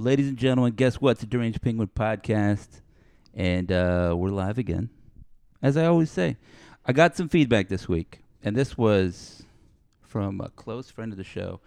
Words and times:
Ladies 0.00 0.28
and 0.28 0.36
gentlemen, 0.36 0.74
guess 0.74 1.00
what? 1.00 1.16
It's 1.16 1.24
a 1.24 1.26
Deranged 1.26 1.60
Penguin 1.60 1.90
podcast, 1.92 2.82
and 3.34 3.72
uh, 3.72 4.14
we're 4.16 4.28
live 4.28 4.56
again. 4.56 4.90
As 5.60 5.76
I 5.76 5.86
always 5.86 6.08
say, 6.08 6.36
I 6.86 6.92
got 6.92 7.16
some 7.16 7.28
feedback 7.28 7.68
this 7.68 7.88
week, 7.88 8.22
and 8.40 8.54
this 8.54 8.78
was 8.78 9.42
from 10.00 10.40
a 10.40 10.50
close 10.50 10.88
friend 10.88 11.10
of 11.10 11.18
the 11.18 11.24
show 11.24 11.58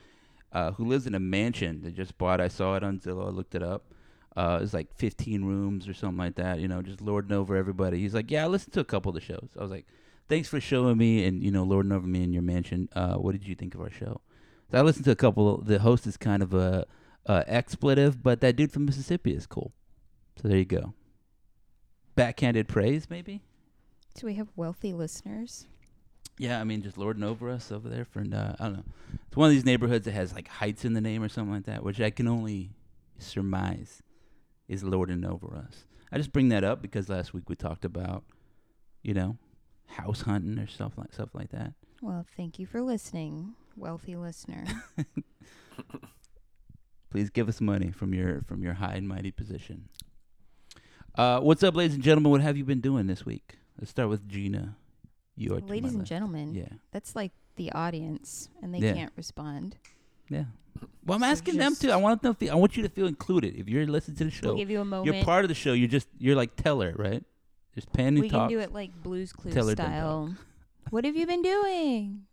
uh, 0.54 0.72
who 0.72 0.86
lives 0.86 1.06
in 1.06 1.14
a 1.14 1.20
mansion 1.20 1.82
that 1.82 1.94
just 1.94 2.18
bought. 2.18 2.40
I 2.40 2.48
saw 2.48 2.78
it 2.78 2.86
on 2.86 3.00
Zillow. 3.00 3.26
I 3.26 3.32
looked 3.32 3.54
it 3.54 3.64
up. 3.64 3.92
Uh, 4.34 4.60
it's 4.62 4.74
like 4.74 4.96
15 4.96 5.44
rooms 5.44 5.90
or 5.90 5.94
something 5.94 6.18
like 6.18 6.36
that. 6.36 6.60
You 6.60 6.70
know, 6.70 6.82
just 6.82 7.02
lording 7.02 7.34
over 7.34 7.58
everybody. 7.58 8.00
He's 8.00 8.14
like, 8.14 8.32
"Yeah, 8.32 8.46
I 8.46 8.48
listened 8.48 8.72
to 8.76 8.80
a 8.80 8.86
couple 8.86 9.10
of 9.10 9.16
the 9.16 9.20
shows." 9.20 9.50
I 9.60 9.62
was 9.62 9.72
like, 9.72 9.88
"Thanks 10.30 10.48
for 10.48 10.62
showing 10.62 10.98
me 10.98 11.26
and 11.26 11.44
you 11.44 11.52
know 11.52 11.64
lording 11.64 11.92
over 11.92 12.08
me 12.08 12.24
in 12.24 12.32
your 12.32 12.44
mansion. 12.44 12.88
Uh, 12.96 13.16
what 13.16 13.34
did 13.34 13.46
you 13.46 13.56
think 13.56 13.76
of 13.76 13.82
our 13.82 13.92
show?" 13.92 14.22
So 14.72 14.78
I 14.78 14.84
listened 14.84 15.04
to 15.04 15.12
a 15.12 15.18
couple. 15.18 15.58
The 15.58 15.80
host 15.80 16.08
is 16.08 16.16
kind 16.16 16.42
of 16.42 16.54
a, 16.54 16.86
a 17.26 17.44
expletive, 17.48 18.24
but 18.24 18.42
that 18.42 18.56
dude 18.56 18.72
from 18.72 18.86
Mississippi 18.86 19.34
is 19.34 19.46
cool. 19.46 19.72
So 20.42 20.48
there 20.48 20.58
you 20.58 20.66
go. 20.66 20.94
Backhanded 22.16 22.68
praise, 22.68 23.10
maybe. 23.10 23.42
Do 24.16 24.26
we 24.28 24.34
have 24.36 24.50
wealthy 24.56 24.94
listeners? 24.94 25.68
Yeah, 26.38 26.60
I 26.60 26.64
mean, 26.64 26.82
just 26.82 26.98
lording 26.98 27.24
over 27.24 27.50
us 27.50 27.72
over 27.72 27.88
there 27.88 28.06
for 28.06 28.22
uh, 28.22 28.56
I 28.60 28.64
don't 28.64 28.78
know. 28.78 28.84
It's 29.28 29.38
one 29.38 29.48
of 29.48 29.54
these 29.54 29.66
neighborhoods 29.66 30.06
that 30.06 30.14
has 30.14 30.34
like 30.34 30.48
heights 30.48 30.86
in 30.86 30.94
the 30.94 31.02
name 31.02 31.24
or 31.24 31.30
something 31.30 31.54
like 31.54 31.66
that, 31.66 31.84
which 31.84 32.02
I 32.02 32.10
can 32.10 32.28
only 32.28 32.72
surmise 33.20 34.02
is 34.68 34.84
lording 34.84 35.24
over 35.26 35.56
us. 35.56 35.86
I 36.12 36.18
just 36.18 36.34
bring 36.34 36.50
that 36.50 36.64
up 36.64 36.82
because 36.82 37.10
last 37.10 37.34
week 37.34 37.50
we 37.50 37.56
talked 37.56 37.86
about, 37.86 38.24
you 39.04 39.14
know, 39.14 39.38
house 39.88 40.22
hunting 40.22 40.58
or 40.60 40.68
stuff 40.68 40.94
like 40.98 41.14
stuff 41.14 41.30
like 41.34 41.52
that. 41.52 41.74
Well, 42.02 42.26
thank 42.36 42.58
you 42.58 42.66
for 42.66 42.82
listening, 42.82 43.54
wealthy 43.78 44.16
listener. 44.16 44.66
Please 47.12 47.30
give 47.30 47.50
us 47.50 47.60
money 47.62 47.92
from 47.92 48.14
your 48.14 48.42
from 48.48 48.64
your 48.64 48.74
high 48.76 48.94
and 48.96 49.08
mighty 49.08 49.32
position. 49.32 49.90
Uh, 51.16 51.42
what's 51.42 51.62
up, 51.62 51.76
ladies 51.76 51.94
and 51.94 52.04
gentlemen? 52.04 52.32
What 52.32 52.42
have 52.42 52.56
you 52.58 52.64
been 52.64 52.80
doing 52.80 53.08
this 53.08 53.26
week? 53.26 53.58
Let's 53.78 53.92
start 53.92 54.08
with 54.10 54.28
Gina. 54.30 54.76
You 55.36 55.56
are 55.56 55.60
Ladies 55.60 55.92
and 55.92 56.00
left. 56.00 56.10
gentlemen, 56.10 56.54
Yeah, 56.56 56.70
that's 56.92 57.16
like 57.16 57.32
the 57.58 57.72
audience, 57.74 58.50
and 58.62 58.74
they 58.74 58.80
Yeah. 58.80 58.94
can't 58.94 59.14
respond. 59.18 59.76
yeah. 60.30 60.46
Well, 61.06 61.16
I'm 61.18 61.22
So 61.22 61.26
asking 61.26 61.58
them 61.58 61.76
too. 61.76 61.92
I 61.92 61.98
want 61.98 62.22
them. 62.22 62.34
Feel, 62.36 62.52
I 62.52 62.56
want 62.56 62.78
you 62.78 62.84
to 62.84 62.90
feel 62.90 63.08
included. 63.08 63.56
If 63.56 63.68
you're 63.68 63.86
listening 63.86 64.16
to 64.18 64.24
the 64.26 64.32
show, 64.32 64.48
We'll 64.50 64.58
give 64.58 64.70
you 64.70 64.80
a 64.80 64.86
moment. 64.86 65.14
you're 65.14 65.26
part 65.26 65.44
of 65.44 65.50
the 65.50 65.56
show. 65.56 65.74
You're 65.74 65.90
just 65.90 66.08
you're 66.18 66.36
like 66.36 66.56
Teller, 66.56 66.94
right? 66.98 67.24
Just 67.76 67.92
pan 67.92 68.08
and 68.10 68.20
we 68.20 68.30
talk. 68.30 68.50
can 68.50 68.58
do 68.58 68.60
it 68.64 68.72
like 68.74 68.92
Blue's 69.04 69.34
Clues 69.34 69.54
Tell 69.54 69.68
her 69.68 69.76
don't 69.76 69.86
style. 69.88 70.36
What 70.92 71.04
have 71.06 71.16
you 71.16 71.26
been 71.28 71.42
doing? 71.42 72.24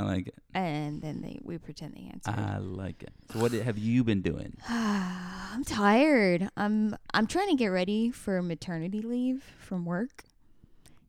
I 0.00 0.04
like 0.04 0.28
it. 0.28 0.34
And 0.54 1.02
then 1.02 1.20
they 1.20 1.38
we 1.42 1.58
pretend 1.58 1.94
they 1.94 2.10
answer. 2.12 2.30
I 2.30 2.58
like 2.58 3.02
it. 3.02 3.12
So, 3.32 3.40
what 3.40 3.52
have 3.52 3.78
you 3.78 4.02
been 4.02 4.22
doing? 4.22 4.56
I'm 4.68 5.64
tired. 5.64 6.48
I'm 6.56 6.96
I'm 7.12 7.26
trying 7.26 7.48
to 7.48 7.56
get 7.56 7.68
ready 7.68 8.10
for 8.10 8.40
maternity 8.42 9.02
leave 9.02 9.44
from 9.58 9.84
work. 9.84 10.24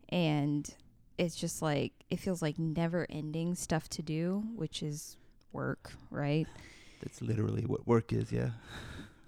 And 0.09 0.69
it's 1.17 1.35
just 1.35 1.61
like 1.61 1.93
it 2.09 2.19
feels 2.19 2.41
like 2.41 2.59
never 2.59 3.07
ending 3.09 3.55
stuff 3.55 3.87
to 3.89 4.01
do, 4.01 4.43
which 4.55 4.83
is 4.83 5.17
work, 5.53 5.93
right? 6.09 6.47
That's 7.01 7.21
literally 7.21 7.63
what 7.63 7.87
work 7.87 8.13
is. 8.13 8.31
Yeah. 8.31 8.49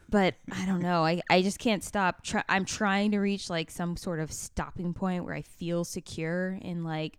But 0.09 0.35
I 0.51 0.67
don't 0.67 0.81
know. 0.81 1.03
I, 1.03 1.21
I 1.27 1.41
just 1.41 1.57
can't 1.57 1.83
stop. 1.83 2.23
Try, 2.23 2.43
I'm 2.47 2.65
trying 2.65 3.11
to 3.11 3.19
reach 3.19 3.49
like 3.49 3.71
some 3.71 3.97
sort 3.97 4.19
of 4.19 4.31
stopping 4.31 4.93
point 4.93 5.25
where 5.25 5.33
I 5.33 5.41
feel 5.41 5.83
secure 5.83 6.59
and 6.61 6.83
like, 6.83 7.17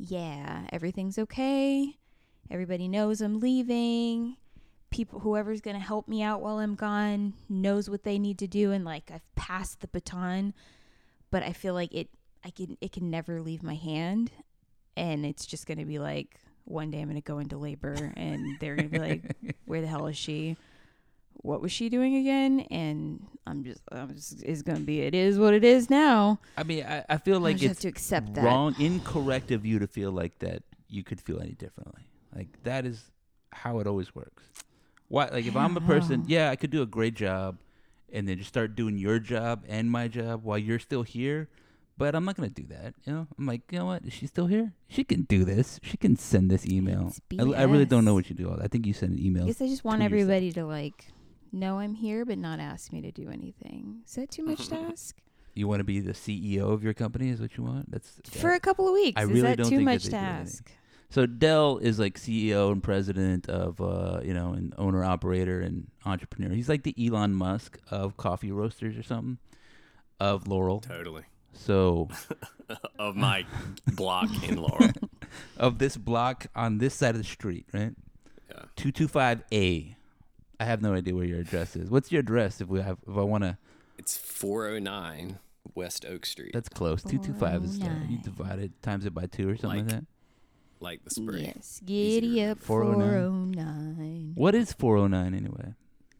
yeah, 0.00 0.62
everything's 0.72 1.18
okay. 1.18 1.98
Everybody 2.50 2.88
knows 2.88 3.20
I'm 3.20 3.38
leaving. 3.38 4.36
People, 4.90 5.20
whoever's 5.20 5.60
gonna 5.60 5.78
help 5.78 6.08
me 6.08 6.22
out 6.22 6.40
while 6.40 6.58
I'm 6.58 6.74
gone, 6.74 7.34
knows 7.48 7.88
what 7.88 8.02
they 8.02 8.18
need 8.18 8.38
to 8.38 8.48
do, 8.48 8.72
and 8.72 8.84
like 8.84 9.10
I've 9.12 9.34
passed 9.36 9.80
the 9.80 9.88
baton. 9.88 10.54
But 11.30 11.42
I 11.42 11.52
feel 11.52 11.74
like 11.74 11.92
it, 11.94 12.08
I 12.44 12.50
can, 12.50 12.76
it 12.80 12.92
can 12.92 13.10
never 13.10 13.40
leave 13.40 13.62
my 13.62 13.74
hand, 13.74 14.32
and 14.96 15.24
it's 15.24 15.46
just 15.46 15.66
gonna 15.66 15.84
be 15.84 15.98
like 15.98 16.40
one 16.64 16.90
day 16.90 17.00
I'm 17.00 17.08
gonna 17.08 17.20
go 17.20 17.38
into 17.38 17.58
labor, 17.58 18.12
and 18.16 18.58
they're 18.58 18.76
gonna 18.76 18.88
be 18.88 18.98
like, 18.98 19.36
"Where 19.66 19.80
the 19.80 19.86
hell 19.86 20.06
is 20.06 20.16
she?" 20.16 20.56
What 21.42 21.60
was 21.60 21.72
she 21.72 21.88
doing 21.88 22.16
again? 22.16 22.60
And 22.70 23.26
I'm 23.46 23.64
just, 23.64 23.80
I'm 23.90 24.14
just 24.14 24.42
it's 24.42 24.62
gonna 24.62 24.80
be, 24.80 25.00
it 25.00 25.14
is 25.14 25.38
what 25.38 25.54
it 25.54 25.64
is 25.64 25.90
now. 25.90 26.38
I 26.56 26.62
mean, 26.62 26.84
I, 26.84 27.04
I 27.08 27.16
feel 27.18 27.36
I 27.36 27.40
like 27.40 27.56
just 27.56 27.64
have 27.64 27.70
it's 27.72 27.80
to 27.82 27.88
accept 27.88 28.34
that. 28.34 28.44
wrong, 28.44 28.74
incorrect 28.78 29.50
of 29.50 29.64
you 29.64 29.78
to 29.78 29.86
feel 29.86 30.12
like 30.12 30.38
that 30.40 30.62
you 30.88 31.02
could 31.04 31.20
feel 31.20 31.40
any 31.40 31.52
differently. 31.52 32.08
Like 32.34 32.62
that 32.64 32.84
is 32.86 33.10
how 33.52 33.78
it 33.80 33.86
always 33.86 34.14
works. 34.14 34.44
Why? 35.08 35.28
Like 35.28 35.46
if 35.46 35.56
I 35.56 35.64
I'm 35.64 35.76
a 35.76 35.80
person, 35.80 36.20
know. 36.20 36.26
yeah, 36.28 36.50
I 36.50 36.56
could 36.56 36.70
do 36.70 36.82
a 36.82 36.86
great 36.86 37.14
job, 37.14 37.58
and 38.12 38.28
then 38.28 38.38
just 38.38 38.48
start 38.48 38.76
doing 38.76 38.98
your 38.98 39.18
job 39.18 39.64
and 39.68 39.90
my 39.90 40.08
job 40.08 40.44
while 40.44 40.58
you're 40.58 40.78
still 40.78 41.02
here. 41.02 41.48
But 41.98 42.14
I'm 42.14 42.24
not 42.24 42.36
gonna 42.36 42.48
do 42.48 42.64
that. 42.70 42.94
You 43.04 43.12
know, 43.12 43.26
I'm 43.38 43.46
like, 43.46 43.62
you 43.70 43.78
know 43.78 43.86
what? 43.86 44.04
Is 44.04 44.12
she 44.12 44.26
still 44.26 44.46
here? 44.46 44.72
She 44.88 45.04
can 45.04 45.22
do 45.22 45.44
this. 45.44 45.80
She 45.82 45.96
can 45.96 46.16
send 46.16 46.50
this 46.50 46.64
email. 46.66 47.08
It's 47.08 47.20
I, 47.38 47.62
I 47.62 47.62
really 47.64 47.84
don't 47.84 48.04
know 48.04 48.14
what 48.14 48.30
you 48.30 48.36
do. 48.36 48.56
I 48.60 48.68
think 48.68 48.86
you 48.86 48.92
send 48.94 49.12
an 49.12 49.18
email. 49.18 49.42
I 49.42 49.46
emails. 49.46 49.48
guess 49.48 49.62
I 49.62 49.66
just 49.66 49.84
want 49.84 50.00
to 50.00 50.04
yourself. 50.04 50.22
everybody 50.22 50.52
to 50.52 50.64
like 50.64 51.06
know 51.52 51.78
I'm 51.78 51.94
here, 51.94 52.24
but 52.24 52.38
not 52.38 52.60
ask 52.60 52.92
me 52.92 53.00
to 53.02 53.10
do 53.10 53.28
anything. 53.28 54.02
Is 54.06 54.14
that 54.14 54.30
too 54.30 54.44
much 54.44 54.68
to 54.68 54.76
ask? 54.90 55.16
You 55.54 55.66
want 55.68 55.80
to 55.80 55.84
be 55.84 56.00
the 56.00 56.12
CEO 56.12 56.70
of 56.72 56.82
your 56.84 56.94
company? 56.94 57.28
Is 57.30 57.40
what 57.40 57.56
you 57.56 57.64
want? 57.64 57.90
That's 57.90 58.20
For 58.30 58.52
a 58.52 58.60
couple 58.60 58.86
of 58.86 58.94
weeks, 58.94 59.20
I 59.20 59.24
is 59.24 59.28
really 59.28 59.40
that 59.42 59.58
don't 59.58 59.68
too 59.68 59.76
think 59.78 59.88
that 59.88 59.92
much 59.94 60.04
they 60.04 60.10
to 60.10 60.10
do 60.10 60.16
anything. 60.16 60.42
ask? 60.42 60.72
So 61.10 61.26
Dell 61.26 61.78
is 61.78 61.98
like 61.98 62.18
CEO 62.20 62.70
and 62.70 62.80
president 62.82 63.48
of 63.48 63.80
uh, 63.80 64.20
you 64.22 64.32
know, 64.32 64.52
an 64.52 64.72
owner 64.78 65.04
operator 65.04 65.60
and 65.60 65.88
entrepreneur. 66.06 66.54
He's 66.54 66.68
like 66.68 66.84
the 66.84 66.94
Elon 67.04 67.34
Musk 67.34 67.78
of 67.90 68.16
coffee 68.16 68.52
roasters 68.52 68.96
or 68.96 69.02
something. 69.02 69.38
Of 70.20 70.46
Laurel. 70.46 70.80
Totally. 70.80 71.24
So 71.52 72.08
of 72.98 73.16
my 73.16 73.44
block 73.94 74.28
in 74.48 74.56
Laurel. 74.62 74.90
of 75.56 75.78
this 75.78 75.96
block 75.96 76.46
on 76.54 76.78
this 76.78 76.94
side 76.94 77.16
of 77.16 77.18
the 77.18 77.24
street, 77.24 77.66
right? 77.72 77.92
Yeah. 78.50 78.62
Two 78.76 78.92
two 78.92 79.08
five 79.08 79.42
A. 79.52 79.96
I 80.60 80.64
have 80.64 80.82
no 80.82 80.92
idea 80.94 81.14
where 81.14 81.24
your 81.24 81.40
address 81.40 81.74
is. 81.74 81.88
What's 81.90 82.12
your 82.12 82.20
address 82.20 82.60
if 82.60 82.68
we 82.68 82.80
have 82.80 82.98
if 83.08 83.16
I 83.16 83.22
wanna 83.22 83.58
It's 83.98 84.16
409 84.16 85.38
West 85.74 86.04
Oak 86.04 86.26
Street, 86.26 86.52
that's 86.52 86.68
close. 86.68 87.02
Two 87.02 87.18
two 87.18 87.32
five 87.34 87.64
is 87.64 87.80
uh, 87.80 87.84
you 88.08 88.18
409. 88.18 88.22
divide 88.22 88.58
it 88.58 88.82
times 88.82 89.06
it 89.06 89.14
by 89.14 89.26
two 89.26 89.48
or 89.48 89.56
something 89.56 89.86
like, 89.86 89.92
Like- 89.92 90.00
that. 90.00 90.06
like 90.80 91.04
the 91.04 91.10
spray. 91.10 91.52
Yes, 91.56 91.80
Easy 91.86 92.20
to 92.20 92.26
giddy 92.26 92.44
up 92.44 92.58
409. 92.60 93.54
409. 93.54 94.32
What 94.34 94.54
is 94.54 94.72
four 94.72 94.96
oh 94.98 95.06
nine 95.06 95.34
anyway? 95.34 95.74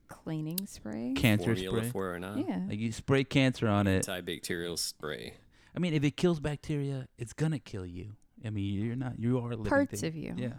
Cleaning 0.08 0.66
spray. 0.66 1.12
Cancer 1.16 1.54
Formula 1.54 1.78
spray. 1.78 1.90
409. 1.90 2.46
Yeah. 2.48 2.60
Like 2.68 2.78
you 2.78 2.92
spray 2.92 3.24
cancer 3.24 3.68
on 3.68 3.86
it. 3.86 4.06
Antibacterial 4.06 4.78
spray. 4.78 5.34
I 5.74 5.78
mean, 5.78 5.94
if 5.94 6.02
it 6.02 6.16
kills 6.16 6.40
bacteria, 6.40 7.08
it's 7.18 7.32
gonna 7.32 7.58
kill 7.58 7.86
you. 7.86 8.12
I 8.44 8.50
mean, 8.50 8.84
you're 8.84 8.96
not. 8.96 9.18
You 9.18 9.38
are 9.38 9.50
a 9.52 9.56
living 9.56 9.64
Parts 9.66 10.00
thing. 10.00 10.08
of 10.08 10.16
you. 10.16 10.34
Yeah, 10.36 10.54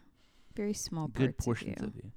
Very 0.56 0.74
small 0.74 1.08
parts 1.08 1.18
good 1.18 1.38
portions 1.38 1.81
of 1.81 1.88
you. 1.88 1.91
Portions 1.91 1.96
of 1.97 2.03
you. 2.03 2.12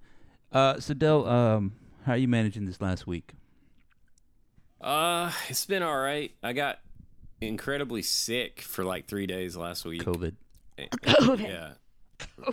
Uh, 0.53 0.79
so 0.81 0.95
Del, 0.95 1.27
um, 1.27 1.73
how 2.07 2.13
are 2.13 2.17
you 2.19 2.29
managing 2.29 2.65
this 2.67 2.81
last 2.81 3.07
week? 3.07 3.33
Uh, 4.81 5.33
it's 5.49 5.65
been 5.67 5.83
all 5.83 5.97
right. 5.99 6.33
I 6.43 6.53
got 6.53 6.79
incredibly 7.41 8.03
sick 8.03 8.61
for 8.61 8.85
like 8.85 9.07
three 9.07 9.27
days 9.27 9.57
last 9.57 9.85
week. 9.85 10.03
COVID. 10.03 10.35
Eh, 10.79 10.87
COVID. 11.03 11.41
Yeah. 11.49 11.71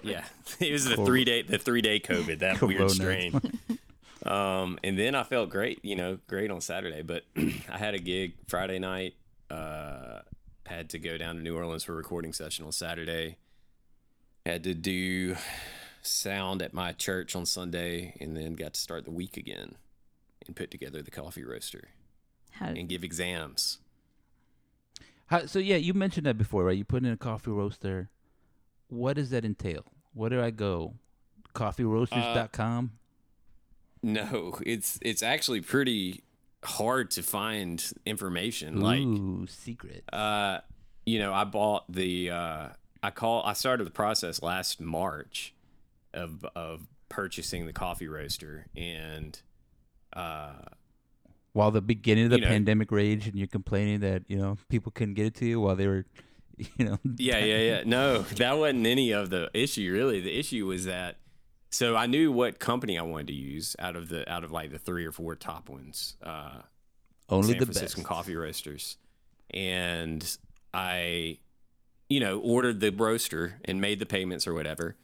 Yeah. 0.04 0.24
It 0.60 0.72
was 0.72 0.86
the 0.86 0.96
Cor- 0.96 1.06
three 1.06 1.26
day 1.26 1.42
the 1.44 1.58
three 1.58 1.82
day 1.82 2.00
COVID, 2.00 2.40
that 2.40 2.58
Corona. 2.60 2.78
weird 2.78 2.92
strain. 2.92 3.42
um, 4.26 4.80
and 4.84 4.98
then 4.98 5.16
I 5.16 5.24
felt 5.24 5.50
great, 5.50 5.84
you 5.84 5.96
know, 5.96 6.18
great 6.28 6.52
on 6.52 6.62
Saturday. 6.62 7.02
But 7.02 7.24
I 7.38 7.78
had 7.78 7.94
a 7.94 8.00
gig 8.00 8.34
Friday 8.48 8.80
night. 8.80 9.16
Uh 9.50 10.20
had 10.68 10.90
to 10.92 11.00
go 11.00 11.18
down 11.18 11.36
to 11.36 11.42
New 11.42 11.56
Orleans 11.58 11.84
for 11.84 11.92
a 11.92 11.96
recording 11.96 12.32
session 12.32 12.64
on 12.66 12.72
Saturday. 12.72 13.38
Had 14.46 14.64
to 14.64 14.74
do 14.74 15.36
sound 16.02 16.62
at 16.62 16.74
my 16.74 16.92
church 16.92 17.36
on 17.36 17.46
Sunday 17.46 18.16
and 18.20 18.36
then 18.36 18.54
got 18.54 18.74
to 18.74 18.80
start 18.80 19.06
the 19.06 19.12
week 19.12 19.38
again 19.38 19.76
and 20.46 20.56
put 20.56 20.72
together 20.72 21.02
the 21.02 21.12
coffee 21.12 21.44
roaster 21.44 21.90
How, 22.52 22.68
and 22.68 22.90
give 22.90 23.04
exams. 23.04 23.80
How, 25.28 25.46
so 25.46 25.60
yeah, 25.60 25.78
you 25.78 25.94
mentioned 25.94 26.26
that 26.26 26.38
before, 26.38 26.66
right? 26.66 26.78
You 26.78 26.84
put 26.84 27.04
in 27.04 27.12
a 27.12 27.18
coffee 27.18 27.52
roaster. 27.52 28.10
What 28.90 29.16
does 29.16 29.30
that 29.30 29.46
entail? 29.46 29.86
Where 30.14 30.30
do 30.30 30.42
I 30.42 30.52
go? 30.52 30.96
CoffeeRoasters.com. 31.56 32.92
No, 34.04 34.58
it's 34.66 34.98
it's 35.02 35.22
actually 35.22 35.62
pretty 35.62 36.24
hard 36.64 37.12
to 37.12 37.24
find 37.24 37.84
information. 38.06 38.82
Like, 38.82 39.50
secret. 39.50 40.04
uh, 40.12 40.60
you 41.06 41.20
know, 41.20 41.34
I 41.34 41.44
bought 41.44 41.92
the 41.92 42.32
uh, 42.32 42.68
I 43.04 43.12
call 43.12 43.44
I 43.44 43.54
started 43.54 43.86
the 43.86 43.92
process 43.92 44.42
last 44.42 44.82
March 44.82 45.54
of 46.14 46.46
of 46.56 46.88
purchasing 47.10 47.66
the 47.66 47.74
coffee 47.74 48.08
roaster, 48.08 48.68
and 48.76 49.42
uh, 50.14 50.54
While 51.54 51.72
the 51.72 51.82
beginning 51.82 52.26
of 52.26 52.30
the 52.32 52.38
you 52.38 52.42
know- 52.44 52.48
pandemic 52.50 52.92
raged, 52.92 53.28
and 53.28 53.36
you're 53.38 53.48
complaining 53.48 54.00
that 54.02 54.24
you 54.28 54.38
know 54.38 54.58
people 54.70 54.92
couldn't 54.92 55.16
get 55.16 55.26
it 55.26 55.36
to 55.36 55.46
you 55.46 55.60
while 55.60 55.76
they 55.76 55.88
were, 55.88 56.06
you 56.78 56.86
know. 56.86 56.98
yeah, 57.18 57.38
yeah, 57.40 57.58
yeah. 57.58 57.84
No, 57.86 58.22
that 58.22 58.58
wasn't 58.58 58.86
any 58.88 59.12
of 59.12 59.30
the 59.30 59.50
issue. 59.54 59.92
Really, 59.92 60.20
the 60.22 60.38
issue 60.38 60.66
was 60.66 60.86
that 60.86 61.18
so 61.70 61.96
I 61.96 62.06
knew 62.06 62.32
what 62.32 62.60
company 62.60 62.98
I 63.00 63.02
wanted 63.04 63.28
to 63.28 63.34
use 63.34 63.76
out 63.80 63.96
of 63.96 64.10
the 64.10 64.30
out 64.32 64.44
of 64.44 64.52
like 64.52 64.72
the 64.72 64.80
three 64.80 65.06
or 65.06 65.12
four 65.12 65.36
top 65.36 65.70
ones. 65.70 66.16
Uh, 66.22 66.62
Only 67.30 67.52
San 67.52 67.60
the 67.60 67.66
Francisco 67.66 68.02
best. 68.02 68.08
coffee 68.08 68.36
roasters, 68.36 68.98
and 69.52 70.38
I, 70.74 71.40
you 72.10 72.20
know, 72.20 72.40
ordered 72.40 72.80
the 72.82 72.92
roaster 72.92 73.60
and 73.66 73.80
made 73.82 74.00
the 74.00 74.06
payments 74.06 74.48
or 74.48 74.54
whatever, 74.54 74.96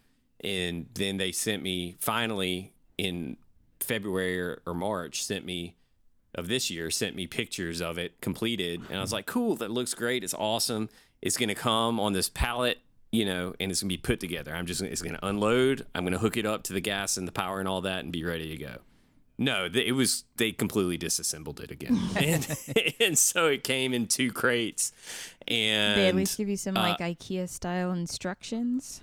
and 0.43 0.87
then 0.93 1.17
they 1.17 1.31
sent 1.31 1.63
me 1.63 1.95
finally 1.99 2.73
in 2.97 3.37
February 3.79 4.39
or, 4.39 4.61
or 4.65 4.73
March 4.73 5.23
sent 5.23 5.45
me 5.45 5.75
of 6.35 6.47
this 6.47 6.69
year 6.69 6.91
sent 6.91 7.15
me 7.15 7.25
pictures 7.25 7.81
of 7.81 7.97
it 7.97 8.21
completed, 8.21 8.81
and 8.89 8.97
I 8.97 9.01
was 9.01 9.11
like, 9.11 9.25
cool, 9.25 9.55
that 9.55 9.71
looks 9.71 9.93
great, 9.93 10.23
it's 10.23 10.35
awesome, 10.35 10.89
it's 11.21 11.37
gonna 11.37 11.55
come 11.55 11.99
on 11.99 12.13
this 12.13 12.29
pallet. 12.29 12.79
You 13.09 13.23
know, 13.23 13.53
and 13.57 13.71
it's 13.71 13.81
gonna 13.81 13.87
be 13.87 13.97
put 13.97 14.19
together. 14.19 14.53
I'm 14.53 14.65
just, 14.65 14.81
it's 14.81 15.01
gonna 15.01 15.17
unload. 15.23 15.85
I'm 15.95 16.03
gonna 16.03 16.17
hook 16.17 16.35
it 16.35 16.45
up 16.45 16.63
to 16.63 16.73
the 16.73 16.81
gas 16.81 17.15
and 17.15 17.25
the 17.25 17.31
power 17.31 17.59
and 17.59 17.67
all 17.67 17.79
that, 17.81 18.03
and 18.03 18.11
be 18.11 18.25
ready 18.25 18.49
to 18.49 18.57
go. 18.57 18.79
No, 19.37 19.69
it 19.73 19.93
was 19.93 20.25
they 20.35 20.51
completely 20.51 20.97
disassembled 20.97 21.61
it 21.61 21.71
again, 21.71 21.97
and 22.17 22.57
and 22.99 23.17
so 23.17 23.45
it 23.47 23.63
came 23.63 23.93
in 23.93 24.07
two 24.07 24.31
crates, 24.33 24.91
and 25.47 25.97
they 25.97 26.07
at 26.09 26.15
least 26.15 26.37
give 26.37 26.49
you 26.49 26.57
some 26.57 26.75
uh, 26.75 26.81
like 26.81 26.99
IKEA 26.99 27.47
style 27.47 27.93
instructions. 27.93 29.01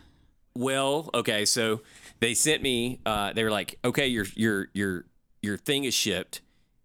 Well, 0.56 1.10
okay, 1.14 1.44
so 1.44 1.80
they 2.20 2.34
sent 2.34 2.62
me. 2.62 3.00
Uh, 3.04 3.32
they 3.32 3.44
were 3.44 3.50
like, 3.50 3.78
okay, 3.84 4.06
your 4.06 4.26
your 4.34 4.68
your 4.72 5.04
your 5.42 5.56
thing 5.56 5.84
is 5.84 5.94
shipped. 5.94 6.40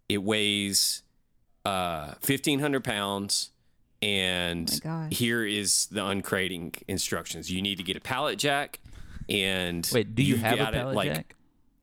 It 0.07 0.23
weighs 0.23 1.03
uh, 1.65 2.13
fifteen 2.21 2.59
hundred 2.59 2.83
pounds, 2.83 3.51
and 4.01 4.81
Oh 4.85 5.07
here 5.11 5.45
is 5.45 5.87
the 5.87 6.01
uncrating 6.01 6.75
instructions. 6.87 7.51
You 7.51 7.61
need 7.61 7.77
to 7.77 7.83
get 7.83 7.95
a 7.95 8.01
pallet 8.01 8.39
jack, 8.39 8.79
and 9.27 9.89
Wait, 9.93 10.15
do 10.15 10.23
you 10.23 10.35
you've 10.35 10.41
have 10.41 10.53
a 10.53 10.57
got 10.57 10.73
it, 10.73 10.77
pallet 10.77 10.95
like, 10.95 11.13
jack? 11.13 11.35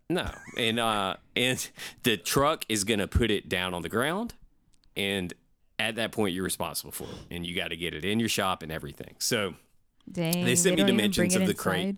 No, 0.08 0.30
and 0.56 0.80
uh, 0.80 1.16
and 1.34 1.68
the 2.02 2.16
truck 2.16 2.64
is 2.68 2.84
gonna 2.84 3.08
put 3.08 3.30
it 3.30 3.48
down 3.48 3.74
on 3.74 3.82
the 3.82 3.88
ground, 3.88 4.34
and 4.96 5.32
at 5.78 5.96
that 5.96 6.10
point 6.10 6.34
you're 6.34 6.44
responsible 6.44 6.92
for 6.92 7.04
it, 7.04 7.34
and 7.34 7.46
you 7.46 7.54
got 7.54 7.68
to 7.68 7.76
get 7.76 7.94
it 7.94 8.04
in 8.04 8.18
your 8.18 8.28
shop 8.28 8.62
and 8.62 8.72
everything. 8.72 9.14
So 9.18 9.54
Dang, 10.10 10.44
they 10.44 10.56
sent 10.56 10.76
me 10.76 10.84
dimensions 10.84 11.34
of 11.34 11.46
the 11.46 11.54
crate. 11.54 11.96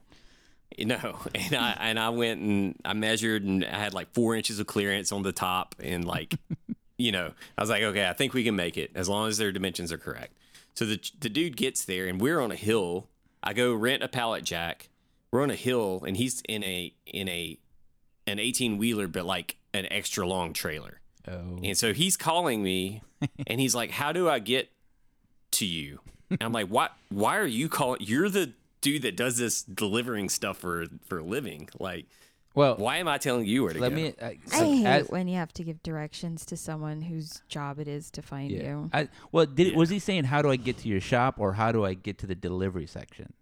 inside? 0.79 1.03
no, 1.03 1.19
and 1.35 1.55
I 1.55 1.77
and 1.81 1.99
I 1.99 2.09
went 2.11 2.41
and 2.41 2.77
I 2.85 2.93
measured 2.93 3.45
and 3.45 3.65
I 3.65 3.79
had 3.79 3.95
like 3.95 4.13
four 4.13 4.35
inches 4.35 4.59
of 4.61 4.67
clearance 4.67 5.13
on 5.13 5.23
the 5.23 5.33
top, 5.33 5.75
and 5.83 6.05
like, 6.05 6.35
you 6.99 7.13
know, 7.13 7.33
I 7.57 7.61
was 7.63 7.71
like, 7.71 7.83
okay, 7.83 8.09
I 8.09 8.13
think 8.13 8.35
we 8.35 8.45
can 8.45 8.57
make 8.57 8.77
it 8.77 8.91
as 8.95 9.09
long 9.09 9.29
as 9.29 9.39
their 9.39 9.53
dimensions 9.53 9.93
are 9.93 9.99
correct. 9.99 10.35
So 10.75 10.85
the 10.85 11.01
the 11.21 11.29
dude 11.29 11.57
gets 11.57 11.85
there, 11.85 12.07
and 12.07 12.21
we're 12.21 12.41
on 12.41 12.51
a 12.51 12.57
hill. 12.57 13.09
I 13.43 13.53
go 13.53 13.73
rent 13.75 14.03
a 14.03 14.09
pallet 14.09 14.45
jack. 14.45 14.89
We're 15.31 15.43
on 15.43 15.51
a 15.51 15.57
hill, 15.57 16.03
and 16.07 16.17
he's 16.17 16.43
in 16.49 16.65
a 16.65 16.93
in 17.07 17.29
a 17.29 17.59
an 18.27 18.39
eighteen 18.39 18.79
wheeler, 18.79 19.09
but 19.09 19.27
like 19.27 19.57
an 19.75 19.87
extra 19.91 20.27
long 20.27 20.53
trailer. 20.53 21.01
Oh, 21.27 21.59
And 21.63 21.77
so 21.77 21.93
he's 21.93 22.17
calling 22.17 22.63
me 22.63 23.03
and 23.47 23.61
he's 23.61 23.75
like, 23.75 23.91
How 23.91 24.13
do 24.13 24.29
I 24.29 24.39
get 24.39 24.71
to 25.53 25.67
you? 25.67 26.01
And 26.31 26.43
I'm 26.43 26.53
like, 26.53 26.69
Why 26.69 26.89
why 27.09 27.39
are 27.39 27.47
you 27.47 27.69
calling 27.69 28.01
you're 28.03 28.29
the 28.29 28.53
dude 28.81 29.03
that 29.03 29.17
does 29.17 29.37
this 29.37 29.63
delivering 29.63 30.29
stuff 30.29 30.59
for 30.59 30.87
for 31.09 31.19
a 31.19 31.23
living. 31.23 31.69
Like, 31.79 32.07
well, 32.55 32.77
why 32.77 32.97
am 32.97 33.09
I 33.09 33.19
telling 33.19 33.47
you 33.47 33.65
where 33.65 33.73
to 33.73 33.79
let 33.81 33.91
go? 33.91 33.97
me. 33.97 34.15
Uh, 34.21 34.31
I 34.53 34.65
hate 34.65 34.87
as- 34.87 35.09
when 35.09 35.29
you 35.29 35.37
have 35.37 35.53
to 35.55 35.65
give 35.65 35.83
directions 35.83 36.45
to 36.47 36.57
someone 36.57 37.03
whose 37.03 37.43
job 37.49 37.79
it 37.79 37.89
is 37.89 38.11
to 38.13 38.23
find 38.23 38.51
yeah. 38.51 38.63
you. 38.63 38.91
I, 38.93 39.09
well, 39.33 39.47
did 39.47 39.69
Yeah. 39.73 39.77
was 39.79 39.91
he 39.91 39.99
saying 39.99 40.25
how 40.25 40.43
do 40.43 40.51
I 40.51 40.57
get 40.57 40.79
to 40.79 40.89
your 40.89 41.01
shop 41.01 41.37
or 41.39 41.53
how 41.55 41.73
do 41.73 41.85
I 41.85 41.95
get 41.95 42.19
to 42.19 42.27
the 42.27 42.35
delivery 42.35 42.87
section? 42.87 43.33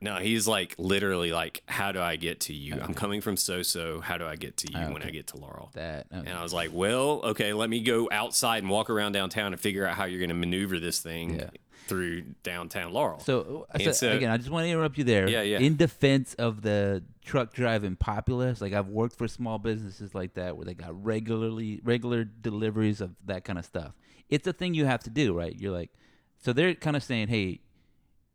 no, 0.00 0.16
he's 0.16 0.48
like 0.48 0.74
literally 0.78 1.30
like, 1.30 1.62
How 1.66 1.92
do 1.92 2.00
I 2.00 2.16
get 2.16 2.40
to 2.40 2.52
you? 2.52 2.76
I'm 2.82 2.92
coming 2.92 3.20
from 3.20 3.36
so 3.36 3.62
so. 3.62 4.00
How 4.00 4.18
do 4.18 4.26
I 4.26 4.34
get 4.34 4.56
to 4.58 4.72
you 4.72 4.92
when 4.92 5.02
I 5.04 5.10
get 5.10 5.28
to 5.28 5.36
Laurel? 5.36 5.70
That 5.74 6.06
okay. 6.12 6.28
And 6.28 6.36
I 6.36 6.42
was 6.42 6.52
like, 6.52 6.70
Well, 6.72 7.20
okay, 7.22 7.52
let 7.52 7.70
me 7.70 7.80
go 7.82 8.08
outside 8.10 8.64
and 8.64 8.70
walk 8.70 8.90
around 8.90 9.12
downtown 9.12 9.52
and 9.52 9.60
figure 9.60 9.86
out 9.86 9.94
how 9.94 10.06
you're 10.06 10.20
gonna 10.20 10.34
maneuver 10.34 10.80
this 10.80 10.98
thing 10.98 11.38
Yeah. 11.38 11.50
Through 11.86 12.22
downtown 12.42 12.92
Laurel. 12.92 13.20
So, 13.20 13.66
so, 13.78 13.92
so- 13.92 14.12
again, 14.12 14.30
I 14.30 14.36
just 14.36 14.50
want 14.50 14.64
to 14.64 14.70
interrupt 14.70 14.98
you 14.98 15.04
there. 15.04 15.28
Yeah, 15.28 15.42
yeah. 15.42 15.58
In 15.58 15.76
defense 15.76 16.34
of 16.34 16.62
the 16.62 17.02
truck 17.24 17.52
driving 17.52 17.96
populace, 17.96 18.60
like 18.60 18.72
I've 18.72 18.88
worked 18.88 19.16
for 19.16 19.28
small 19.28 19.58
businesses 19.58 20.14
like 20.14 20.34
that 20.34 20.56
where 20.56 20.64
they 20.64 20.74
got 20.74 21.04
regularly 21.04 21.80
regular 21.84 22.24
deliveries 22.24 23.00
of 23.00 23.10
that 23.26 23.44
kind 23.44 23.58
of 23.58 23.64
stuff. 23.64 23.92
It's 24.28 24.46
a 24.46 24.52
thing 24.52 24.74
you 24.74 24.86
have 24.86 25.02
to 25.04 25.10
do, 25.10 25.32
right? 25.36 25.54
You're 25.58 25.72
like, 25.72 25.90
so 26.38 26.52
they're 26.52 26.74
kind 26.74 26.96
of 26.96 27.02
saying, 27.02 27.28
hey, 27.28 27.60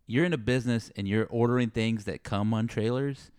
you're 0.06 0.24
in 0.26 0.32
a 0.34 0.38
business 0.38 0.92
and 0.96 1.08
you're 1.08 1.26
ordering 1.26 1.70
things 1.70 2.06
that 2.06 2.24
come 2.24 2.54
on 2.54 2.68
trailers. 2.68 3.32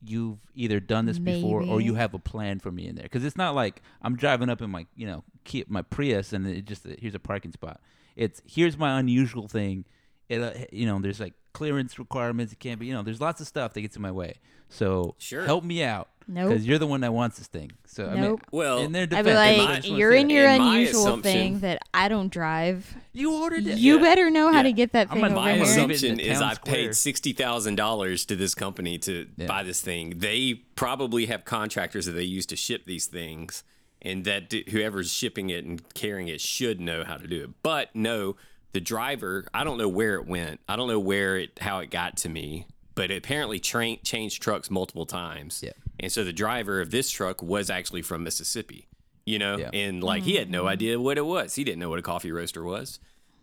You've 0.00 0.38
either 0.54 0.78
done 0.80 1.06
this 1.06 1.18
before 1.18 1.60
or 1.62 1.80
you 1.80 1.94
have 1.94 2.14
a 2.14 2.18
plan 2.20 2.60
for 2.60 2.70
me 2.70 2.86
in 2.86 2.94
there 2.94 3.02
because 3.02 3.24
it's 3.24 3.36
not 3.36 3.54
like 3.56 3.82
I'm 4.00 4.14
driving 4.16 4.48
up 4.48 4.62
in 4.62 4.70
my 4.70 4.86
you 4.94 5.08
know 5.08 5.24
Kia- 5.44 5.64
my 5.66 5.82
Prius 5.82 6.32
and 6.32 6.46
it 6.46 6.66
just 6.66 6.86
here's 7.00 7.16
a 7.16 7.18
parking 7.20 7.50
spot. 7.52 7.80
It's 8.18 8.42
here's 8.46 8.76
my 8.76 8.98
unusual 8.98 9.48
thing. 9.48 9.84
It 10.28 10.40
uh, 10.42 10.52
you 10.72 10.84
know 10.86 10.98
there's 11.00 11.20
like 11.20 11.34
clearance 11.54 11.98
requirements. 11.98 12.52
It 12.52 12.58
can't 12.58 12.78
be 12.80 12.86
you 12.86 12.92
know 12.92 13.02
there's 13.02 13.20
lots 13.20 13.40
of 13.40 13.46
stuff 13.46 13.72
that 13.72 13.80
gets 13.80 13.96
in 13.96 14.02
my 14.02 14.10
way. 14.12 14.34
So 14.68 15.14
Sure. 15.18 15.44
help 15.46 15.64
me 15.64 15.82
out 15.82 16.08
Nope. 16.26 16.50
because 16.50 16.66
you're 16.66 16.76
the 16.78 16.86
one 16.86 17.00
that 17.00 17.14
wants 17.14 17.38
this 17.38 17.46
thing. 17.46 17.70
So 17.86 18.04
I 18.06 18.12
mean, 18.12 18.20
Nope. 18.22 18.40
Well, 18.52 18.80
in 18.80 18.92
their 18.92 19.04
I'd 19.04 19.08
defense, 19.10 19.26
be 19.28 19.32
like, 19.34 19.76
just 19.82 19.88
you're 19.88 20.12
in 20.12 20.28
your 20.28 20.46
In 20.50 20.60
unusual 20.60 21.16
thing 21.22 21.60
that 21.60 21.80
I 21.94 22.08
don't 22.10 22.30
drive. 22.30 22.94
You 23.14 23.32
ordered 23.32 23.66
it. 23.66 23.78
You 23.78 23.96
Yeah. 23.96 24.02
better 24.02 24.28
know 24.30 24.48
how 24.52 24.58
Yeah. 24.58 24.62
to 24.64 24.72
get 24.72 24.92
that 24.92 25.08
I'm 25.10 25.20
thing 25.22 25.32
my 25.32 25.52
Leave 25.52 25.62
it 25.62 25.68
here. 25.68 25.84
in 25.84 25.90
assumption 25.90 26.20
is 26.20 26.42
I 26.42 26.52
square. 26.54 26.74
paid 26.74 26.94
sixty 26.96 27.32
thousand 27.32 27.76
dollars 27.76 28.26
to 28.26 28.36
this 28.36 28.54
company 28.54 28.98
to 28.98 29.26
Yeah. 29.38 29.46
buy 29.46 29.62
this 29.62 29.80
thing. 29.80 30.18
They 30.18 30.54
probably 30.74 31.26
have 31.26 31.46
contractors 31.46 32.04
that 32.04 32.12
they 32.12 32.24
use 32.24 32.44
to 32.46 32.56
ship 32.56 32.82
these 32.84 33.06
things, 33.06 33.64
and 34.02 34.24
that 34.24 34.48
d- 34.48 34.64
whoever's 34.70 35.12
shipping 35.12 35.50
it 35.50 35.64
and 35.64 35.82
carrying 35.94 36.28
it 36.28 36.40
should 36.40 36.80
know 36.80 37.04
how 37.04 37.16
to 37.16 37.26
do 37.26 37.44
it. 37.44 37.50
But 37.62 37.94
no, 37.94 38.36
the 38.72 38.80
driver, 38.80 39.46
I 39.52 39.64
don't 39.64 39.78
know 39.78 39.88
where 39.88 40.14
it 40.16 40.26
went. 40.26 40.60
I 40.68 40.76
don't 40.76 40.88
know 40.88 41.00
where 41.00 41.36
it 41.38 41.58
how 41.60 41.78
it 41.80 41.90
got 41.90 42.16
to 42.18 42.28
me, 42.28 42.66
but 42.94 43.10
it 43.10 43.16
apparently 43.18 43.58
tra- 43.60 43.96
changed 43.96 44.42
trucks 44.42 44.70
multiple 44.70 45.06
times. 45.06 45.62
Yeah. 45.64 45.72
And 46.00 46.12
so 46.12 46.22
the 46.22 46.32
driver 46.32 46.80
of 46.80 46.90
this 46.90 47.10
truck 47.10 47.42
was 47.42 47.70
actually 47.70 48.02
from 48.02 48.22
Mississippi. 48.22 48.86
You 49.26 49.38
know, 49.38 49.58
Yeah. 49.58 49.70
and 49.74 50.02
like 50.02 50.22
he 50.22 50.36
had 50.36 50.50
no 50.50 50.66
idea 50.66 50.98
what 50.98 51.18
it 51.18 51.26
was. 51.26 51.54
He 51.54 51.64
didn't 51.64 51.80
know 51.80 51.90
what 51.90 51.98
a 51.98 52.02
coffee 52.02 52.32
roaster 52.32 52.62
was. 52.64 52.98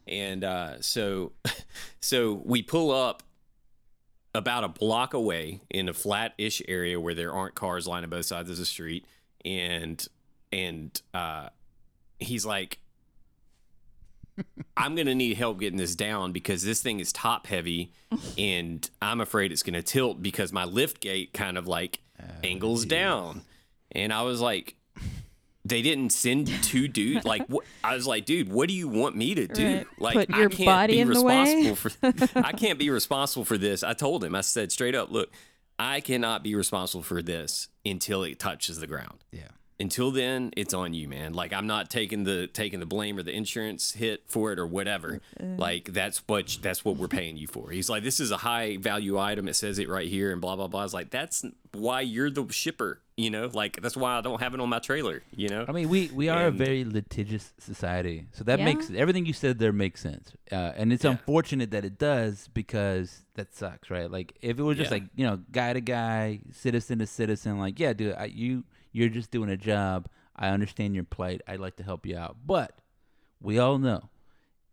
And 0.08 0.44
uh, 0.44 0.81
so, 0.81 1.34
so 2.00 2.42
we 2.46 2.62
pull 2.63 2.92
up 2.92 3.22
about 4.34 4.63
a 4.63 4.68
block 4.68 5.13
away 5.13 5.62
in 5.69 5.88
a 5.88 5.94
flat-ish 5.94 6.62
area 6.68 7.00
where 7.00 7.13
there 7.13 7.31
aren't 7.31 7.56
cars 7.56 7.88
lined 7.88 7.98
lining 8.04 8.10
both 8.10 8.25
sides 8.25 8.50
of 8.50 8.58
the 8.58 8.66
street, 8.66 9.06
and 9.46 10.08
and 10.56 11.02
uh, 11.14 11.50
he's 12.18 12.46
like, 12.46 12.80
"I'm 14.78 14.96
gonna 14.96 15.16
need 15.16 15.38
help 15.38 15.60
getting 15.60 15.78
this 15.78 15.96
down 15.96 16.32
because 16.32 16.64
this 16.64 16.82
thing 16.82 17.00
is 17.00 17.12
top 17.12 17.48
heavy, 17.48 17.92
and 18.38 18.90
I'm 19.02 19.22
afraid 19.22 19.52
it's 19.52 19.64
gonna 19.64 19.84
tilt 19.84 20.22
because 20.22 20.52
my 20.54 20.64
lift 20.64 21.02
gate 21.02 21.34
kind 21.34 21.58
of 21.58 21.68
like 21.68 22.00
angles 22.44 22.86
down." 22.86 23.42
And 23.92 24.12
I 24.12 24.24
was 24.24 24.42
like, 24.42 24.76
they 25.64 25.82
didn't 25.82 26.12
send 26.12 26.48
two 26.64 26.88
dudes. 26.88 27.26
Like, 27.26 27.48
what? 27.48 27.66
I 27.84 27.96
was 27.96 28.06
like, 28.06 28.26
dude, 28.26 28.52
what 28.52 28.68
do 28.68 28.76
you 28.76 28.88
want 28.88 29.16
me 29.16 29.34
to 29.36 29.48
do? 29.48 29.78
Right. 29.78 29.88
Like, 29.98 30.28
Put 30.28 30.36
I 30.36 30.48
can't 30.48 30.66
body 30.66 30.94
be 30.94 31.00
in 31.00 31.10
the 31.10 31.22
way? 31.22 31.66
responsible 31.66 32.24
for. 32.24 32.40
I 32.46 32.52
can't 32.52 32.78
be 32.78 32.90
responsible 32.90 33.46
for 33.46 33.58
this. 33.58 33.84
I 33.84 33.94
told 33.94 34.24
him. 34.24 34.36
I 34.36 34.42
said 34.42 34.72
straight 34.72 34.96
up, 34.96 35.12
look, 35.12 35.32
I 35.80 36.02
cannot 36.02 36.44
be 36.44 36.56
responsible 36.56 37.04
for 37.04 37.22
this 37.22 37.70
until 37.86 38.24
it 38.24 38.38
touches 38.38 38.80
the 38.80 38.88
ground. 38.88 39.24
Yeah. 39.32 39.48
Until 39.77 40.10
then, 40.12 40.51
it's 40.55 40.74
on 40.74 40.94
you, 40.94 41.10
man. 41.10 41.34
Like 41.34 41.51
I'm 41.51 41.67
not 41.67 41.89
taking 41.89 42.24
the 42.24 42.48
taking 42.48 42.79
the 42.79 42.86
blame 42.86 43.17
or 43.17 43.24
the 43.24 43.34
insurance 43.34 43.91
hit 43.91 44.24
for 44.25 44.53
it 44.53 44.60
or 44.60 44.65
whatever. 44.65 45.20
Like 45.39 45.91
that's 45.91 46.20
what 46.27 46.58
that's 46.62 46.86
what 46.86 46.96
we're 46.96 47.10
paying 47.10 47.36
you 47.36 47.48
for. 47.48 47.72
He's 47.72 47.89
like, 47.89 48.03
this 48.03 48.22
is 48.22 48.32
a 48.32 48.38
high 48.38 48.77
value 48.77 49.20
item. 49.20 49.50
It 49.50 49.55
says 49.55 49.77
it 49.77 49.89
right 49.89 50.08
here, 50.08 50.32
and 50.32 50.39
blah 50.39 50.55
blah 50.55 50.67
blah. 50.67 50.86
it's 50.86 50.94
like, 50.94 51.10
that's 51.10 51.44
why 51.74 52.00
you're 52.01 52.29
the 52.29 52.48
shipper. 52.51 53.01
You 53.17 53.29
know, 53.29 53.50
like 53.53 53.82
that's 53.82 53.96
why 53.98 54.17
I 54.17 54.22
don't 54.22 54.41
have 54.41 54.53
it 54.53 54.60
on 54.62 54.70
my 54.70 54.79
trailer. 54.79 55.24
You 55.36 55.50
know, 55.50 55.65
I 55.67 55.72
mean, 55.74 55.88
we, 55.89 56.10
we 56.13 56.27
are 56.29 56.48
And- 56.48 56.55
a 56.62 56.65
very 56.65 56.84
litigious 56.86 57.53
society, 57.60 58.27
so 58.34 58.44
that 58.46 58.60
Yeah. 58.60 58.65
makes 58.65 58.89
everything 58.91 59.25
you 59.25 59.32
said 59.34 59.58
there 59.60 59.72
makes 59.74 60.01
sense. 60.01 60.34
Uh, 60.51 60.55
and 60.77 60.91
it's 60.94 61.03
Yeah. 61.05 61.12
unfortunate 61.12 61.72
that 61.72 61.84
it 61.86 61.98
does 61.98 62.50
because 62.53 63.24
that 63.36 63.53
sucks, 63.55 63.89
right? 63.89 64.10
Like 64.12 64.36
if 64.41 64.58
it 64.60 64.63
was 64.63 64.77
just 64.77 64.89
Yeah. 64.91 64.96
like 64.96 65.03
you 65.15 65.25
know, 65.25 65.39
guy 65.51 65.74
to 65.74 65.82
guy, 65.82 66.39
citizen 66.53 67.00
to 67.00 67.08
citizen, 67.08 67.58
like 67.58 67.77
yeah, 67.79 67.94
dude, 67.94 68.15
I, 68.15 68.25
you 68.25 68.63
you're 68.96 69.10
just 69.10 69.30
doing 69.30 69.50
a 69.50 69.58
job. 69.58 70.08
I 70.36 70.50
understand 70.50 70.96
your 70.96 71.04
plight. 71.04 71.42
I'd 71.48 71.60
like 71.60 71.75
to 71.78 71.84
help 71.84 72.06
you 72.06 72.18
out, 72.18 72.38
but 72.46 72.78
we 73.42 73.60
all 73.60 73.78
know 73.78 74.10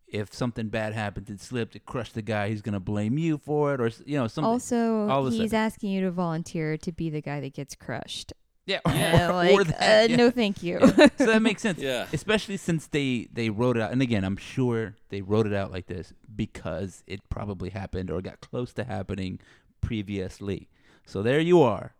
if 0.07 0.33
something 0.33 0.69
bad 0.69 0.93
happens, 0.93 1.31
it 1.31 1.41
slipped, 1.41 1.75
it 1.75 1.87
crushed 1.87 2.14
the 2.14 2.23
guy, 2.23 2.50
he's 2.50 2.62
gonna 2.62 2.79
blame 2.81 3.19
you 3.19 3.38
for 3.38 3.75
it, 3.75 3.81
or 3.81 3.91
you 4.05 4.17
know, 4.19 4.29
something. 4.29 4.49
Also, 4.49 5.09
all 5.09 5.26
he's 5.26 5.50
sudden. 5.50 5.55
asking 5.55 5.91
you 5.91 6.02
to 6.02 6.11
volunteer 6.11 6.76
to 6.76 6.93
be 6.93 7.11
the 7.11 7.21
guy 7.23 7.41
that 7.41 7.55
gets 7.55 7.75
crushed. 7.75 8.33
yeah, 8.67 8.81
Uh, 8.87 9.29
or 9.52 9.64
like, 9.64 9.67
that, 9.79 10.05
uh, 10.05 10.11
yeah. 10.11 10.17
no, 10.17 10.31
thank 10.31 10.62
you. 10.62 10.79
Yeah. 10.81 11.09
so 11.19 11.26
that 11.26 11.43
makes 11.43 11.62
sense. 11.62 11.79
Yeah. 11.83 12.07
Especially 12.12 12.57
since 12.59 12.87
they 12.87 13.29
they 13.33 13.50
wrote 13.50 13.76
it 13.76 13.83
out, 13.83 13.91
and 13.91 14.02
again, 14.02 14.25
I'm 14.25 14.37
sure 14.37 14.95
they 15.09 15.23
wrote 15.23 15.47
it 15.47 15.55
out 15.55 15.73
like 15.73 15.87
this 15.87 16.12
because 16.35 17.02
it 17.07 17.29
probably 17.29 17.71
happened 17.71 18.11
or 18.11 18.21
got 18.21 18.41
close 18.41 18.73
to 18.75 18.85
happening 18.85 19.41
previously. 19.81 20.69
So 21.07 21.23
there 21.23 21.41
you 21.41 21.61
are. 21.62 21.95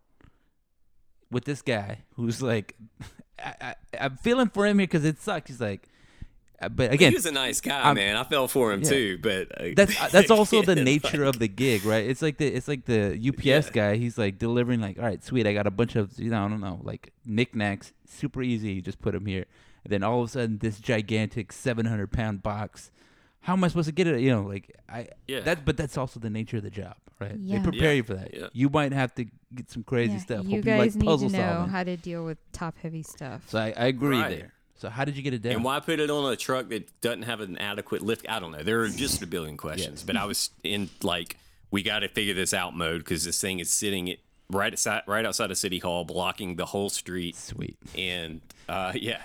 With 1.31 1.45
this 1.45 1.61
guy 1.61 1.99
who's 2.15 2.41
like, 2.41 2.75
I, 3.43 3.53
I, 3.61 3.75
I'm 3.99 4.17
feeling 4.17 4.49
for 4.49 4.65
him 4.65 4.79
here 4.79 4.87
because 4.87 5.05
it 5.05 5.19
sucks. 5.21 5.49
He's 5.49 5.59
like, 5.61 5.87
uh, 6.61 6.69
but 6.69 6.93
again, 6.93 7.11
he 7.11 7.15
was 7.15 7.25
a 7.25 7.31
nice 7.31 7.59
guy, 7.59 7.79
I'm- 7.81 7.95
man. 7.95 8.15
I 8.15 8.23
fell 8.23 8.47
for 8.47 8.71
him 8.71 8.81
Yeah. 8.83 8.89
too, 8.89 9.17
but 9.21 9.51
uh, 9.59 9.69
that's 9.75 9.99
uh, 10.01 10.07
that's 10.11 10.31
also 10.37 10.61
the 10.61 10.75
nature 10.75 11.25
like- 11.25 11.35
of 11.35 11.39
the 11.39 11.47
gig, 11.47 11.83
right? 11.83 12.05
It's 12.05 12.21
like 12.21 12.37
the 12.37 12.47
it's 12.47 12.67
like 12.67 12.85
the 12.85 13.19
UPS 13.27 13.43
Yeah. 13.45 13.61
guy. 13.73 13.95
He's 13.97 14.17
like 14.17 14.37
delivering 14.39 14.79
like, 14.79 14.97
all 14.97 15.03
right, 15.05 15.21
sweet, 15.23 15.45
I 15.47 15.53
got 15.53 15.67
a 15.67 15.71
bunch 15.71 15.95
of 15.95 16.17
you 16.17 16.29
know 16.29 16.45
I 16.45 16.47
don't 16.47 16.61
know 16.61 16.79
like 16.83 17.11
knickknacks, 17.25 17.91
super 18.07 18.41
easy. 18.41 18.73
You 18.73 18.81
just 18.81 19.01
put 19.01 19.13
them 19.13 19.25
here, 19.25 19.45
and 19.83 19.91
then 19.91 20.03
all 20.03 20.21
of 20.21 20.29
a 20.29 20.31
sudden 20.31 20.59
this 20.59 20.79
gigantic 20.79 21.51
700 21.51 22.11
pound 22.11 22.43
box. 22.43 22.91
How 23.43 23.53
am 23.53 23.63
I 23.63 23.67
supposed 23.67 23.87
to 23.87 23.91
get 23.93 24.07
it? 24.07 24.19
You 24.21 24.31
know, 24.31 24.41
like 24.43 24.71
I 24.89 25.07
Yeah. 25.27 25.41
that, 25.41 25.65
but 25.65 25.77
that's 25.77 25.97
also 25.97 26.19
the 26.19 26.29
nature 26.29 26.57
of 26.57 26.63
the 26.63 26.69
job, 26.71 26.95
right? 27.19 27.35
Yeah. 27.37 27.57
They 27.57 27.63
prepare 27.63 27.89
Yeah. 27.91 27.97
you 27.97 28.03
for 28.03 28.13
that. 28.15 28.33
Yeah. 28.33 28.47
You 28.53 28.69
might 28.69 28.91
have 28.93 29.13
to 29.15 29.25
get 29.53 29.69
some 29.69 29.83
crazy 29.83 30.13
Yeah, 30.13 30.19
stuff. 30.19 30.45
You 30.45 30.57
Hope 30.57 30.65
guys 30.65 30.79
like 30.79 30.95
need 30.95 31.05
puzzle 31.05 31.29
to 31.29 31.37
know 31.37 31.43
solving. 31.53 31.69
how 31.71 31.83
to 31.83 31.97
deal 31.97 32.25
with 32.25 32.37
top 32.53 32.77
heavy 32.81 33.03
stuff. 33.03 33.43
So 33.49 33.59
I, 33.59 33.73
I 33.77 33.85
agree 33.87 34.19
Right. 34.19 34.29
there. 34.29 34.53
So 34.75 34.89
how 34.89 35.05
did 35.05 35.15
you 35.15 35.23
get 35.23 35.33
it 35.33 35.41
down? 35.41 35.53
And 35.53 35.63
why 35.63 35.79
put 35.79 35.99
it 35.99 36.09
on 36.09 36.31
a 36.31 36.35
truck 36.35 36.69
that 36.69 36.89
doesn't 37.01 37.21
have 37.23 37.39
an 37.41 37.57
adequate 37.57 38.01
lift? 38.01 38.25
I 38.27 38.39
don't 38.39 38.51
know. 38.51 38.63
There 38.63 38.81
are 38.81 38.89
just 38.89 39.21
a 39.21 39.27
billion 39.27 39.55
questions. 39.55 40.03
But 40.03 40.17
I 40.17 40.25
was 40.25 40.49
in 40.63 40.89
like, 41.01 41.37
we 41.71 41.83
got 41.83 41.99
to 41.99 42.07
figure 42.09 42.33
this 42.33 42.53
out 42.53 42.75
mode 42.75 42.99
because 42.99 43.23
this 43.23 43.39
thing 43.39 43.59
is 43.59 43.69
sitting 43.69 44.07
it 44.07 44.19
right 44.49 44.73
outside, 44.73 45.03
right 45.07 45.25
outside 45.25 45.51
of 45.51 45.57
City 45.57 45.79
Hall, 45.79 46.03
blocking 46.05 46.55
the 46.55 46.65
whole 46.65 46.89
street. 46.89 47.35
Sweet. 47.35 47.77
And 47.97 48.41
uh, 48.69 48.93
yeah, 48.95 49.21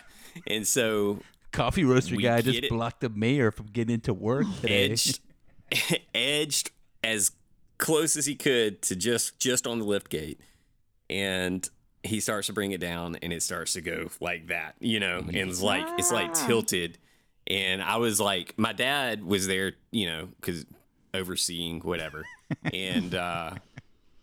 and 0.46 0.66
so 0.66 1.20
Coffee 1.58 1.84
roaster 1.84 2.16
We 2.16 2.22
guy 2.22 2.40
just 2.40 2.58
it. 2.58 2.68
blocked 2.70 3.00
the 3.00 3.08
mayor 3.08 3.50
from 3.50 3.66
getting 3.66 3.94
into 3.94 4.14
work 4.14 4.46
today. 4.60 4.90
edged, 4.92 5.20
edged 6.14 6.70
as 7.02 7.32
close 7.78 8.16
as 8.16 8.26
he 8.26 8.34
could 8.34 8.80
to 8.82 8.96
just 8.96 9.38
just 9.38 9.66
on 9.66 9.78
the 9.78 9.84
lift 9.84 10.08
gate, 10.08 10.40
and 11.10 11.68
he 12.02 12.20
starts 12.20 12.46
to 12.46 12.52
bring 12.52 12.72
it 12.72 12.80
down, 12.80 13.16
and 13.22 13.32
it 13.32 13.42
starts 13.42 13.72
to 13.74 13.80
go 13.80 14.08
like 14.20 14.48
that, 14.48 14.76
you 14.80 15.00
know, 15.00 15.18
and 15.18 15.34
it's 15.36 15.60
like 15.60 15.86
it's 15.98 16.12
like 16.12 16.32
tilted, 16.32 16.96
and 17.46 17.82
I 17.82 17.96
was 17.96 18.20
like, 18.20 18.54
my 18.56 18.72
dad 18.72 19.24
was 19.24 19.46
there, 19.46 19.72
you 19.90 20.06
know, 20.06 20.28
because 20.40 20.64
overseeing 21.12 21.80
whatever, 21.80 22.24
and 22.72 23.14
uh, 23.14 23.54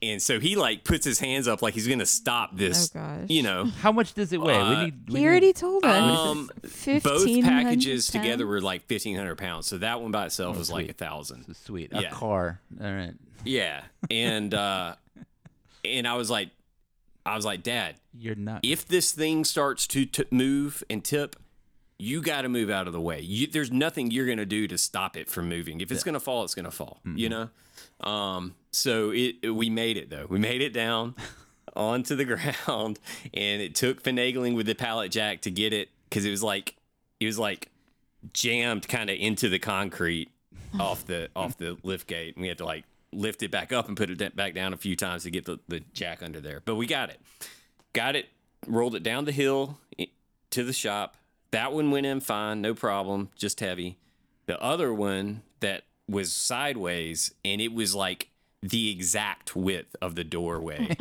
and 0.02 0.22
so 0.22 0.40
he 0.40 0.56
like 0.56 0.84
puts 0.84 1.06
his 1.06 1.20
hands 1.20 1.48
up 1.48 1.62
like 1.62 1.74
he's 1.74 1.88
gonna 1.88 2.06
stop 2.06 2.56
this, 2.56 2.92
Oh, 2.96 3.00
gosh. 3.00 3.30
you 3.30 3.42
know. 3.44 3.66
How 3.66 3.92
much 3.92 4.14
does 4.14 4.34
it 4.34 4.42
weigh? 4.42 4.58
we 4.58 4.64
Uh, 4.64 4.84
need. 4.86 4.94
we 5.10 5.14
he 5.20 5.20
need- 5.26 5.28
already 5.30 5.54
told 5.54 5.86
us. 5.86 6.20
Um, 6.20 6.50
both 6.64 6.86
1500 6.86 7.44
packages 7.44 8.08
together 8.08 8.46
were 8.46 8.62
like 8.62 8.86
fifteen 8.88 9.16
hundred 9.16 9.38
pounds, 9.38 9.68
so 9.68 9.78
that 9.80 10.02
one 10.02 10.12
by 10.12 10.26
itself 10.26 10.56
Oh, 10.56 10.60
was 10.60 10.72
like 10.72 10.90
a 10.90 10.94
thousand. 10.94 11.56
Sweet. 11.56 11.92
A 11.94 12.10
car. 12.10 12.60
All 12.82 12.92
right. 12.92 13.14
Yeah, 13.44 13.82
and 14.12 14.54
uh, 14.54 14.96
and 15.86 16.08
I 16.08 16.16
was 16.16 16.30
like, 16.30 16.50
I 17.26 17.36
was 17.36 17.46
like, 17.46 17.64
Dad, 17.64 17.96
You're 18.18 18.36
not. 18.36 18.62
if 18.64 18.88
this 18.88 19.12
thing 19.12 19.44
starts 19.46 19.88
to 19.88 20.06
t- 20.06 20.26
move 20.32 20.84
and 20.90 21.04
tip, 21.04 21.36
you 21.98 22.22
got 22.22 22.42
to 22.42 22.50
move 22.50 22.70
out 22.70 22.88
of 22.88 22.94
the 22.94 23.00
way. 23.02 23.22
You, 23.22 23.48
there's 23.48 23.72
nothing 23.72 24.12
you're 24.12 24.28
gonna 24.28 24.46
do 24.46 24.68
to 24.68 24.78
stop 24.78 25.16
it 25.16 25.30
from 25.30 25.48
moving. 25.48 25.80
If 25.82 25.92
it's 25.92 26.04
gonna 26.04 26.20
fall, 26.20 26.44
it's 26.44 26.54
gonna 26.56 26.72
fall. 26.72 27.00
You 27.06 27.30
know. 27.30 27.50
Um. 28.02 28.56
So 28.76 29.12
it, 29.12 29.36
it- 29.42 29.50
we 29.52 29.70
made 29.70 29.98
it 29.98 30.10
though. 30.10 30.26
We 30.30 30.40
made 30.40 30.62
it 30.62 30.74
down 30.74 31.16
onto 31.76 32.16
the 32.16 32.26
ground, 32.26 33.00
and 33.34 33.62
it 33.62 33.76
took 33.76 34.04
finagling 34.04 34.56
with 34.56 34.66
the 34.66 34.76
pallet 34.76 35.12
jack 35.12 35.42
to 35.42 35.52
get 35.52 35.74
it 35.74 35.90
because 36.10 36.26
it 36.26 36.32
was 36.32 36.44
like 36.44 36.76
it 37.20 37.26
was 37.26 37.40
like 37.40 37.70
jammed 38.34 38.88
kind 38.88 39.10
of 39.10 39.18
into 39.20 39.50
the 39.50 39.60
concrete 39.60 40.30
off 40.80 41.06
the 41.06 41.30
off 41.36 41.58
the 41.58 41.78
lift 41.84 42.08
gate. 42.08 42.36
And 42.36 42.42
we 42.42 42.48
had 42.48 42.58
to 42.60 42.66
like 42.66 42.86
lift 43.14 43.44
it 43.44 43.52
back 43.52 43.72
up 43.72 43.88
and 43.88 43.96
put 43.96 44.10
it 44.10 44.36
back 44.36 44.54
down 44.54 44.74
a 44.74 44.78
few 44.78 44.96
times 44.96 45.24
to 45.24 45.32
get 45.32 45.46
the, 45.46 45.58
the 45.70 45.80
jack 45.94 46.22
under 46.22 46.42
there. 46.42 46.62
But 46.66 46.76
we 46.76 46.86
got 46.86 47.10
it. 47.10 47.20
Got 47.94 48.16
it 48.16 48.28
rolled 48.68 48.96
it 48.96 49.04
down 49.04 49.26
the 49.26 49.32
hill 49.32 49.78
to 50.50 50.64
the 50.64 50.74
shop. 50.74 51.16
That 51.52 51.72
one 51.72 51.92
went 51.92 52.06
in 52.08 52.20
fine 52.20 52.62
no 52.62 52.74
problem 52.74 53.30
just 53.38 53.60
heavy. 53.62 53.98
The 54.48 54.60
other 54.62 54.94
one 54.94 55.44
that 55.62 55.84
was 56.10 56.34
sideways 56.34 57.34
and 57.46 57.62
it 57.62 57.74
was 57.74 57.94
like 57.96 58.30
the 58.70 58.90
exact 58.90 59.56
width 59.56 59.96
of 60.02 60.16
the 60.16 60.24
doorway 60.24 60.96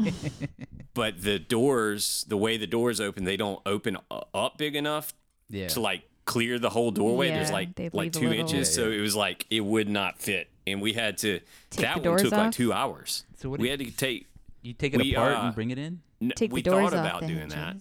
but 0.94 1.22
the 1.22 1.38
doors 1.38 2.24
the 2.28 2.36
way 2.36 2.56
the 2.56 2.66
doors 2.66 3.00
open 3.00 3.24
they 3.24 3.36
don't 3.36 3.60
open 3.64 3.96
up 4.10 4.58
big 4.58 4.76
enough 4.76 5.14
yeah. 5.48 5.68
to 5.68 5.80
like 5.80 6.02
clear 6.24 6.58
the 6.58 6.70
whole 6.70 6.90
doorway. 6.90 7.28
There's 7.28 7.50
like 7.50 7.70
like 7.92 8.12
two 8.12 8.28
little- 8.28 8.32
inches, 8.34 8.68
Yeah, 8.70 8.84
so 8.84 8.90
it 8.90 9.00
was 9.00 9.16
like 9.16 9.46
it 9.50 9.60
would 9.60 9.88
not 9.88 10.20
fit, 10.20 10.48
and 10.66 10.80
we 10.80 10.92
had 10.92 11.18
to. 11.18 11.40
Take 11.70 11.80
that 11.86 11.96
one 11.96 12.04
doors 12.04 12.22
took 12.22 12.32
like 12.32 12.52
two 12.52 12.72
hours. 12.72 13.24
So 13.36 13.50
what 13.50 13.60
we 13.60 13.68
had 13.68 13.78
to 13.80 13.90
take. 13.90 14.26
you 14.62 14.72
take 14.72 14.94
it 14.94 15.00
we, 15.00 15.14
apart 15.14 15.36
uh, 15.36 15.40
and 15.42 15.54
bring 15.54 15.70
it 15.70 15.78
in. 15.78 16.00
n- 16.20 16.32
Take 16.34 16.52
we 16.52 16.62
the 16.62 16.70
doors 16.70 16.90
thought 16.90 16.98
about 16.98 17.20
the 17.22 17.28
doing 17.28 17.48
that. 17.48 17.76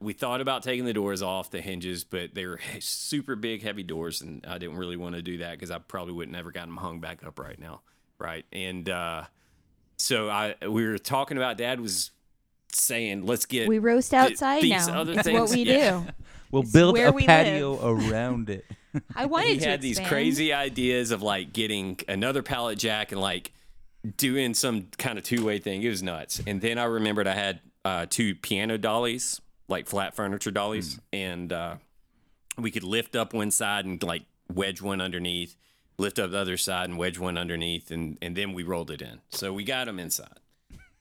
We 0.00 0.12
thought 0.12 0.40
about 0.40 0.62
taking 0.62 0.84
the 0.84 0.92
doors 0.92 1.22
off 1.22 1.50
the 1.50 1.60
hinges, 1.60 2.04
but 2.04 2.32
they 2.32 2.46
were 2.46 2.60
super 2.80 3.34
big, 3.34 3.62
heavy 3.62 3.82
doors, 3.82 4.20
and 4.20 4.44
I 4.46 4.58
didn't 4.58 4.76
really 4.76 4.96
want 4.96 5.16
to 5.16 5.22
do 5.22 5.38
that 5.38 5.52
because 5.52 5.70
I 5.70 5.78
probably 5.78 6.14
would 6.14 6.30
never 6.30 6.52
gotten 6.52 6.70
them 6.70 6.76
hung 6.76 7.00
back 7.00 7.24
up 7.26 7.38
right 7.40 7.58
now, 7.58 7.80
right? 8.18 8.44
And 8.52 8.88
uh, 8.88 9.24
so 9.96 10.28
I 10.28 10.54
we 10.66 10.86
were 10.86 10.98
talking 10.98 11.36
about. 11.36 11.56
Dad 11.58 11.80
was 11.80 12.10
saying, 12.72 13.26
"Let's 13.26 13.46
get 13.46 13.68
We 13.68 13.78
roast 13.78 14.10
th- 14.10 14.32
outside 14.32 14.62
these 14.62 14.86
now. 14.88 15.00
other 15.00 15.12
It's 15.18 15.28
what 15.28 15.50
we 15.50 15.62
Yeah. 15.64 16.04
do. 16.06 16.12
We'll 16.50 16.62
It's 16.62 16.72
build 16.72 16.94
where 16.94 17.08
a 17.08 17.12
we 17.12 17.26
patio 17.26 17.78
around 17.86 18.48
it. 18.50 18.64
I 19.14 19.26
wanted 19.26 19.48
he 19.50 19.58
to 19.58 19.68
had 19.68 19.80
these 19.82 19.98
expand. 19.98 20.08
crazy 20.08 20.52
ideas 20.52 21.10
of 21.10 21.22
like 21.22 21.52
getting 21.52 21.98
another 22.08 22.42
pallet 22.42 22.78
jack 22.78 23.12
and 23.12 23.20
like 23.20 23.52
doing 24.16 24.54
some 24.54 24.86
kind 24.96 25.18
of 25.18 25.24
two-way 25.24 25.58
thing 25.58 25.82
it 25.82 25.88
was 25.88 26.02
nuts 26.02 26.40
and 26.46 26.60
then 26.62 26.78
i 26.78 26.84
remembered 26.84 27.26
i 27.26 27.34
had 27.34 27.60
uh, 27.84 28.06
two 28.08 28.34
piano 28.36 28.78
dollies 28.78 29.40
like 29.68 29.86
flat 29.88 30.14
furniture 30.14 30.50
dollies 30.52 30.98
and 31.12 31.52
uh, 31.52 31.74
we 32.56 32.70
could 32.70 32.84
lift 32.84 33.14
up 33.16 33.34
one 33.34 33.50
side 33.50 33.84
and 33.84 34.02
like 34.02 34.22
wedge 34.54 34.80
one 34.80 35.00
underneath 35.00 35.56
lift 35.98 36.18
up 36.18 36.30
the 36.30 36.38
other 36.38 36.56
side 36.56 36.88
and 36.88 36.98
wedge 36.98 37.18
one 37.18 37.36
underneath 37.36 37.90
and, 37.90 38.16
and 38.22 38.36
then 38.36 38.52
we 38.52 38.62
rolled 38.62 38.90
it 38.90 39.02
in. 39.02 39.20
So 39.30 39.52
we 39.52 39.64
got 39.64 39.86
them 39.86 39.98
inside. 39.98 40.38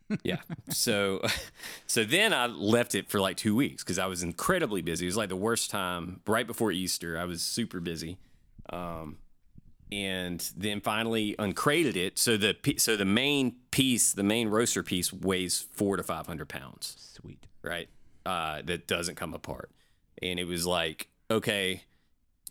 Yeah. 0.24 0.38
So 0.70 1.22
so 1.88 2.06
then 2.06 2.34
i 2.34 2.46
left 2.46 2.96
it 2.96 3.10
for 3.10 3.20
like 3.20 3.36
two 3.36 3.54
weeks 3.58 3.84
because 3.84 4.00
i 4.00 4.06
was 4.06 4.24
incredibly 4.24 4.82
busy. 4.82 5.06
It 5.06 5.10
was 5.10 5.18
like 5.18 5.28
the 5.28 5.36
worst 5.36 5.70
time. 5.70 6.22
Right 6.26 6.48
before 6.48 6.72
easter 6.72 7.18
i 7.20 7.26
was 7.26 7.42
super 7.44 7.82
busy. 7.82 8.18
Um, 8.70 9.18
and 9.92 10.50
then 10.56 10.80
finally 10.82 11.36
uncrated 11.40 11.96
it. 11.98 12.18
So 12.20 12.38
the 12.38 12.56
so 12.78 12.96
the 12.96 13.06
main 13.06 13.56
piece 13.72 14.14
the 14.14 14.24
main 14.24 14.48
roaster 14.50 14.82
piece 14.84 15.12
weighs 15.14 15.66
four 15.74 15.98
to 15.98 16.04
five 16.04 16.26
hundred 16.26 16.48
pounds. 16.50 16.96
Sweet. 17.22 17.46
right? 17.62 17.90
Uh, 18.26 18.62
that 18.66 18.88
doesn't 18.88 19.16
come 19.16 19.34
apart. 19.34 19.72
And 20.22 20.40
it 20.40 20.46
was 20.46 20.66
like, 20.66 21.08
okay, 21.32 21.84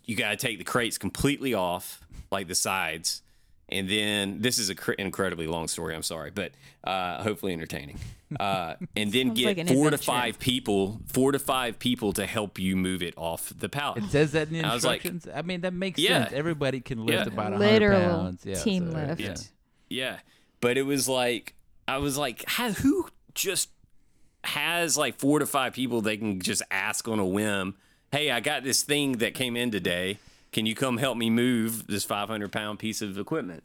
you 0.07 0.15
got 0.15 0.31
to 0.31 0.37
take 0.37 0.57
the 0.57 0.63
crates 0.63 0.97
completely 0.97 1.53
off, 1.53 2.01
like 2.31 2.47
the 2.47 2.55
sides. 2.55 3.21
And 3.69 3.89
then 3.89 4.39
this 4.41 4.57
is 4.59 4.69
an 4.69 4.77
cr- 4.77 4.93
incredibly 4.93 5.45
long 5.45 5.67
story. 5.67 5.93
I'm 5.93 6.01
sorry, 6.01 6.31
but 6.31 6.53
uh, 6.85 7.21
hopefully 7.21 7.51
entertaining. 7.51 7.99
Uh, 8.39 8.75
and 8.95 9.11
then 9.11 9.27
Sounds 9.27 9.39
get 9.39 9.45
like 9.45 9.57
an 9.57 9.67
four 9.67 9.75
to 9.89 9.95
adventure. 9.95 10.03
five 10.05 10.39
people, 10.39 11.01
four 11.07 11.33
to 11.33 11.39
five 11.39 11.77
people 11.77 12.13
to 12.13 12.25
help 12.25 12.57
you 12.59 12.77
move 12.77 13.03
it 13.03 13.13
off 13.17 13.51
the 13.59 13.67
pallet. 13.67 14.05
It 14.05 14.09
says 14.09 14.31
that 14.31 14.47
in 14.47 14.61
the 14.61 14.63
I 14.65 14.73
was 14.73 14.85
like- 14.85 15.03
instructions. 15.03 15.37
I 15.37 15.41
mean, 15.41 15.61
that 15.61 15.73
makes 15.73 15.99
Yeah. 15.99 16.23
sense. 16.23 16.33
Everybody 16.33 16.79
can 16.79 17.05
lift 17.05 17.27
Yeah. 17.27 17.33
about 17.33 17.51
a 17.53 17.57
Literal 17.57 17.99
hundred 17.99 18.13
pounds. 18.15 18.45
Yeah, 18.45 18.55
team 18.55 18.91
so, 18.91 18.97
lift. 18.97 19.19
Yeah. 19.21 19.35
Yeah, 19.89 20.17
but 20.61 20.77
it 20.77 20.83
was 20.83 21.09
like 21.09 21.53
I 21.89 21.97
was 21.97 22.17
like, 22.17 22.45
how, 22.47 22.71
who 22.71 23.07
just 23.33 23.69
has 24.43 24.97
like 24.97 25.15
four 25.19 25.39
to 25.39 25.45
five 25.45 25.73
people 25.73 26.01
they 26.01 26.17
can 26.17 26.39
just 26.39 26.61
ask 26.71 27.07
on 27.07 27.19
a 27.19 27.25
whim? 27.25 27.75
Hey, 28.17 28.31
I 28.31 28.39
got 28.39 28.63
this 28.63 28.81
thing 28.81 29.19
that 29.19 29.35
came 29.35 29.55
in 29.55 29.69
today. 29.69 30.17
Can 30.51 30.65
you 30.65 30.73
come 30.73 30.97
help 30.97 31.19
me 31.19 31.29
move 31.29 31.85
this 31.85 32.03
500 32.03 32.51
pound 32.51 32.79
piece 32.79 33.03
of 33.03 33.19
equipment? 33.19 33.63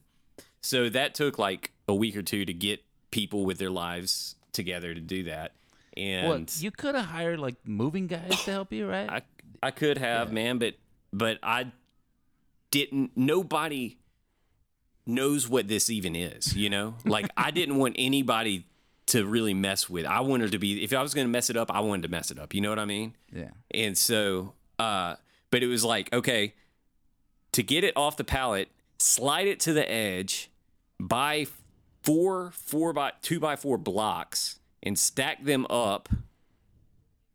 So 0.60 0.90
that 0.90 1.14
took 1.14 1.38
like 1.38 1.70
a 1.88 1.94
week 1.94 2.18
or 2.18 2.22
two 2.22 2.44
to 2.44 2.52
get 2.52 2.84
people 3.10 3.46
with 3.46 3.56
their 3.56 3.70
lives 3.70 4.36
together 4.52 4.92
to 4.92 5.00
do 5.00 5.22
that. 5.22 5.52
And 5.96 6.28
Well, 6.28 6.44
you 6.58 6.70
could 6.70 6.94
have 6.94 7.06
hired 7.06 7.38
like 7.40 7.54
moving 7.64 8.08
guys 8.08 8.44
to 8.44 8.50
help 8.50 8.74
you, 8.74 8.86
right? 8.86 9.08
I 9.08 9.22
I 9.62 9.70
could 9.70 9.96
have, 9.96 10.34
man, 10.34 10.58
but 10.58 10.74
but 11.14 11.38
I 11.42 11.72
didn't. 12.70 13.12
Nobody 13.16 13.96
knows 15.06 15.48
what 15.48 15.66
this 15.66 15.88
even 15.88 16.14
is. 16.14 16.54
You 16.54 16.68
know, 16.68 16.96
like 17.06 17.30
I 17.38 17.52
didn't 17.52 17.76
want 17.78 17.96
anybody 17.98 18.66
to 19.12 19.26
really 19.26 19.52
mess 19.52 19.90
with. 19.90 20.06
I 20.06 20.20
wanted 20.20 20.52
to 20.52 20.58
be. 20.58 20.82
If 20.82 20.92
I 20.94 21.02
was 21.02 21.12
going 21.12 21.26
to 21.26 21.30
mess 21.30 21.50
it 21.50 21.56
up, 21.56 21.70
I 21.70 21.80
wanted 21.80 22.02
to 22.02 22.08
mess 22.08 22.30
it 22.30 22.38
up. 22.38 22.54
You 22.54 22.62
know 22.62 22.70
what 22.70 22.78
I 22.78 22.86
mean? 22.86 23.14
yeah. 23.30 23.50
And 23.70 23.96
so, 23.96 24.54
uh, 24.78 25.16
but 25.50 25.62
it 25.62 25.66
was 25.66 25.84
like, 25.84 26.10
okay, 26.14 26.54
to 27.52 27.62
get 27.62 27.84
it 27.84 27.94
off 27.94 28.16
the 28.16 28.24
pallet, 28.24 28.68
slide 28.98 29.46
it 29.46 29.60
to 29.60 29.74
the 29.74 29.90
edge, 29.90 30.50
buy 30.98 31.46
four 32.02 32.52
four 32.52 32.94
by 32.94 33.12
two 33.20 33.38
by 33.38 33.54
four 33.54 33.76
blocks 33.76 34.58
and 34.82 34.98
stack 34.98 35.44
them 35.44 35.66
up, 35.68 36.08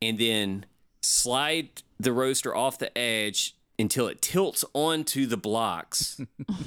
and 0.02 0.18
then 0.18 0.66
slide 1.02 1.84
the 2.00 2.12
roaster 2.12 2.56
off 2.56 2.80
the 2.80 2.96
edge 2.98 3.56
until 3.78 4.08
it 4.08 4.20
tilts 4.20 4.66
onto 4.74 5.28
the 5.28 5.38
blocks, 5.38 6.20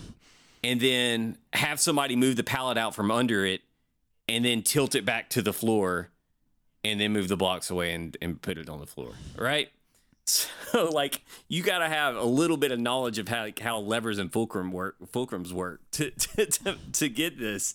and 0.65 0.81
then 0.81 1.37
have 1.53 1.81
somebody 1.81 2.15
move 2.15 2.37
the 2.37 2.45
pallet 2.45 2.79
out 2.79 2.95
from 2.95 3.11
under 3.11 3.45
it, 3.45 3.63
and 4.31 4.45
then 4.45 4.63
tilt 4.63 4.95
it 4.95 5.05
back 5.05 5.29
to 5.31 5.43
the 5.43 5.53
floor 5.53 6.11
and 6.85 7.01
then 7.01 7.13
move 7.13 7.29
the 7.29 7.37
blocks 7.37 7.69
away 7.71 7.93
and, 7.93 8.17
and 8.23 8.41
put 8.41 8.57
it 8.57 8.69
on 8.69 8.81
the 8.81 8.87
floor, 8.87 9.13
right? 9.37 9.71
So 10.27 10.89
like 10.91 11.23
you 11.49 11.65
got 11.65 11.79
to 11.79 11.89
have 11.89 12.15
a 12.15 12.23
little 12.23 12.57
bit 12.57 12.71
of 12.71 12.79
knowledge 12.79 13.19
of 13.19 13.27
how 13.27 13.49
how 13.61 13.79
levers 13.81 14.19
and 14.19 14.33
fulcrum 14.33 14.71
work 14.71 14.95
fulcrums 15.13 15.51
work 15.51 15.81
to 15.93 16.11
to, 16.13 16.47
to, 16.47 16.77
to 16.93 17.09
get 17.09 17.37
this. 17.37 17.75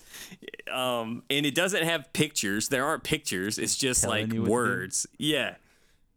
Um, 0.72 1.24
and 1.30 1.46
it 1.46 1.54
doesn't 1.54 1.84
have 1.84 2.14
pictures. 2.14 2.70
There 2.70 2.86
aren't 2.86 3.04
pictures. 3.04 3.60
It's 3.60 3.76
just 3.76 4.04
Telling 4.04 4.28
like 4.28 4.34
you 4.34 4.44
what 4.44 4.52
words. 4.52 5.06
Yeah. 5.18 5.56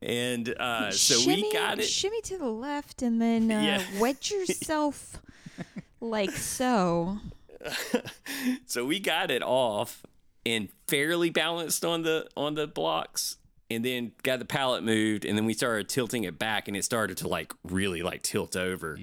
And 0.01 0.49
uh, 0.61 0.93
so 0.93 1.19
shimmy, 1.19 1.43
we 1.43 1.53
got 1.53 1.81
it. 1.81 1.87
Shimmy 1.89 2.21
to 2.23 2.39
the 2.39 2.47
left 2.51 3.03
and 3.03 3.21
then 3.21 3.51
uh, 3.51 3.61
Yeah. 3.65 4.01
wedge 4.01 4.31
yourself 4.31 5.21
like 6.01 6.31
so. 6.31 7.19
so 8.67 8.85
we 8.85 9.01
got 9.01 9.33
it 9.33 9.43
off 9.43 10.05
and 10.49 10.69
fairly 10.87 11.29
balanced 11.29 11.85
on 11.85 12.03
the 12.03 12.27
on 12.37 12.55
the 12.55 12.67
blocks 12.67 13.37
and 13.71 13.85
then 13.85 14.13
got 14.23 14.39
the 14.39 14.47
pallet 14.47 14.83
moved 14.83 15.27
and 15.27 15.37
then 15.37 15.45
we 15.45 15.53
started 15.53 15.89
tilting 15.89 16.25
it 16.25 16.39
back 16.39 16.69
and 16.69 16.77
it 16.77 16.85
started 16.85 17.19
to 17.19 17.29
like 17.29 17.53
really 17.65 18.03
like 18.03 18.23
tilt 18.23 18.57
over. 18.57 18.99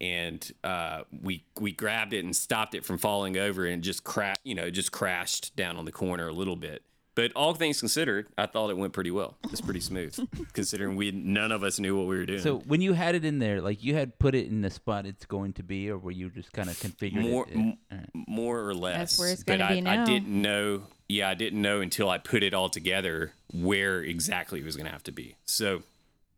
And 0.00 0.52
uh, 0.64 1.02
we 1.22 1.44
we 1.60 1.72
grabbed 1.72 2.12
it 2.12 2.24
and 2.24 2.34
stopped 2.34 2.74
it 2.74 2.84
from 2.84 2.98
falling 2.98 3.36
over 3.36 3.66
and 3.66 3.82
just 3.82 4.04
cra- 4.04 4.36
you 4.42 4.54
know 4.54 4.70
just 4.70 4.90
crashed 4.90 5.54
down 5.54 5.76
on 5.76 5.84
the 5.84 5.92
corner 5.92 6.28
a 6.28 6.32
little 6.32 6.56
bit 6.56 6.82
but 7.16 7.32
all 7.32 7.52
things 7.54 7.80
considered 7.80 8.28
i 8.38 8.46
thought 8.46 8.70
it 8.70 8.76
went 8.76 8.92
pretty 8.92 9.10
well 9.10 9.36
it's 9.50 9.60
pretty 9.60 9.80
smooth 9.80 10.16
considering 10.52 10.94
we 10.94 11.10
none 11.10 11.50
of 11.50 11.64
us 11.64 11.80
knew 11.80 11.96
what 11.96 12.06
we 12.06 12.16
were 12.16 12.26
doing 12.26 12.38
So 12.40 12.58
when 12.60 12.80
you 12.80 12.92
had 12.92 13.14
it 13.16 13.24
in 13.24 13.40
there, 13.40 13.60
like 13.60 13.82
you 13.82 13.94
had 13.94 14.18
put 14.20 14.34
it 14.36 14.46
in 14.46 14.60
the 14.62 14.70
spot 14.70 15.04
it's 15.06 15.24
going 15.26 15.54
to 15.54 15.62
be, 15.64 15.90
or 15.90 15.98
were 15.98 16.10
you 16.12 16.30
just 16.30 16.52
kind 16.52 16.70
of 16.70 16.76
configured 16.76 17.28
more 17.28 17.46
it? 17.48 17.56
m- 17.56 17.78
All 17.90 17.98
right. 17.98 18.08
more 18.28 18.60
or 18.68 18.74
less. 18.74 18.96
That's 18.98 19.18
where 19.18 19.28
it's 19.32 19.42
gonna 19.42 19.64
I, 19.64 19.74
be 19.74 19.80
now. 19.80 20.02
I 20.02 20.04
didn't 20.04 20.28
know. 20.28 20.82
Yeah, 21.08 21.28
I 21.28 21.34
didn't 21.34 21.60
know 21.62 21.80
until 21.80 22.08
I 22.10 22.18
put 22.18 22.42
it 22.42 22.52
all 22.54 22.68
together 22.68 23.32
where 23.52 24.00
exactly 24.02 24.60
it 24.60 24.64
was 24.64 24.76
going 24.76 24.86
to 24.86 24.92
have 24.92 25.04
to 25.04 25.12
be. 25.12 25.36
So, 25.46 25.82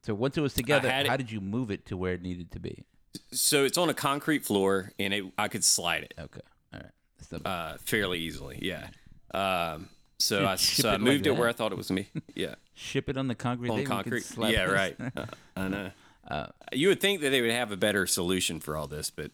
So 0.03 0.15
once 0.15 0.37
it 0.37 0.41
was 0.43 0.55
together, 0.55 0.91
had 0.91 1.07
it- 1.07 1.09
how 1.09 1.17
did 1.17 1.31
you 1.33 1.41
move 1.41 1.71
it 1.71 1.85
to 1.87 1.97
where 1.97 2.13
it 2.15 2.23
needed 2.23 2.51
to 2.53 2.61
be? 2.61 2.85
so 3.33 3.65
it's 3.65 3.79
on 3.79 3.89
a 3.91 3.95
concrete 3.95 4.45
floor, 4.45 4.93
and 4.99 5.13
it, 5.15 5.25
I 5.37 5.49
could 5.49 5.65
slide 5.65 6.03
it 6.05 6.15
Okay, 6.19 6.41
all 6.73 6.81
right. 6.81 7.47
Uh, 7.47 7.77
fairly 7.85 8.19
easily. 8.21 8.59
Yeah. 8.63 8.89
Um, 9.35 9.89
so 10.19 10.47
I 10.47 10.57
so 10.57 10.89
I 10.89 10.95
it 10.95 10.95
like 10.95 11.01
moved 11.03 11.27
it 11.27 11.37
where 11.37 11.49
I 11.49 11.53
thought 11.53 11.73
it 11.73 11.79
was 11.79 11.89
going 11.89 12.05
to 12.05 12.11
be. 12.21 12.23
Yeah, 12.35 12.55
ship 12.75 13.09
it 13.09 13.17
on 13.17 13.29
the 13.29 13.35
concrete. 13.35 13.71
on 13.71 13.77
thing, 13.77 13.85
we 13.85 14.03
can 14.03 14.21
concrete. 14.21 14.53
Yeah, 14.53 14.65
right. 14.65 14.97
Uh, 15.17 15.27
I 15.57 15.69
know. 15.69 15.91
Uh, 16.27 16.47
you 16.73 16.89
would 16.89 17.01
think 17.01 17.21
that 17.23 17.31
they 17.31 17.41
would 17.41 17.51
have 17.51 17.73
a 17.73 17.77
better 17.77 18.07
solution 18.07 18.61
for 18.61 18.77
all 18.77 18.87
this, 18.87 19.11
but 19.11 19.31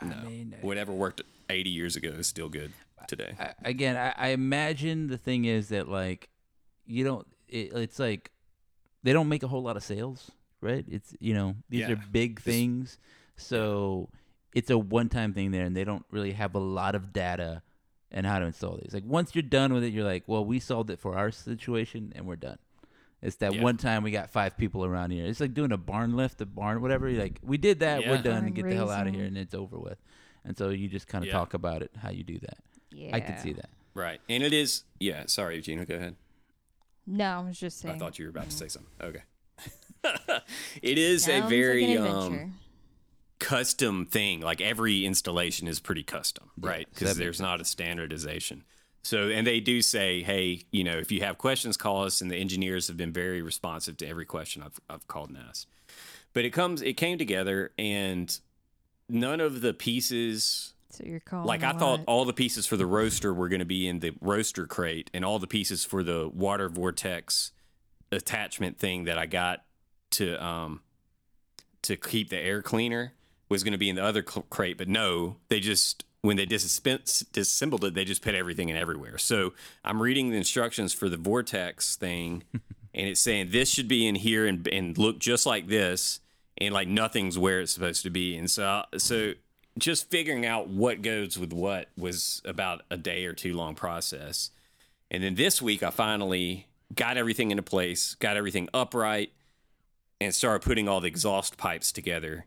I 0.00 0.04
mean, 0.24 0.54
whatever 0.60 0.92
worked 0.92 1.22
80 1.48 1.70
years 1.70 1.96
ago 1.96 2.08
is 2.10 2.26
still 2.26 2.48
good 2.48 2.72
today. 3.08 3.34
I, 3.38 3.52
again, 3.64 3.96
I, 3.96 4.12
I 4.16 4.28
imagine 4.28 5.06
the 5.08 5.16
thing 5.18 5.44
is 5.46 5.68
that 5.70 5.88
like 5.88 6.28
you 6.86 7.04
don't. 7.04 7.26
It, 7.48 7.72
it's 7.74 7.98
like 7.98 8.30
they 9.02 9.12
don't 9.12 9.28
make 9.28 9.42
a 9.42 9.48
whole 9.48 9.62
lot 9.62 9.76
of 9.76 9.82
sales, 9.82 10.30
right? 10.60 10.84
It's 10.88 11.14
you 11.20 11.34
know 11.34 11.54
these 11.70 11.80
Yeah. 11.82 11.92
are 11.92 12.02
big 12.10 12.40
things, 12.40 12.98
so 13.36 14.08
it's 14.54 14.70
a 14.70 14.78
one-time 14.78 15.32
thing 15.34 15.50
there, 15.52 15.64
and 15.64 15.74
they 15.76 15.84
don't 15.84 16.04
really 16.10 16.32
have 16.32 16.54
a 16.54 16.58
lot 16.60 16.94
of 16.94 17.12
data 17.12 17.62
and 18.14 18.24
how 18.24 18.38
to 18.38 18.46
install 18.46 18.78
these. 18.82 18.94
Like 18.94 19.04
once 19.04 19.34
you're 19.34 19.42
done 19.42 19.74
with 19.74 19.84
it, 19.84 19.92
you're 19.92 20.04
like, 20.04 20.22
well, 20.26 20.44
we 20.44 20.58
solved 20.60 20.88
it 20.88 20.98
for 21.00 21.18
our 21.18 21.30
situation, 21.30 22.12
and 22.16 22.24
we're 22.26 22.36
done. 22.36 22.58
It's 23.20 23.36
that 23.36 23.54
Yeah. 23.54 23.62
one 23.62 23.76
time 23.76 24.02
we 24.02 24.10
got 24.10 24.30
five 24.30 24.56
people 24.56 24.84
around 24.84 25.10
here. 25.10 25.26
It's 25.26 25.40
like 25.40 25.52
doing 25.52 25.72
a 25.72 25.76
barn 25.76 26.14
lift, 26.16 26.40
a 26.40 26.46
barn, 26.46 26.80
whatever. 26.80 27.08
You're 27.08 27.22
like, 27.22 27.40
we 27.42 27.58
did 27.58 27.80
that, 27.80 28.00
we're 28.00 28.16
Yeah. 28.16 28.22
done, 28.22 28.44
and 28.44 28.54
Barn 28.54 28.54
get 28.54 28.68
the 28.68 28.74
hell 28.76 28.90
out 28.90 29.06
of 29.06 29.14
here, 29.14 29.24
and 29.24 29.36
it's 29.36 29.54
over 29.54 29.78
with. 29.78 29.98
And 30.44 30.56
so 30.56 30.68
you 30.70 30.88
just 30.88 31.08
kind 31.08 31.24
of 31.24 31.28
Yeah. 31.28 31.32
talk 31.32 31.54
about 31.54 31.82
it, 31.82 31.90
how 31.98 32.10
you 32.10 32.22
do 32.22 32.38
that. 32.38 32.58
Yeah. 32.92 33.10
I 33.12 33.20
could 33.20 33.40
see 33.40 33.52
that. 33.54 33.70
Right. 33.94 34.20
And 34.28 34.42
it 34.42 34.52
is, 34.52 34.84
yeah, 35.00 35.24
sorry, 35.26 35.60
Gina, 35.60 35.84
go 35.86 35.96
ahead. 35.96 36.16
No, 37.06 37.24
I 37.24 37.40
was 37.40 37.58
just 37.58 37.78
saying. 37.80 37.94
I 37.96 37.98
thought 37.98 38.18
you 38.18 38.26
were 38.26 38.30
about 38.30 38.50
to 38.50 38.56
say 38.56 38.68
something. 38.68 38.92
Okay. 39.02 39.22
it 40.82 40.98
is 40.98 41.24
Sounds 41.24 41.38
a 41.38 41.40
like 41.42 41.50
very 41.50 41.94
an 41.94 42.06
um, 42.06 42.06
adventure. 42.34 42.50
Custom 43.44 44.06
thing. 44.06 44.40
Like 44.40 44.62
every 44.62 45.04
installation 45.04 45.68
is 45.68 45.78
pretty 45.78 46.02
custom, 46.02 46.50
right? 46.58 46.88
Because 46.90 47.14
that 47.14 47.22
there's 47.22 47.40
not 47.40 47.60
a 47.60 47.64
standardization. 47.64 48.64
So, 49.02 49.28
and 49.28 49.46
they 49.46 49.60
do 49.60 49.82
say, 49.82 50.22
hey, 50.22 50.62
you 50.70 50.82
know, 50.82 50.96
if 50.96 51.12
you 51.12 51.20
have 51.20 51.36
questions, 51.36 51.76
call 51.76 52.04
us. 52.04 52.22
And 52.22 52.30
the 52.30 52.36
engineers 52.36 52.88
have 52.88 52.96
been 52.96 53.12
very 53.12 53.42
responsive 53.42 53.98
to 53.98 54.08
every 54.08 54.24
question 54.24 54.62
I've, 54.62 54.80
I've 54.88 55.06
called 55.06 55.28
and 55.28 55.38
asked. 55.46 55.68
But 56.32 56.46
it 56.46 56.50
comes, 56.50 56.80
it 56.80 56.94
came 56.94 57.18
together, 57.18 57.72
and 57.78 58.36
none 59.10 59.40
of 59.40 59.60
the 59.60 59.74
pieces 59.74 60.72
so 60.88 61.04
you're 61.04 61.20
calling. 61.20 61.46
like 61.46 61.62
I 61.62 61.72
a 61.72 61.74
thought 61.74 62.00
all 62.06 62.24
the 62.24 62.32
pieces 62.32 62.66
for 62.66 62.76
the 62.76 62.86
roaster 62.86 63.32
were 63.34 63.48
going 63.48 63.60
to 63.60 63.66
be 63.66 63.86
in 63.86 64.00
the 64.00 64.14
roaster 64.20 64.66
crate, 64.66 65.10
and 65.12 65.24
all 65.24 65.38
the 65.38 65.46
pieces 65.46 65.84
for 65.84 66.02
the 66.02 66.30
water 66.32 66.68
vortex 66.68 67.52
attachment 68.10 68.78
thing 68.78 69.04
that 69.04 69.18
I 69.18 69.26
got 69.26 69.64
to 70.12 70.44
um 70.44 70.80
to 71.82 71.96
keep 71.96 72.30
the 72.30 72.38
air 72.38 72.62
cleaner 72.62 73.12
was 73.48 73.62
going 73.62 73.72
to 73.72 73.78
be 73.78 73.88
in 73.88 73.96
the 73.96 74.04
other 74.04 74.22
crate. 74.22 74.78
But 74.78 74.88
no, 74.88 75.36
they 75.48 75.60
just 75.60 76.04
when 76.22 76.36
they 76.36 76.46
disassemb- 76.46 77.32
disassembled 77.32 77.84
it, 77.84 77.94
they 77.94 78.04
just 78.04 78.22
put 78.22 78.34
everything 78.34 78.70
in 78.70 78.76
everywhere. 78.76 79.18
So 79.18 79.52
I'm 79.84 80.00
reading 80.00 80.30
the 80.30 80.36
instructions 80.36 80.94
for 80.94 81.08
the 81.08 81.18
vortex 81.18 81.96
thing, 81.96 82.44
and 82.94 83.08
it's 83.08 83.20
saying 83.20 83.50
this 83.50 83.68
should 83.68 83.88
be 83.88 84.06
in 84.06 84.14
here 84.14 84.46
and 84.46 84.66
and 84.68 84.96
look 84.96 85.18
just 85.18 85.46
like 85.46 85.68
this, 85.68 86.20
and 86.58 86.72
like 86.72 86.88
nothing's 86.88 87.38
where 87.38 87.60
it's 87.60 87.72
supposed 87.72 88.02
to 88.04 88.10
be. 88.10 88.36
And 88.36 88.50
so 88.50 88.84
so 88.96 89.34
just 89.78 90.10
figuring 90.10 90.46
out 90.46 90.68
what 90.68 91.02
goes 91.02 91.38
with 91.38 91.52
what 91.52 91.88
was 91.96 92.40
about 92.44 92.82
a 92.90 92.96
day 92.96 93.26
or 93.26 93.32
two 93.32 93.54
long 93.54 93.74
process. 93.74 94.50
And 95.10 95.22
then 95.22 95.34
this 95.34 95.60
week, 95.60 95.82
I 95.82 95.90
finally 95.90 96.66
got 96.94 97.16
everything 97.16 97.50
into 97.50 97.62
place, 97.62 98.14
got 98.14 98.36
everything 98.36 98.68
upright, 98.72 99.32
and 100.20 100.34
started 100.34 100.64
putting 100.64 100.88
all 100.88 101.00
the 101.00 101.08
exhaust 101.08 101.56
pipes 101.56 101.92
together. 101.92 102.46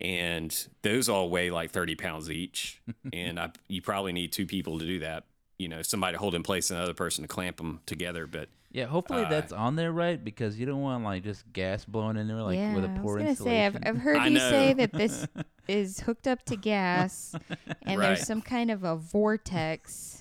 And 0.00 0.54
those 0.82 1.08
all 1.08 1.28
weigh 1.30 1.50
like 1.50 1.70
30 1.72 1.96
pounds 1.96 2.30
each. 2.30 2.80
and 3.12 3.38
I, 3.40 3.50
you 3.68 3.82
probably 3.82 4.12
need 4.12 4.32
two 4.32 4.46
people 4.46 4.78
to 4.78 4.84
do 4.86 5.00
that. 5.00 5.24
You 5.58 5.68
know, 5.68 5.82
somebody 5.82 6.12
to 6.14 6.18
hold 6.20 6.34
in 6.36 6.42
place, 6.44 6.70
and 6.70 6.78
another 6.78 6.94
person 6.94 7.22
to 7.24 7.28
clamp 7.28 7.56
them 7.56 7.80
together. 7.84 8.28
But 8.28 8.48
Yeah, 8.70 8.84
hopefully 8.86 9.24
Uh, 9.24 9.28
that's 9.28 9.52
on 9.52 9.74
there 9.74 9.90
right 9.90 10.22
because 10.22 10.56
you 10.56 10.66
don't 10.66 10.82
want 10.82 11.02
like 11.02 11.24
just 11.24 11.52
gas 11.52 11.84
blowing 11.84 12.16
in 12.16 12.28
there 12.28 12.36
like 12.42 12.56
yeah, 12.58 12.74
with 12.74 12.84
a 12.84 12.88
I 12.88 12.92
was 12.92 13.00
poor 13.02 13.18
gonna 13.18 13.34
say 13.34 13.66
I've. 13.66 13.76
I've 13.82 13.96
heard 13.96 14.18
I 14.18 14.28
you 14.28 14.38
say 14.38 14.72
that 14.74 14.92
this 14.96 15.26
is 15.66 15.98
hooked 16.00 16.28
up 16.28 16.44
to 16.44 16.56
gas, 16.56 17.34
and 17.82 17.98
Right. 17.98 18.06
there's 18.06 18.24
some 18.26 18.40
kind 18.40 18.70
of 18.70 18.84
a 18.84 18.94
vortex. 18.94 20.17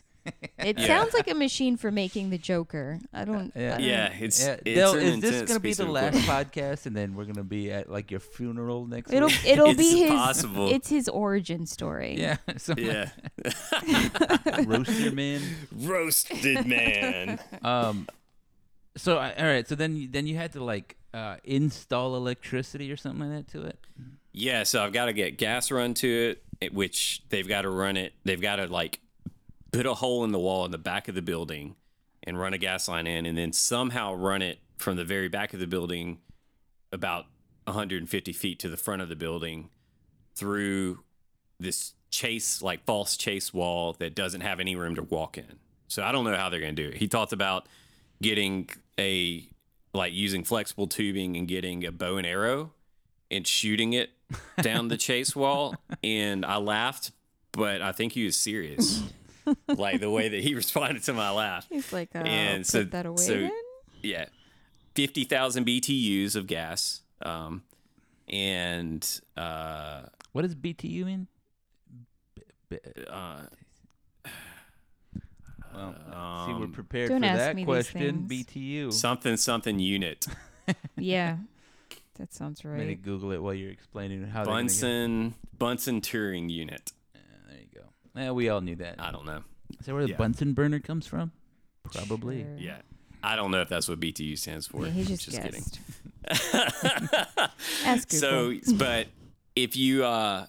It 0.59 0.77
Yeah. 0.79 0.87
sounds 0.87 1.13
like 1.13 1.29
a 1.29 1.33
machine 1.33 1.77
for 1.77 1.91
making 1.91 2.29
the 2.29 2.37
Joker. 2.37 2.99
I 3.13 3.25
don't. 3.25 3.51
I 3.55 3.59
Yeah. 3.59 3.69
don't- 3.71 3.83
yeah, 3.83 4.13
it's, 4.19 4.45
yeah, 4.45 4.57
it's 4.65 4.75
Del, 4.79 4.93
an 4.97 5.03
is 5.03 5.19
this 5.21 5.41
gonna 5.47 5.59
be 5.59 5.73
the 5.73 5.85
last 5.85 6.17
podcast, 6.27 6.85
and 6.85 6.95
then 6.95 7.15
we're 7.15 7.25
gonna 7.25 7.43
be 7.43 7.71
at 7.71 7.89
like 7.89 8.11
your 8.11 8.19
funeral 8.19 8.85
next 8.85 9.13
It'll 9.13 9.29
week? 9.29 9.45
it'll 9.45 9.67
It's 9.67 9.77
be 9.77 9.99
his. 10.01 10.09
possible. 10.11 10.69
It's 10.71 10.89
his 10.89 11.07
origin 11.07 11.65
story. 11.65 12.15
Yeah, 12.17 12.37
some 12.57 12.77
Yeah. 12.79 13.09
roaster 14.65 15.11
man. 15.11 15.41
Roasted 15.75 16.65
man. 16.65 17.39
Um, 17.63 18.07
so 18.95 19.17
I, 19.17 19.33
all 19.33 19.45
right, 19.45 19.67
so 19.67 19.75
then 19.75 19.95
you, 19.95 20.07
then 20.07 20.27
you 20.27 20.35
had 20.37 20.53
to 20.53 20.63
like 20.63 20.95
uh, 21.13 21.37
install 21.43 22.15
electricity 22.15 22.91
or 22.91 22.97
something 22.97 23.29
like 23.31 23.45
that 23.47 23.51
to 23.59 23.65
it. 23.65 23.79
Yeah, 24.33 24.63
so 24.63 24.83
I've 24.83 24.93
got 24.93 25.05
to 25.05 25.13
get 25.13 25.37
gas 25.37 25.71
run 25.71 25.93
to 25.95 26.07
it, 26.07 26.43
it- 26.61 26.73
which 26.73 27.23
they've 27.29 27.47
got 27.47 27.61
to 27.63 27.69
run 27.69 27.97
it. 27.97 28.13
They've 28.23 28.41
got 28.41 28.57
to 28.57 28.67
like 28.67 28.99
put 29.71 29.85
a 29.85 29.95
hole 29.95 30.23
in 30.23 30.31
the 30.31 30.39
wall 30.39 30.65
in 30.65 30.71
the 30.71 30.77
back 30.77 31.07
of 31.07 31.15
the 31.15 31.21
building 31.21 31.75
and 32.23 32.39
run 32.39 32.53
a 32.53 32.57
gas 32.57 32.87
line 32.87 33.07
in, 33.07 33.25
and 33.25 33.37
then 33.37 33.53
somehow 33.53 34.13
run 34.13 34.41
it 34.41 34.59
from 34.77 34.97
the 34.97 35.05
very 35.05 35.27
back 35.27 35.53
of 35.53 35.59
the 35.59 35.67
building 35.67 36.19
about 36.91 37.25
150 37.65 38.33
feet 38.33 38.59
to 38.59 38.69
the 38.69 38.77
front 38.77 39.01
of 39.01 39.09
the 39.09 39.15
building 39.15 39.69
through 40.35 41.03
this 41.59 41.93
chase, 42.11 42.61
like 42.61 42.85
false 42.85 43.17
chase 43.17 43.53
wall 43.53 43.93
that 43.99 44.15
doesn't 44.15 44.41
have 44.41 44.59
any 44.59 44.75
room 44.75 44.95
to 44.95 45.03
walk 45.03 45.37
in. 45.37 45.59
So 45.87 46.03
I 46.03 46.11
don't 46.11 46.25
know 46.25 46.35
how 46.35 46.49
they're 46.49 46.59
going 46.59 46.75
to 46.75 46.83
do 46.83 46.89
it. 46.89 46.97
He 46.97 47.07
talked 47.07 47.33
about 47.33 47.67
getting 48.21 48.69
a 48.99 49.47
like 49.93 50.13
using 50.13 50.43
flexible 50.43 50.87
tubing 50.87 51.35
and 51.35 51.47
getting 51.47 51.85
a 51.85 51.91
bow 51.91 52.17
and 52.17 52.27
arrow 52.27 52.71
and 53.31 53.45
shooting 53.45 53.93
it 53.93 54.11
down 54.61 54.87
the 54.87 54.97
chase 55.07 55.35
wall 55.35 55.75
and 56.03 56.45
I 56.45 56.57
laughed 56.57 57.11
but 57.51 57.81
I 57.81 57.91
think 57.91 58.13
he 58.13 58.25
was 58.25 58.37
serious 58.37 59.01
like 59.67 59.99
the 59.99 60.09
way 60.09 60.29
that 60.29 60.43
he 60.43 60.53
responded 60.61 61.03
to 61.03 61.13
my 61.13 61.29
laugh 61.31 61.67
He's 61.69 61.91
like, 61.93 62.09
uh, 62.15 62.19
And 62.19 62.63
put 62.63 62.67
so- 62.71 62.83
that 62.83 63.05
away 63.05 63.17
so- 63.23 63.33
then. 63.33 63.51
yeah 64.03 64.25
50,000 64.95 65.65
BTUs 65.65 66.35
of 66.35 66.47
gas 66.47 67.01
um 67.21 67.63
and 68.27 69.21
uh 69.37 70.03
What 70.33 70.41
does 70.43 70.55
BTU 70.55 71.05
mean? 71.05 71.27
B- 72.69 72.77
b- 72.95 73.03
uh 73.09 73.41
well, 75.73 75.93
see, 76.47 76.53
we're 76.53 76.65
um, 76.65 76.71
prepared 76.73 77.09
Don't 77.09 77.21
for 77.21 77.27
that 77.37 77.63
question. 77.65 78.27
BTU. 78.29 78.91
something 78.93 79.37
something 79.37 79.79
unit 79.79 80.25
Yeah, 80.97 81.37
that 82.17 82.33
sounds 82.33 82.61
I'm 82.65 82.71
gonna 82.71 82.85
right. 82.87 83.01
Google 83.01 83.31
it 83.31 83.41
while 83.41 83.53
you're 83.53 83.71
explaining 83.71 84.23
how. 84.27 84.43
they're 84.43 84.53
gonna 84.53 84.63
get- 84.63 84.67
Bunsen 84.81 85.33
Bunsen 85.57 86.01
Turing 86.01 86.49
unit 86.49 86.91
Yeah, 87.13 87.21
there 87.49 87.59
you 87.59 87.67
go. 87.73 87.81
Yeah, 88.17 88.31
we 88.31 88.49
all 88.49 88.61
knew 88.61 88.75
that. 88.77 88.95
I 88.99 89.11
don't 89.11 89.25
know 89.25 89.43
Is 89.79 89.85
that 89.85 89.93
where 89.93 90.03
the 90.03 90.09
yeah. 90.09 90.17
Bunsen 90.17 90.53
burner 90.53 90.79
comes 90.79 91.07
from? 91.07 91.31
Probably. 91.83 92.41
Sure. 92.43 92.55
yeah 92.57 92.77
I 93.23 93.35
don't 93.35 93.51
know 93.51 93.61
if 93.61 93.69
that's 93.69 93.87
what 93.87 93.99
BTU 93.99 94.37
stands 94.37 94.67
for. 94.67 94.85
Yeah, 94.85 94.91
he 94.91 95.03
just, 95.03 95.29
kidding. 95.29 95.63
guessed. 95.63 95.79
Ask 97.83 98.09
Google. 98.09 98.59
So, 98.61 98.75
but 98.75 99.07
if 99.55 99.75
you 99.75 100.05
uh, 100.05 100.45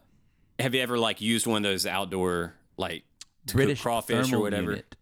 have 0.58 0.74
you 0.74 0.80
ever 0.82 0.98
like 0.98 1.20
used 1.20 1.46
one 1.46 1.58
of 1.58 1.62
those 1.62 1.86
outdoor 1.86 2.54
like 2.76 3.04
to 3.46 3.52
cook 3.52 3.56
British 3.56 3.80
crawfish 3.80 4.16
or 4.16 4.24
thermal 4.24 4.40
whatever? 4.42 4.70
Unit. 4.72 4.96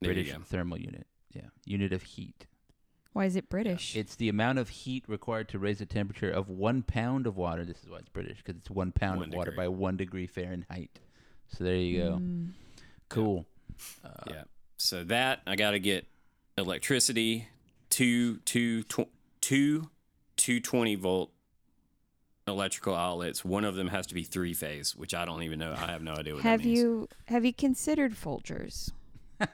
There 0.00 0.10
you 0.12 0.14
British 0.14 0.32
go. 0.32 0.42
thermal 0.44 0.78
unit. 0.78 1.06
Yeah, 1.32 1.42
unit 1.64 1.92
of 1.92 2.02
heat. 2.02 2.46
Why 3.12 3.24
is 3.24 3.36
it 3.36 3.48
British? 3.48 3.96
It's 3.96 4.14
the 4.16 4.28
amount 4.28 4.58
of 4.58 4.68
heat 4.68 5.04
required 5.08 5.48
to 5.50 5.58
raise 5.58 5.78
the 5.78 5.86
temperature 5.86 6.30
of 6.30 6.48
one 6.48 6.82
pound 6.82 7.26
of 7.26 7.36
water. 7.36 7.64
This 7.64 7.82
is 7.82 7.90
why 7.90 7.98
it's 7.98 8.08
British 8.08 8.38
because 8.38 8.56
it's 8.56 8.70
one 8.70 8.92
pound 8.92 9.20
One 9.20 9.28
of 9.28 9.34
water 9.34 9.50
degree. 9.50 9.64
by 9.64 9.68
one 9.68 9.96
degree 9.96 10.26
Fahrenheit. 10.26 11.00
So 11.56 11.64
there 11.64 11.76
you 11.76 12.02
go. 12.02 12.10
Mm. 12.20 12.50
Cool. 13.08 13.46
yeah. 14.28 14.42
So 14.76 15.04
that 15.04 15.40
I 15.46 15.56
got 15.56 15.72
to 15.72 15.80
get 15.80 16.06
electricity, 16.56 17.48
two 17.90 18.36
two 18.38 18.82
tw- 18.84 19.08
two 19.40 19.88
two 20.36 20.60
twenty 20.60 20.94
volt 20.94 21.30
electrical 22.46 22.94
outlets. 22.94 23.44
One 23.44 23.64
of 23.64 23.74
them 23.74 23.88
has 23.88 24.06
to 24.08 24.14
be 24.14 24.24
three 24.24 24.54
phase, 24.54 24.94
which 24.94 25.14
I 25.14 25.24
don't 25.24 25.42
even 25.42 25.58
know. 25.58 25.72
I 25.72 25.86
have 25.90 26.02
no 26.02 26.12
idea 26.14 26.34
what 26.34 26.42
have 26.42 26.60
that 26.60 26.66
means. 26.66 26.78
you 26.78 27.08
have 27.26 27.44
you 27.44 27.52
considered 27.52 28.14
Folgers? 28.14 28.90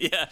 yeah, 0.00 0.26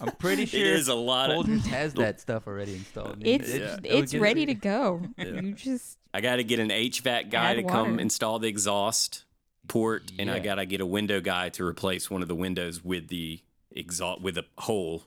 I'm 0.00 0.12
pretty 0.18 0.44
sure 0.46 0.60
is 0.60 0.88
a 0.88 0.94
lot 0.94 1.30
of. 1.30 1.46
Folgers 1.46 1.66
has 1.66 1.94
that 1.94 2.20
stuff 2.20 2.46
already 2.46 2.74
installed. 2.74 3.12
I 3.12 3.14
mean, 3.16 3.40
It's 3.40 3.54
Yeah. 3.54 3.76
it's 3.82 4.12
get- 4.12 4.20
ready 4.20 4.46
to 4.46 4.54
go. 4.54 5.00
Yeah. 5.16 5.24
You 5.40 5.52
just 5.52 5.98
I 6.12 6.20
got 6.20 6.36
to 6.36 6.44
get 6.44 6.58
an 6.60 6.68
HVAC 6.68 7.30
guy 7.30 7.52
Add 7.52 7.56
to 7.56 7.62
come 7.64 7.98
install 7.98 8.38
the 8.38 8.48
exhaust 8.48 9.24
port, 9.68 10.12
and 10.18 10.30
I 10.30 10.38
got 10.38 10.56
to 10.56 10.66
get 10.66 10.80
a 10.80 10.86
window 10.86 11.20
guy 11.20 11.48
to 11.50 11.64
replace 11.64 12.10
one 12.10 12.22
of 12.22 12.28
the 12.28 12.34
windows 12.34 12.84
with 12.84 13.08
the 13.08 13.40
exhaust 13.70 14.20
with 14.20 14.38
a 14.38 14.44
hole, 14.58 15.04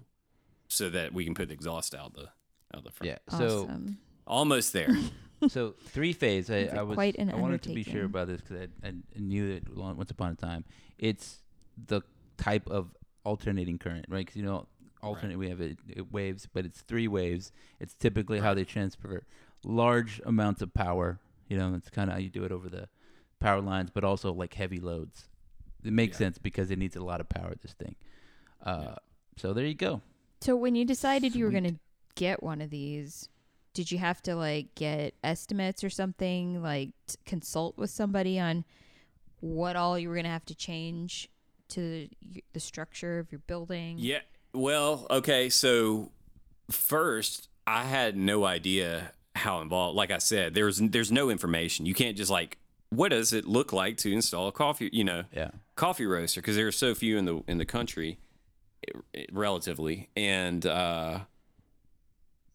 so 0.67 0.89
that 0.89 1.13
we 1.13 1.25
can 1.25 1.33
put 1.33 1.47
the 1.47 1.53
exhaust 1.53 1.95
out 1.95 2.13
the 2.13 2.29
out 2.75 2.83
the 2.83 2.91
front. 2.91 3.07
Yeah. 3.09 3.37
So 3.37 3.63
awesome. 3.63 3.97
Almost 4.25 4.73
there. 4.73 4.89
so 5.47 5.75
three 5.85 6.13
phase. 6.13 6.49
I, 6.49 6.69
I 6.75 6.81
was 6.81 6.95
quite 6.95 7.17
an 7.17 7.31
I 7.31 7.35
wanted 7.35 7.61
to 7.63 7.69
be 7.69 7.83
sure 7.83 8.05
about 8.05 8.27
this 8.27 8.41
because 8.41 8.67
I, 8.83 8.87
I 8.87 8.93
knew 9.17 9.51
it 9.51 9.63
once 9.75 10.11
upon 10.11 10.31
a 10.31 10.35
time. 10.35 10.65
It's 10.97 11.39
the 11.85 12.01
type 12.37 12.67
of 12.69 12.95
alternating 13.23 13.77
current, 13.77 14.05
right? 14.09 14.25
Because 14.25 14.35
you 14.35 14.43
know, 14.43 14.67
alternate 15.01 15.37
we 15.37 15.49
have 15.49 15.61
it, 15.61 15.77
it 15.87 16.11
waves, 16.11 16.47
but 16.51 16.65
it's 16.65 16.81
three 16.81 17.07
waves. 17.07 17.51
It's 17.79 17.93
typically 17.93 18.39
how 18.39 18.53
they 18.53 18.63
transfer 18.63 19.23
large 19.63 20.21
amounts 20.25 20.61
of 20.61 20.73
power. 20.73 21.19
You 21.47 21.57
know, 21.57 21.73
it's 21.75 21.89
kind 21.89 22.09
of 22.09 22.15
how 22.15 22.19
you 22.19 22.29
do 22.29 22.43
it 22.43 22.51
over 22.51 22.69
the 22.69 22.87
power 23.39 23.61
lines, 23.61 23.89
but 23.93 24.03
also 24.03 24.33
like 24.33 24.53
heavy 24.53 24.79
loads. 24.79 25.27
It 25.83 25.93
makes 25.93 26.15
Yeah. 26.15 26.25
sense 26.27 26.37
because 26.37 26.71
it 26.71 26.79
needs 26.79 26.95
a 26.95 27.03
lot 27.03 27.21
of 27.21 27.29
power. 27.29 27.53
This 27.61 27.73
thing. 27.73 27.95
Uh, 28.63 28.95
So 29.37 29.53
there 29.53 29.65
you 29.65 29.75
go. 29.75 30.01
So 30.41 30.55
when 30.55 30.75
you 30.75 30.83
decided 30.85 31.35
you 31.35 31.45
were 31.45 31.51
going 31.51 31.63
to 31.63 31.75
get 32.15 32.41
one 32.41 32.59
of 32.61 32.71
these, 32.71 33.29
did 33.75 33.91
you 33.91 33.99
have 33.99 34.19
to 34.23 34.35
like 34.35 34.73
get 34.73 35.13
estimates 35.23 35.83
or 35.83 35.89
something, 35.91 36.61
like 36.63 36.89
t- 37.05 37.15
consult 37.25 37.77
with 37.77 37.91
somebody 37.91 38.39
on 38.39 38.65
what 39.39 39.75
all 39.75 39.99
you 39.99 40.09
were 40.09 40.15
going 40.15 40.23
to 40.25 40.31
have 40.31 40.45
to 40.45 40.55
change 40.55 41.29
to 41.69 42.07
y- 42.33 42.41
the 42.53 42.59
structure 42.59 43.19
of 43.19 43.31
your 43.31 43.39
building? 43.45 43.97
Yeah. 43.99 44.21
Well, 44.53 45.05
okay. 45.11 45.49
So 45.49 46.11
first, 46.71 47.49
I 47.67 47.83
had 47.83 48.17
no 48.17 48.45
idea 48.45 49.11
how 49.35 49.61
involved. 49.61 49.95
Like 49.95 50.09
I 50.09 50.17
said, 50.17 50.55
there's 50.55 50.77
there's 50.79 51.11
no 51.11 51.29
information. 51.29 51.85
You 51.85 51.93
can't 51.93 52.17
just 52.17 52.31
like, 52.31 52.57
what 52.89 53.09
does 53.09 53.33
it 53.33 53.45
look 53.45 53.71
like 53.73 53.97
to 53.97 54.11
install 54.11 54.47
a 54.47 54.51
coffee? 54.51 54.89
You 54.93 55.03
know, 55.03 55.23
Yeah. 55.35 55.51
coffee 55.75 56.05
roaster 56.05 56.41
because 56.41 56.55
there 56.55 56.67
are 56.67 56.71
so 56.71 56.93
few 56.95 57.17
in 57.17 57.25
the 57.25 57.43
in 57.47 57.57
the 57.57 57.65
country, 57.65 58.19
eh, 58.87 58.99
eh, 59.13 59.25
relatively, 59.31 60.09
and 60.15 60.65
uh, 60.65 61.19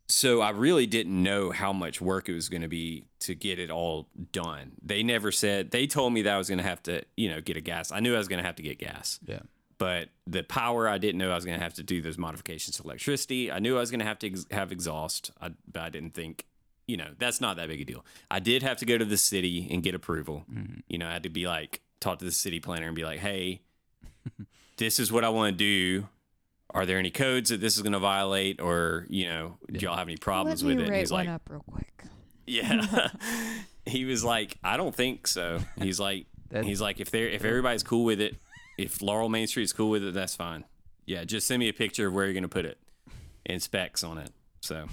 so 0.09 0.41
I 0.43 0.51
really 0.51 0.87
didn't 0.87 1.23
know 1.23 1.51
how 1.53 1.73
much 1.73 2.01
work 2.01 2.29
it 2.29 2.35
was 2.35 2.49
going 2.49 2.63
to 2.63 2.69
be 2.69 3.05
to 3.21 3.35
get 3.35 3.59
it 3.59 3.71
all 3.71 4.09
done. 4.33 4.73
They 4.83 5.03
never 5.03 5.33
said. 5.33 5.71
They 5.71 5.87
told 5.87 6.13
me 6.13 6.23
that 6.23 6.35
I 6.35 6.39
was 6.39 6.49
going 6.49 6.59
to 6.59 6.65
have 6.65 6.83
to, 6.85 7.03
you 7.17 7.31
know, 7.31 7.41
get 7.41 7.57
a 7.57 7.61
gas. 7.63 7.91
I 7.93 8.01
knew 8.01 8.15
I 8.15 8.19
was 8.19 8.29
going 8.29 8.41
to 8.41 8.47
have 8.47 8.57
to 8.57 8.63
get 8.63 8.79
gas 8.79 9.19
Yeah. 9.27 9.41
but 9.79 10.09
the 10.27 10.43
power 10.43 10.87
I 10.89 10.99
didn't 10.99 11.19
know 11.19 11.31
I 11.31 11.35
was 11.35 11.45
going 11.45 11.57
to 11.59 11.63
have 11.65 11.75
to 11.75 11.83
do 11.83 12.03
those 12.03 12.19
modifications 12.19 12.77
to 12.77 12.83
electricity. 12.83 13.51
I 13.51 13.59
knew 13.59 13.77
I 13.77 13.81
was 13.81 13.91
going 13.91 14.01
to 14.01 14.07
have 14.07 14.19
to 14.21 14.27
ex- 14.27 14.47
have 14.51 14.71
exhaust, 14.71 15.31
I, 15.41 15.51
but 15.71 15.83
I 15.83 15.89
didn't 15.89 16.15
think, 16.15 16.45
you 16.87 16.97
know, 16.97 17.09
that's 17.19 17.41
not 17.41 17.57
that 17.57 17.69
big 17.69 17.81
a 17.81 17.85
deal. 17.85 18.05
I 18.31 18.41
did 18.41 18.63
have 18.63 18.77
to 18.79 18.85
go 18.85 18.99
to 18.99 19.05
the 19.05 19.17
city 19.17 19.69
and 19.71 19.83
get 19.83 19.95
approval. 19.95 20.45
Mm-hmm. 20.53 20.81
You 20.89 20.99
know, 20.99 21.09
I 21.09 21.13
had 21.13 21.23
to 21.23 21.29
be 21.31 21.47
like, 21.47 21.81
talk 22.01 22.19
to 22.19 22.25
the 22.25 22.33
city 22.33 22.61
planner 22.61 22.87
and 22.87 22.97
be 22.97 23.05
like, 23.05 23.21
hey, 23.21 23.63
this 24.77 24.99
is 24.99 25.13
what 25.13 25.25
I 25.25 25.29
want 25.29 25.57
to 25.57 25.57
do. 25.57 26.09
Are 26.75 26.87
there 26.87 26.99
any 26.99 27.11
codes 27.11 27.51
that 27.51 27.61
this 27.61 27.77
is 27.77 27.83
going 27.83 27.93
to 27.93 27.99
violate, 27.99 28.61
or 28.61 29.07
you 29.11 29.27
know, 29.29 29.59
do 29.71 29.79
y'all 29.81 29.97
have 29.97 30.09
any 30.09 30.17
problems 30.17 30.63
Let 30.63 30.71
me 30.71 30.75
with 30.77 30.81
it? 30.81 30.83
And 30.85 30.93
write 30.93 31.01
he's 31.01 31.13
one 31.13 31.27
like, 31.27 31.35
up 31.35 31.43
real 31.51 31.65
quick. 31.71 32.05
yeah. 32.47 33.09
he 33.87 34.05
was 34.07 34.25
like, 34.25 34.57
I 34.65 34.77
don't 34.79 34.95
think 34.95 35.27
so. 35.27 35.61
He's 35.77 36.01
like, 36.01 36.27
That's- 36.51 36.67
he's 36.67 36.81
like, 36.81 36.99
if 36.99 37.11
they're 37.11 37.29
if 37.29 37.45
everybody's 37.45 37.83
cool 37.83 38.05
with 38.05 38.21
it, 38.21 38.37
if 38.79 39.03
Laurel 39.03 39.29
Main 39.29 39.47
Street's 39.47 39.73
cool 39.73 39.91
with 39.91 40.03
it, 40.03 40.15
that's 40.15 40.35
fine. 40.35 40.65
Yeah, 41.05 41.25
just 41.25 41.47
send 41.47 41.61
me 41.61 41.69
a 41.69 41.73
picture 41.75 42.07
of 42.09 42.15
where 42.15 42.25
you're 42.25 42.35
gonna 42.35 42.49
put 42.49 42.65
it 42.65 42.79
and 43.45 43.63
specs 43.63 44.03
on 44.03 44.17
it. 44.19 44.31
So. 44.61 44.87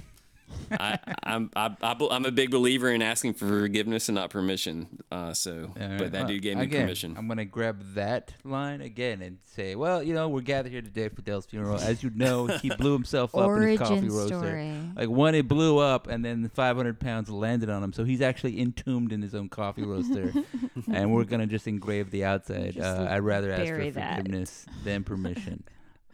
I, 0.71 0.99
I'm 1.23 1.49
I, 1.55 1.75
I, 1.81 1.93
bel- 1.93 2.11
I'm 2.11 2.25
a 2.25 2.31
big 2.31 2.51
believer 2.51 2.89
in 2.89 3.01
asking 3.01 3.33
for 3.33 3.47
forgiveness 3.47 4.07
and 4.09 4.15
not 4.15 4.29
permission. 4.29 4.87
Uh, 5.11 5.33
so, 5.33 5.71
All 5.79 5.87
right, 5.87 5.97
but 5.97 6.11
that 6.11 6.19
well, 6.19 6.27
dude 6.27 6.41
gave 6.41 6.57
me 6.57 6.63
again, 6.63 6.81
permission. 6.81 7.15
I'm 7.17 7.27
gonna 7.27 7.45
grab 7.45 7.81
that 7.95 8.33
line 8.43 8.81
again 8.81 9.21
and 9.21 9.37
say, 9.45 9.75
well, 9.75 10.03
you 10.03 10.13
know, 10.13 10.29
we're 10.29 10.41
gathered 10.41 10.71
here 10.71 10.81
today 10.81 11.09
for 11.09 11.21
Dale's 11.21 11.45
funeral. 11.45 11.77
As 11.79 12.03
you 12.03 12.11
know, 12.13 12.47
he 12.47 12.69
blew 12.77 12.93
himself 12.93 13.35
up 13.35 13.49
in 13.49 13.61
his 13.63 13.79
coffee 13.79 13.93
Origin 13.93 14.09
roaster. 14.11 14.37
story. 14.37 14.73
Like 14.95 15.09
one, 15.09 15.35
it 15.35 15.47
blew 15.47 15.79
up, 15.79 16.07
and 16.07 16.23
then 16.23 16.41
the 16.41 16.49
500 16.49 16.99
pounds 16.99 17.29
landed 17.29 17.69
on 17.69 17.83
him. 17.83 17.93
So 17.93 18.03
he's 18.03 18.21
actually 18.21 18.59
entombed 18.61 19.11
in 19.11 19.21
his 19.21 19.33
own 19.35 19.49
coffee 19.49 19.83
roaster, 19.83 20.33
and 20.91 21.13
we're 21.13 21.23
gonna 21.23 21.47
just 21.47 21.67
engrave 21.67 22.11
the 22.11 22.25
outside. 22.25 22.79
Uh, 22.79 23.07
I'd 23.09 23.19
rather 23.19 23.51
ask 23.51 23.63
bury 23.63 23.89
for 23.91 23.99
that. 23.99 24.17
forgiveness 24.17 24.65
than 24.83 25.03
permission. 25.03 25.63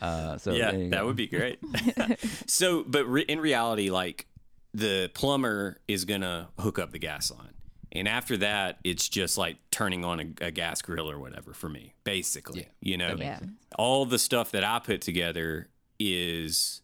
Uh, 0.06 0.38
so 0.38 0.54
yeah, 0.54 0.72
there 0.72 0.90
that 0.90 1.00
go. 1.02 1.06
would 1.08 1.16
be 1.16 1.28
great. 1.28 1.60
so, 2.48 2.84
but 2.88 3.06
re- 3.06 3.26
in 3.28 3.40
reality, 3.40 3.90
like 3.90 4.28
the 4.74 5.10
plumber 5.14 5.78
is 5.88 6.06
gonna 6.06 6.50
hook 6.60 6.78
up 6.80 6.92
the 6.92 7.00
gas 7.00 7.32
line, 7.32 7.54
and 7.92 8.08
after 8.08 8.38
that, 8.38 8.80
it's 8.84 9.08
just 9.10 9.38
like 9.38 9.58
turning 9.72 10.04
on 10.06 10.20
a, 10.42 10.46
a 10.48 10.52
gas 10.52 10.82
grill 10.82 11.10
or 11.10 11.20
whatever 11.20 11.54
for 11.54 11.70
me, 11.70 11.94
basically. 12.04 12.62
Yeah, 12.62 12.68
you 12.82 12.98
know, 12.98 13.16
Yeah. 13.18 13.40
all 13.78 14.06
the 14.06 14.20
stuff 14.20 14.52
that 14.52 14.64
I 14.64 14.80
put 14.80 15.02
together 15.02 15.70
is 16.00 16.82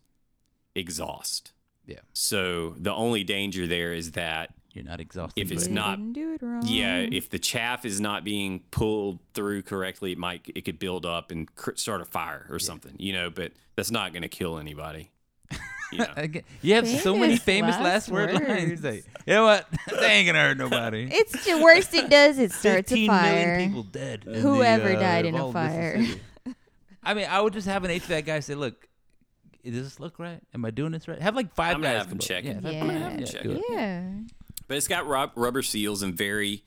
exhaust. 0.75 1.51
Yeah, 1.85 1.99
So 2.13 2.75
the 2.77 2.93
only 2.93 3.23
danger 3.23 3.67
there 3.67 3.91
is 3.93 4.11
that 4.11 4.53
you're 4.73 4.83
not 4.85 4.99
exhausted. 4.99 5.41
If 5.41 5.51
it's 5.51 5.67
You 5.67 5.73
not- 5.73 5.97
didn't 5.97 6.13
do 6.13 6.33
it 6.33 6.41
wrong. 6.41 6.63
yeah, 6.65 6.97
if 6.99 7.29
the 7.29 7.39
chaff 7.39 7.85
is 7.85 7.99
not 8.01 8.23
being 8.23 8.61
pulled 8.71 9.19
through 9.33 9.63
correctly, 9.63 10.11
it 10.13 10.17
might 10.17 10.41
it 10.53 10.61
could 10.65 10.79
build 10.79 11.05
up 11.05 11.31
and 11.31 11.53
cr- 11.55 11.75
start 11.75 12.01
a 12.01 12.05
fire 12.05 12.45
or 12.49 12.59
something, 12.59 12.93
you 12.97 13.13
know. 13.13 13.29
But 13.29 13.51
that's 13.75 13.91
not 13.91 14.13
going 14.13 14.23
to 14.23 14.29
kill 14.29 14.57
anybody. 14.57 15.11
You 15.93 15.97
know? 15.97 16.13
You 16.61 16.75
have 16.75 16.87
so 16.87 17.17
many 17.17 17.35
Famous 17.35 17.75
famous 17.75 17.75
last, 17.75 17.83
last 17.83 18.09
word 18.11 18.33
lines. 18.33 18.47
words. 18.47 18.83
Like, 18.85 19.05
you 19.27 19.33
know 19.33 19.43
what? 19.43 19.67
they 19.99 20.05
ain't 20.05 20.25
gonna 20.27 20.39
hurt 20.39 20.57
nobody. 20.57 21.09
It's 21.11 21.43
the 21.45 21.61
worst 21.61 21.93
it 21.93 22.09
does. 22.09 22.39
It 22.39 22.53
starts 22.53 22.93
a 22.93 22.95
15 22.95 23.07
million 23.07 23.23
fire. 23.33 23.59
people 23.67 23.83
dead. 23.83 24.23
Whoever 24.23 24.87
the, 24.87 24.95
uh, 24.95 24.99
died 25.01 25.25
in 25.25 25.35
a 25.35 25.51
fire. 25.51 26.01
I 27.03 27.13
mean, 27.13 27.27
I 27.29 27.41
would 27.41 27.51
just 27.51 27.67
have 27.67 27.83
an 27.83 27.91
HVAC 27.91 28.25
guy 28.25 28.39
say, 28.39 28.55
"Look, 28.55 28.87
does 29.65 29.73
this 29.73 29.99
look 29.99 30.17
right? 30.17 30.39
Am 30.53 30.63
I 30.63 30.71
doing 30.71 30.93
this 30.93 31.09
right?" 31.09 31.21
Have 31.21 31.35
like 31.35 31.53
5 31.55 31.75
I'm 31.75 31.81
gonna 31.81 31.93
guys 31.93 31.97
have 32.03 32.05
him 32.05 32.11
come 32.11 32.19
check 32.19 32.43
Yeah, 32.45 32.51
Yeah. 32.51 32.55
have- 32.71 32.81
I'm 32.83 32.87
gonna 32.87 32.99
have 33.09 33.19
yeah, 33.19 33.25
check 33.25 33.43
do 33.43 33.51
it. 33.51 33.57
it. 33.57 33.63
Yeah. 33.69 34.09
But 34.71 34.77
it's 34.77 34.87
got 34.87 35.05
rub- 35.05 35.33
rubber 35.35 35.63
seals 35.63 36.01
and 36.01 36.13
very 36.13 36.63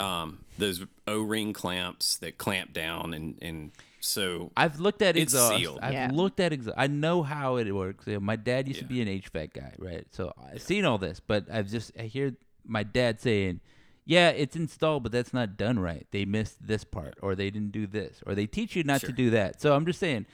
um, 0.00 0.46
those 0.56 0.82
O-ring 1.06 1.52
clamps 1.52 2.16
that 2.16 2.38
clamp 2.38 2.72
down, 2.72 3.12
and 3.12 3.36
and 3.42 3.70
so 4.00 4.50
I've 4.56 4.80
looked 4.80 5.02
at 5.02 5.14
It's 5.14 5.34
exhaust. 5.34 5.58
sealed. 5.58 5.78
I've 5.82 5.92
Yeah. 5.92 6.10
looked 6.10 6.40
at 6.40 6.54
exhaust. 6.54 6.78
I 6.78 6.86
know 6.86 7.22
how 7.22 7.56
it 7.56 7.70
works. 7.70 8.06
You 8.06 8.14
know, 8.14 8.20
my 8.20 8.36
dad 8.36 8.66
used 8.66 8.80
to 8.80 8.86
be 8.86 9.02
an 9.02 9.08
HVAC 9.08 9.52
guy, 9.52 9.74
right? 9.78 10.06
So 10.10 10.32
I've 10.50 10.62
seen 10.62 10.86
all 10.86 10.96
this, 10.96 11.20
but 11.20 11.44
I've 11.52 11.68
just 11.70 11.92
I 11.98 12.04
hear 12.04 12.34
my 12.64 12.82
dad 12.82 13.20
saying, 13.20 13.60
"Yeah, 14.06 14.30
it's 14.30 14.56
installed, 14.56 15.02
but 15.02 15.12
that's 15.12 15.34
not 15.34 15.58
done 15.58 15.78
right. 15.78 16.06
They 16.12 16.24
missed 16.24 16.66
this 16.66 16.82
part, 16.82 17.18
or 17.20 17.34
they 17.34 17.50
didn't 17.50 17.72
do 17.72 17.86
this, 17.86 18.22
or 18.26 18.34
they 18.34 18.46
teach 18.46 18.74
you 18.74 18.84
not 18.84 19.02
to 19.02 19.12
do 19.12 19.28
that." 19.32 19.60
So 19.60 19.74
I'm 19.76 19.84
just 19.84 20.00
saying, 20.00 20.24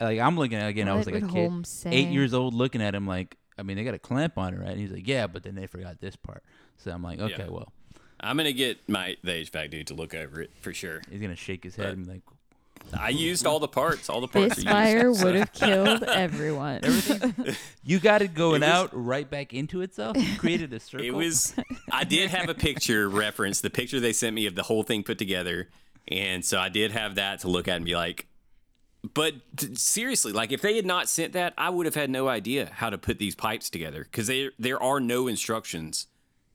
like 0.00 0.18
I'm 0.18 0.36
looking 0.36 0.58
at 0.58 0.66
again. 0.66 0.88
I 0.88 0.94
was 0.94 1.06
like 1.06 1.22
a 1.22 1.28
kid, 1.28 1.52
eight 1.86 2.08
years 2.08 2.34
old, 2.34 2.54
looking 2.54 2.82
at 2.82 2.92
him 2.92 3.06
like, 3.06 3.36
I 3.58 3.62
mean, 3.62 3.76
they 3.76 3.84
got 3.84 3.94
a 3.94 3.98
clamp 3.98 4.36
on 4.38 4.54
it, 4.54 4.60
right? 4.60 4.70
And 4.70 4.80
he's 4.80 4.90
like, 4.92 5.06
"Yeah, 5.08 5.26
but 5.26 5.42
then 5.42 5.54
they 5.54 5.66
forgot 5.66 6.00
this 6.00 6.16
part." 6.16 6.42
So 6.78 6.90
I'm 6.90 7.02
like, 7.02 7.18
"Okay, 7.20 7.34
Yeah. 7.44 7.48
well." 7.50 7.72
I'm 8.20 8.36
gonna 8.38 8.52
get 8.52 8.88
my 8.88 9.16
the 9.22 9.32
HVAC 9.32 9.70
dude 9.70 9.86
to 9.88 9.94
look 9.94 10.14
over 10.14 10.40
it 10.40 10.50
for 10.60 10.72
sure. 10.72 11.02
He's 11.10 11.20
gonna 11.20 11.36
shake 11.36 11.64
his 11.64 11.76
head 11.76 11.92
and 11.94 12.06
be 12.06 12.12
like, 12.14 12.22
I 12.98 13.08
used 13.08 13.46
all 13.46 13.58
the 13.58 13.68
parts. 13.68 14.08
All 14.08 14.20
the 14.20 14.28
parts. 14.28 14.56
This 14.56 14.64
fire 14.64 15.08
used, 15.08 15.20
so- 15.20 15.26
would 15.26 15.34
have 15.34 15.52
killed 15.52 16.02
everyone. 16.04 16.80
"You 17.84 17.98
got 17.98 18.22
it 18.22 18.34
going 18.34 18.62
It 18.62 18.66
was- 18.66 18.74
out 18.74 18.90
right 18.92 19.28
back 19.28 19.52
into 19.52 19.80
itself. 19.82 20.16
You 20.16 20.38
created 20.38 20.72
a 20.72 20.80
circle." 20.80 21.06
It 21.06 21.14
was. 21.14 21.54
I 21.90 22.04
did 22.04 22.30
have 22.30 22.48
a 22.48 22.54
picture 22.54 23.08
reference, 23.24 23.60
the 23.60 23.70
picture 23.70 24.00
they 24.00 24.12
sent 24.12 24.34
me 24.34 24.46
of 24.46 24.54
the 24.54 24.62
whole 24.64 24.82
thing 24.82 25.02
put 25.02 25.18
together, 25.18 25.68
and 26.08 26.44
so 26.44 26.58
I 26.58 26.68
did 26.68 26.92
have 26.92 27.16
that 27.16 27.40
to 27.40 27.48
look 27.48 27.68
at 27.68 27.76
and 27.76 27.84
be 27.84 27.96
like, 27.96 28.26
but 29.14 29.34
t- 29.56 29.74
seriously, 29.74 30.32
like 30.32 30.52
if 30.52 30.62
they 30.62 30.76
had 30.76 30.86
not 30.86 31.08
sent 31.08 31.32
that, 31.34 31.54
I 31.58 31.70
would 31.70 31.86
have 31.86 31.94
had 31.94 32.10
no 32.10 32.28
idea 32.28 32.70
how 32.72 32.90
to 32.90 32.98
put 32.98 33.18
these 33.18 33.34
pipes 33.34 33.70
together 33.70 34.04
because 34.04 34.26
there 34.26 34.52
there 34.58 34.82
are 34.82 35.00
no 35.00 35.26
instructions 35.26 36.06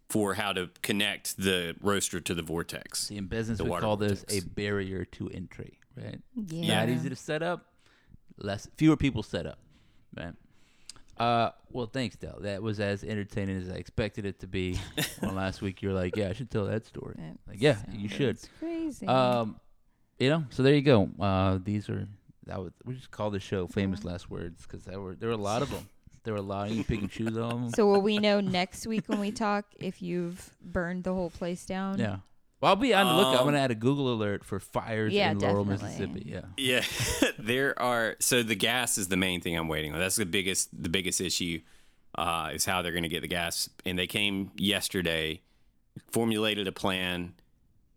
for 0.09 0.33
how 0.33 0.51
to 0.51 0.69
connect 0.81 1.37
the 1.37 1.75
roaster 1.81 2.19
to 2.19 2.33
the 2.33 2.41
vortex. 2.41 3.07
See, 3.07 3.17
in 3.17 3.27
business, 3.27 3.59
The 3.59 3.63
we 3.63 3.69
water 3.69 3.81
call 3.83 3.97
this 3.97 4.25
a 4.29 4.41
barrier 4.41 5.05
to 5.05 5.29
entry, 5.29 5.79
right? 5.95 6.19
Yeah. 6.35 6.79
Not 6.79 6.89
easy 6.89 7.09
to 7.09 7.15
set 7.15 7.41
up. 7.41 7.67
Less, 8.37 8.67
fewer 8.75 8.97
people 8.97 9.23
set 9.23 9.45
up, 9.45 9.59
right? 10.17 10.33
Uh, 11.17 11.51
well, 11.71 11.85
thanks, 11.85 12.15
Del. 12.15 12.39
That 12.41 12.63
was 12.63 12.79
as 12.79 13.03
entertaining 13.03 13.57
as 13.57 13.69
I 13.69 13.75
expected 13.75 14.25
it 14.25 14.39
to 14.39 14.47
be. 14.47 14.79
well, 15.21 15.33
last 15.33 15.61
week 15.61 15.81
you're 15.81 15.93
like, 15.93 16.15
"Yeah, 16.15 16.29
I 16.29 16.33
should 16.33 16.49
tell 16.49 16.65
that 16.65 16.85
story." 16.85 17.15
That 17.17 17.37
Like, 17.47 17.61
yeah, 17.61 17.77
you 17.91 18.09
should. 18.09 18.39
sounds 18.39 18.49
Crazy. 18.59 19.07
Um, 19.07 19.59
you 20.17 20.29
know, 20.29 20.45
so 20.49 20.63
there 20.63 20.73
you 20.73 20.81
go. 20.81 21.09
Uh, 21.19 21.59
these 21.63 21.89
are 21.89 22.07
that 22.45 22.60
was 22.62 22.71
we 22.86 22.95
just 22.95 23.12
call 23.12 23.30
the 23.32 23.39
show 23.39 23.67
"Famous 23.67 24.04
Last 24.04 24.30
Words" 24.30 24.63
because 24.63 24.84
there 24.86 24.99
were 24.99 25.15
there 25.15 25.30
were 25.30 25.36
a 25.36 25.38
lot 25.38 25.62
of 25.62 25.69
them. 25.71 25.88
There 26.23 26.36
were 26.36 26.39
a 26.39 26.43
lot. 26.43 26.69
Of, 26.69 26.75
You 26.77 26.84
pick 26.84 27.01
and 27.01 27.10
choose 27.10 27.36
on 27.36 27.49
them. 27.63 27.69
so 27.71 27.88
will 27.88 27.99
we 28.01 28.19
know 28.19 28.41
next 28.41 28.86
week 28.86 29.06
when 29.08 29.19
we 29.19 29.32
talk 29.32 29.65
if 29.80 30.04
you've 30.04 30.51
burned 30.62 31.04
the 31.04 31.12
whole 31.15 31.32
place 31.32 31.65
down? 31.65 31.97
Yeah. 31.97 32.17
Well, 32.62 32.69
I'll 32.69 32.75
be 32.75 32.93
on 32.93 33.08
the 33.08 33.13
lookout. 33.15 33.34
I'm 33.34 33.39
Um, 33.39 33.45
gonna 33.47 33.58
add 33.58 33.71
a 33.71 33.75
Google 33.75 34.13
alert 34.13 34.43
for 34.45 34.60
fires 34.60 35.13
Yeah, 35.13 35.32
in 35.32 35.39
Laurel, 35.39 35.65
definitely. 35.65 36.06
Mississippi. 36.08 36.30
Yeah. 36.30 36.41
Yeah, 36.58 37.32
there 37.39 37.80
are. 37.82 38.17
So 38.19 38.43
the 38.43 38.54
gas 38.54 38.99
is 38.99 39.08
the 39.08 39.17
main 39.17 39.41
thing 39.41 39.58
I'm 39.58 39.67
waiting 39.67 39.93
on. 39.93 39.99
That's 39.99 40.15
the 40.17 40.27
biggest 40.27 40.69
the 40.80 40.89
biggest 40.89 41.19
issue 41.21 41.62
uh, 42.13 42.51
is 42.54 42.65
how 42.65 42.84
they're 42.84 42.91
going 42.91 43.01
to 43.01 43.10
get 43.10 43.21
the 43.21 43.27
gas. 43.27 43.67
And 43.84 43.97
they 43.97 44.06
came 44.06 44.51
yesterday, 44.58 45.41
formulated 46.12 46.67
a 46.67 46.71
plan, 46.71 47.34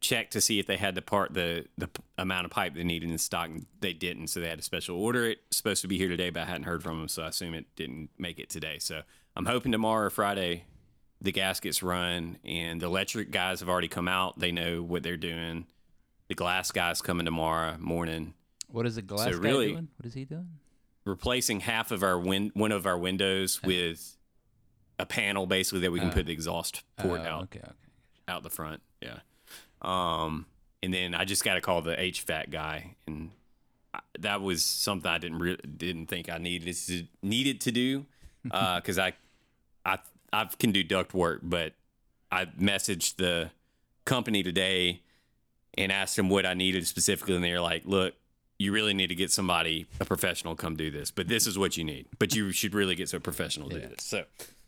checked 0.05 0.33
to 0.35 0.41
see 0.41 0.59
if 0.59 0.67
they 0.67 0.77
had 0.77 0.95
the 0.95 1.03
part 1.03 1.33
the 1.33 1.65
the 1.79 1.89
amount 2.19 2.45
of 2.45 2.51
pipe 2.51 2.75
they 2.75 2.85
needed 2.85 3.11
in 3.11 3.17
stock. 3.19 3.49
And 3.49 3.67
they 3.81 3.93
didn't, 3.95 4.29
so 4.29 4.41
they 4.41 4.49
had 4.49 4.59
to 4.59 4.65
special 4.65 4.97
order 4.97 5.25
it. 5.31 5.39
Supposed 5.51 5.83
to 5.83 5.89
be 5.89 5.97
here 5.99 6.09
today, 6.09 6.31
but 6.31 6.43
I 6.43 6.47
hadn't 6.47 6.65
heard 6.65 6.83
from 6.83 6.99
them, 6.99 7.09
so 7.09 7.23
I 7.23 7.29
assume 7.29 7.55
it 7.55 7.67
didn't 7.77 8.11
make 8.19 8.39
it 8.39 8.51
today. 8.51 8.79
So 8.79 9.03
I'm 9.35 9.47
hoping 9.47 9.73
tomorrow 9.73 10.07
or 10.07 10.11
Friday 10.11 10.65
the 11.21 11.33
gaskets 11.33 11.83
run, 11.83 12.37
and 12.45 12.83
the 12.83 12.87
electric 12.87 13.31
guys 13.31 13.61
have 13.61 13.69
already 13.69 13.89
come 13.89 14.09
out. 14.09 14.39
They 14.39 14.53
know 14.53 14.83
what 14.83 15.03
they're 15.03 15.17
doing. 15.17 15.67
The 16.29 16.35
glass 16.35 16.71
guys 16.71 17.01
coming 17.01 17.25
tomorrow 17.25 17.77
morning 17.79 18.35
What 18.69 18.87
is 18.87 18.97
the 18.97 19.03
glass 19.03 19.27
guy 19.31 19.39
really- 19.39 19.73
doing? 19.73 19.89
What 19.97 20.07
is 20.07 20.15
he 20.15 20.25
doing? 20.25 20.49
replacing 21.07 21.61
half 21.61 21.91
of 21.91 22.03
our 22.03 22.19
win- 22.19 22.51
one 22.55 22.73
of 22.73 22.87
our 22.87 22.97
windows 22.97 23.63
with 23.63 24.17
a 24.99 25.05
panel 25.05 25.47
basically 25.47 25.81
that 25.81 25.91
we 25.93 25.99
can 25.99 26.09
Uh, 26.09 26.13
put 26.15 26.25
the 26.25 26.33
exhaust 26.33 26.83
port 26.97 27.21
Oh, 27.21 27.25
out 27.25 27.43
Okay. 27.45 27.59
Okay. 27.59 27.73
out 28.27 28.43
the 28.43 28.49
front. 28.51 28.81
Yeah. 29.03 29.19
Um, 29.85 30.47
and 30.83 30.93
then 30.93 31.15
I 31.15 31.25
just 31.25 31.45
got 31.45 31.55
to 31.55 31.61
call 31.61 31.83
the 31.83 31.95
HVAC 31.95 32.51
guy, 32.51 32.97
and 33.07 33.31
I, 33.93 34.01
that 34.19 34.43
was 34.43 34.65
something 34.65 35.11
I 35.11 35.19
didn't 35.19 35.39
re- 35.39 35.57
didn't 35.57 36.07
think 36.07 36.29
I 36.31 36.39
needed 36.39 36.75
to 36.75 37.05
needed 37.23 37.61
to 37.63 37.73
do 37.73 38.07
because 38.43 38.99
I 38.99 39.15
I 39.85 39.99
I 40.33 40.45
can 40.59 40.73
do 40.73 40.83
duct 40.83 41.15
work, 41.15 41.41
but 41.43 41.75
I 42.31 42.47
messaged 42.47 43.17
the 43.17 43.51
company 44.05 44.43
today 44.43 45.01
and 45.77 45.91
asked 45.91 46.17
them 46.17 46.29
what 46.29 46.45
I 46.47 46.55
needed 46.55 46.87
specifically, 46.87 47.35
and 47.35 47.45
they're 47.45 47.61
like, 47.61 47.85
"Look, 47.85 48.15
you 48.59 48.73
really 48.73 48.95
need 48.95 49.09
to 49.09 49.15
get 49.15 49.31
somebody, 49.31 49.87
a 50.01 50.05
professional, 50.05 50.55
come 50.55 50.77
do 50.77 50.91
this. 50.91 51.11
But 51.11 51.29
this 51.29 51.47
is 51.47 51.59
what 51.59 51.77
you 51.77 51.85
need. 51.85 52.07
But 52.19 52.35
you 52.35 52.53
should 52.53 52.75
really 52.75 52.95
get 52.95 53.09
some 53.09 53.21
professional 53.21 53.69
to 53.71 53.81
do 53.81 53.89
this." 53.89 54.05
So 54.05 54.25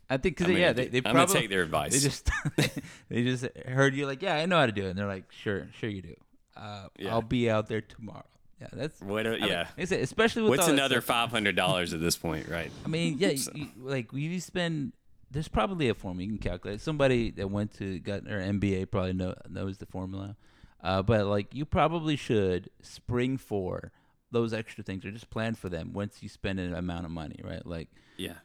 I 0.09 0.17
think 0.17 0.37
because 0.37 0.53
yeah, 0.53 0.73
they, 0.73 0.87
they 0.87 0.99
I'm 0.99 1.03
gonna 1.03 1.15
probably 1.25 1.41
take 1.41 1.49
their 1.49 1.63
advice. 1.63 1.91
They 1.93 1.99
just 1.99 2.29
they 3.09 3.23
just 3.23 3.45
heard 3.67 3.93
you 3.93 4.05
like, 4.05 4.21
yeah, 4.21 4.35
I 4.35 4.45
know 4.45 4.57
how 4.57 4.65
to 4.65 4.71
do 4.71 4.85
it, 4.85 4.89
and 4.91 4.99
they're 4.99 5.07
like, 5.07 5.31
sure, 5.31 5.67
sure 5.79 5.89
you 5.89 6.01
do. 6.01 6.15
Uh, 6.55 6.87
Yeah. 6.97 7.11
I'll 7.11 7.21
be 7.21 7.49
out 7.49 7.67
there 7.67 7.81
tomorrow. 7.81 8.25
Yeah, 8.59 8.67
that's 8.73 8.99
what? 9.01 9.27
A, 9.27 9.35
I 9.35 9.39
mean, 9.39 9.49
yeah. 9.49 9.67
said, 9.85 9.99
especially 10.01 10.43
with 10.43 10.51
What's 10.59 10.67
another 10.67 11.01
five 11.01 11.29
hundred 11.29 11.55
dollars 11.55 11.93
at 11.93 12.01
this 12.01 12.17
point, 12.17 12.47
right? 12.47 12.71
I 12.85 12.87
mean, 12.87 13.17
yeah, 13.19 13.29
you, 13.29 13.43
you- 13.53 13.69
like 13.77 14.11
you 14.13 14.39
spend. 14.39 14.93
There's 15.29 15.49
probably 15.49 15.89
a 15.89 15.93
formula 15.93 16.23
you 16.31 16.37
can 16.39 16.51
calculate. 16.51 16.79
Somebody 16.79 17.31
that 17.31 17.51
went 17.51 17.73
to 17.79 17.99
got 17.99 18.23
their 18.23 18.39
MBA 18.39 18.89
probably 18.89 19.11
know, 19.11 19.35
knows 19.49 19.77
the 19.77 19.85
formula. 19.85 20.37
Uh, 20.81 21.01
but 21.01 21.25
like 21.25 21.53
you 21.53 21.65
probably 21.65 22.15
should 22.15 22.69
spring 22.81 23.37
for 23.37 23.91
those 24.31 24.53
extra 24.53 24.83
things 24.83 25.03
or 25.05 25.11
just 25.11 25.29
plan 25.29 25.53
for 25.53 25.67
them 25.69 25.91
once 25.91 26.23
you 26.23 26.29
spend 26.29 26.59
an 26.59 26.73
amount 26.73 27.03
of 27.05 27.11
money, 27.11 27.39
right? 27.43 27.65
Like 27.65 27.89
Yeah. 28.15 28.35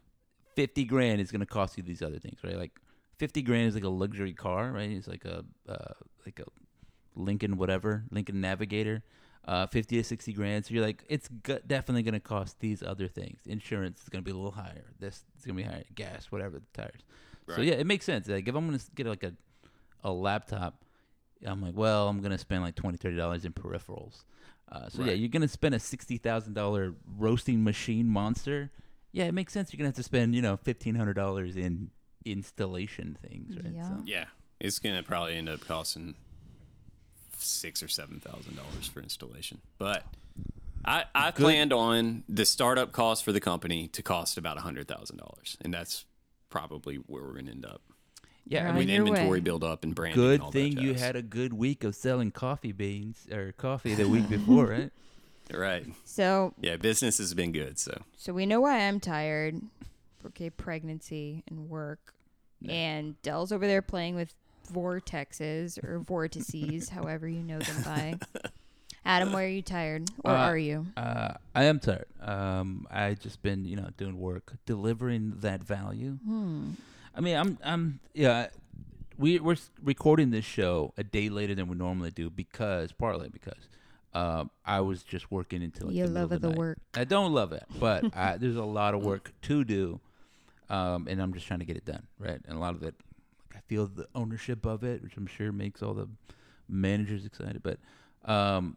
50 0.55 0.85
grand 0.85 1.21
is 1.21 1.31
going 1.31 1.41
to 1.41 1.47
cost 1.47 1.77
you 1.77 1.83
these 1.83 2.03
other 2.03 2.19
things, 2.19 2.39
right? 2.45 2.57
Like 2.57 2.73
50 3.19 3.43
grand 3.43 3.69
is 3.69 3.75
like 3.75 3.85
a 3.85 3.89
luxury 3.89 4.33
car, 4.33 4.73
right? 4.73 4.91
It's 4.91 5.09
like 5.09 5.25
a 5.25 5.45
uh, 5.69 5.93
like 6.27 6.41
a 6.41 6.45
Lincoln 7.15 7.57
whatever, 7.57 8.05
Lincoln 8.11 8.41
Navigator. 8.41 9.03
Uh, 9.45 9.67
50 9.67 9.97
to 9.97 10.05
60 10.05 10.33
grand. 10.35 10.65
So 10.65 10.73
you're 10.73 10.87
like, 10.87 11.03
it's 11.09 11.29
g- 11.45 11.59
definitely 11.67 12.05
going 12.05 12.15
to 12.15 12.21
cost 12.21 12.61
these 12.61 12.81
other 12.81 13.09
things. 13.09 13.41
Insurance 13.45 14.01
is 14.01 14.09
going 14.09 14.23
to 14.23 14.25
be 14.25 14.31
a 14.31 14.37
little 14.37 14.53
higher. 14.53 14.85
This 15.01 15.25
is 15.37 15.45
going 15.45 15.57
to 15.57 15.65
be 15.65 15.69
higher. 15.69 15.83
Gas, 15.97 16.27
whatever, 16.31 16.61
the 16.61 16.81
tires. 16.81 17.01
So 17.49 17.61
yeah, 17.61 17.73
it 17.75 17.87
makes 17.89 18.05
sense. 18.05 18.29
Like 18.29 18.47
if 18.47 18.55
I'm 18.55 18.69
going 18.69 18.79
to 18.79 18.85
get 18.95 19.07
like 19.07 19.25
a 19.25 19.33
a 20.05 20.13
laptop, 20.13 20.85
I'm 21.45 21.61
like, 21.61 21.77
well, 21.77 22.07
I'm 22.09 22.21
going 22.21 22.31
to 22.31 22.39
spend 22.39 22.63
like 22.63 22.77
20 22.77 22.99
30 22.99 23.17
dollars 23.17 23.45
in 23.45 23.53
peripherals. 23.53 24.23
Uh, 24.71 24.89
so 24.89 25.03
yeah, 25.03 25.13
you're 25.13 25.29
going 25.29 25.43
to 25.43 25.49
spend 25.49 25.75
a 25.75 25.79
$60,000 25.79 26.95
roasting 27.19 27.63
machine 27.65 28.09
monster 28.09 28.71
yeah, 29.13 29.25
it 29.25 29.33
makes 29.35 29.53
sense. 29.53 29.73
You're 29.73 29.79
gonna 29.79 29.89
have 29.89 29.97
to 29.97 30.03
spend, 30.03 30.35
you 30.35 30.43
know, 30.43 30.57
fifteen 30.57 30.95
hundred 30.95 31.15
dollars 31.15 31.57
in 31.57 31.91
installation 32.25 33.17
things, 33.29 33.57
right? 33.57 33.73
Yeah. 33.75 33.89
So, 33.89 34.03
Yeah. 34.05 34.25
It's 34.61 34.79
gonna 34.79 35.03
probably 35.03 35.37
end 35.37 35.49
up 35.49 35.61
costing 35.61 36.15
six 37.39 37.83
or 37.83 37.89
seven 37.89 38.21
thousand 38.21 38.57
dollars 38.57 38.87
for 38.87 39.01
installation. 39.01 39.61
But 39.79 40.05
I, 40.85 41.05
I 41.15 41.31
Good. 41.31 41.43
planned 41.43 41.73
on 41.73 42.25
the 42.29 42.45
startup 42.45 42.93
cost 42.93 43.25
for 43.25 43.33
the 43.33 43.41
company 43.41 43.89
to 43.89 44.03
cost 44.03 44.39
about 44.39 44.57
a 44.59 44.61
hundred 44.61 44.89
thousand 44.89 45.17
dollars, 45.19 45.57
and 45.61 45.73
that's 45.75 46.05
probably 46.49 46.97
where 46.97 47.23
we're 47.23 47.35
gonna 47.35 47.51
end 47.51 47.65
up 47.67 47.83
yeah. 48.47 48.61
You're 48.63 48.69
I 48.69 48.73
mean, 48.73 48.79
with 48.89 48.91
inventory 48.91 49.29
way. 49.39 49.41
build 49.41 49.65
up 49.65 49.85
and 49.85 49.95
branding. 49.95 50.21
good 50.21 50.35
and 50.35 50.43
all 50.43 50.51
that 50.51 50.59
thing 50.59 50.79
you 50.79 50.95
had 50.95 51.17
a 51.17 51.23
good 51.23 51.53
week 51.53 51.85
of 51.85 51.95
selling 51.95 52.31
coffee 52.31 52.73
beans 52.73 53.27
or 53.33 53.53
coffee 53.53 53.95
the 53.95 54.09
week 54.09 54.29
before, 54.29 54.67
right? 54.67 54.91
Right. 55.55 55.87
So 56.05 56.55
Yeah, 56.61 56.77
business 56.77 57.19
has 57.19 57.35
been 57.35 57.53
good. 57.53 57.79
So 57.79 58.03
so 58.17 58.33
we 58.33 58.47
know 58.47 58.61
why 58.61 58.81
I'm 58.81 59.01
tired. 59.01 59.61
Okay, 60.27 60.51
pregnancy 60.51 61.43
and 61.49 61.69
work. 61.69 62.15
And 62.69 63.21
Dell's 63.23 63.51
over 63.51 63.67
there 63.67 63.83
playing 63.83 64.15
with 64.15 64.33
vortexes 64.73 65.83
or 65.83 65.99
vortices, 65.99 66.89
however 66.91 67.27
you 67.29 67.43
know 67.43 67.59
them 67.59 67.83
by. 67.83 68.19
Adam, 69.05 69.33
why 69.33 69.43
are 69.45 69.49
you 69.49 69.63
tired? 69.63 70.09
Or 70.25 70.31
Uh, 70.31 70.37
are 70.49 70.57
you? 70.59 70.87
Uh, 70.97 71.35
I 71.57 71.65
am 71.65 71.81
tired. 71.81 72.07
Um, 72.21 72.87
I 72.89 73.15
just 73.15 73.43
been, 73.43 73.65
you 73.65 73.75
know, 73.75 73.89
doing 73.97 74.17
work, 74.19 74.53
delivering 74.65 75.35
that 75.41 75.65
value. 75.65 76.19
Hmm. 76.25 76.71
I 77.17 77.21
mean, 77.21 77.37
I'm, 77.37 77.59
I'm, 77.65 78.01
yeah. 78.15 78.49
We 79.19 79.39
we're 79.41 79.57
recording 79.83 80.31
this 80.31 80.45
show 80.45 80.95
a 80.97 81.03
day 81.05 81.29
later 81.29 81.55
than 81.55 81.67
we 81.69 81.77
normally 81.77 82.11
do 82.13 82.31
because, 82.31 82.93
partly 82.93 83.29
because, 83.29 83.69
um, 84.15 84.51
I 84.65 84.81
was 84.81 85.03
just 85.03 85.31
working 85.31 85.63
until 85.63 85.89
like 85.89 85.97
you 85.97 86.07
the 86.07 86.13
love 86.13 86.33
of 86.33 86.41
the, 86.41 86.49
the 86.49 86.49
night. 86.51 86.59
work. 86.59 86.79
I 86.95 87.05
don't 87.05 87.33
love 87.33 87.53
it, 87.53 87.65
but 87.79 88.05
I, 88.17 88.37
there's 88.37 88.57
a 88.57 88.65
lot 88.65 88.95
of 88.95 89.03
work 89.03 89.33
to 89.43 89.65
do, 89.65 90.01
um, 90.69 91.07
and 91.09 91.21
I'm 91.21 91.33
just 91.33 91.47
trying 91.47 91.61
to 91.61 91.65
get 91.65 91.77
it 91.77 91.85
done, 91.85 92.07
right? 92.19 92.41
And 92.47 92.57
a 92.57 92.61
lot 92.61 92.75
of 92.75 92.83
it, 92.83 92.95
like, 93.49 93.57
I 93.57 93.61
feel 93.69 93.87
the 93.87 94.07
ownership 94.15 94.67
of 94.67 94.85
it, 94.85 95.03
which 95.03 95.17
I'm 95.17 95.27
sure 95.27 95.51
makes 95.53 95.83
all 95.83 95.95
the 95.95 96.09
managers 96.69 97.25
excited. 97.25 97.63
But 97.63 97.79
um, 98.31 98.77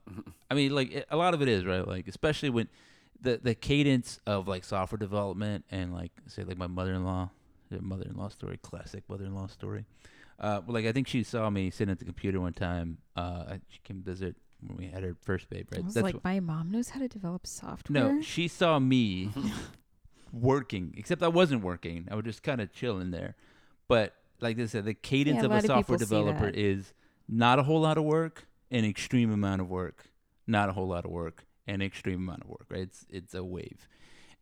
I 0.50 0.54
mean, 0.54 0.74
like 0.74 0.94
it, 0.94 1.08
a 1.10 1.18
lot 1.18 1.34
of 1.34 1.42
it 1.42 1.50
is 1.50 1.66
right, 1.66 1.86
like 1.86 2.08
especially 2.08 2.50
when 2.50 2.70
the 3.22 3.40
the 3.42 3.56
cadence 3.56 4.20
of 4.26 4.48
like 4.48 4.64
software 4.64 4.98
development 5.00 5.66
and 5.70 5.94
like 5.94 6.12
say 6.28 6.44
like 6.44 6.58
my 6.58 6.68
mother-in-law, 6.68 7.30
mother-in-law 7.72 8.30
story, 8.30 8.58
classic 8.62 9.04
mother-in-law 9.10 9.48
story. 9.48 9.86
Uh, 10.40 10.62
like 10.68 10.86
I 10.86 10.92
think 10.92 11.08
she 11.08 11.24
saw 11.24 11.50
me 11.50 11.70
sitting 11.70 11.92
at 11.92 12.00
the 12.00 12.06
computer 12.06 12.40
one 12.40 12.54
time. 12.54 12.98
Uh, 13.16 13.56
she 13.70 13.80
came 13.84 14.02
visit 14.02 14.36
when 14.68 14.78
we 14.78 14.88
had 14.88 15.04
her 15.04 15.16
first 15.22 15.50
babe, 15.50 15.68
right? 15.72 15.82
I 15.82 15.86
was 15.86 15.94
That's 15.94 16.04
like, 16.06 16.16
wh- 16.22 16.24
my 16.26 16.40
mom 16.40 16.72
knows 16.72 16.90
how 16.90 17.00
to 17.00 17.08
develop 17.08 17.46
software. 17.48 18.14
no, 18.16 18.22
she 18.22 18.48
saw 18.48 18.80
me 18.80 19.30
working, 20.32 20.94
except 20.98 21.24
I 21.24 21.28
wasn't 21.28 21.64
working. 21.64 22.08
I 22.12 22.16
was 22.16 22.26
just 22.26 22.44
kind 22.44 22.62
of 22.62 22.72
chilling 22.74 23.12
there. 23.12 23.36
But 23.88 24.14
like 24.42 24.60
I 24.60 24.66
said, 24.66 24.86
the 24.86 24.94
cadence 24.94 25.40
Yeah, 25.40 25.46
of 25.46 25.52
a 25.54 25.62
software 25.62 25.98
developer 25.98 26.50
is 26.50 26.94
not 27.28 27.60
a 27.60 27.64
whole 27.64 27.82
lot 27.82 27.98
of 27.98 28.04
work, 28.04 28.48
an 28.72 28.84
extreme 28.86 29.32
amount 29.32 29.62
of 29.62 29.70
work, 29.70 30.06
not 30.48 30.70
a 30.70 30.74
whole 30.74 30.88
lot 30.88 31.06
of 31.06 31.12
work, 31.12 31.46
an 31.68 31.82
extreme 31.82 32.20
amount 32.20 32.44
of 32.44 32.50
work. 32.50 32.66
Right? 32.70 32.82
It's 32.82 33.06
it's 33.10 33.34
a 33.34 33.44
wave, 33.44 33.88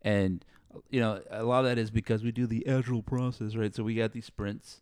and 0.02 0.44
you 0.90 1.00
know 1.00 1.22
a 1.30 1.44
lot 1.44 1.60
of 1.60 1.66
that 1.66 1.78
is 1.78 1.92
because 1.92 2.24
we 2.24 2.32
do 2.32 2.48
the 2.48 2.66
agile 2.68 3.04
process, 3.04 3.56
right? 3.56 3.74
So 3.76 3.84
we 3.84 3.96
got 3.96 4.14
these 4.14 4.26
sprints. 4.26 4.82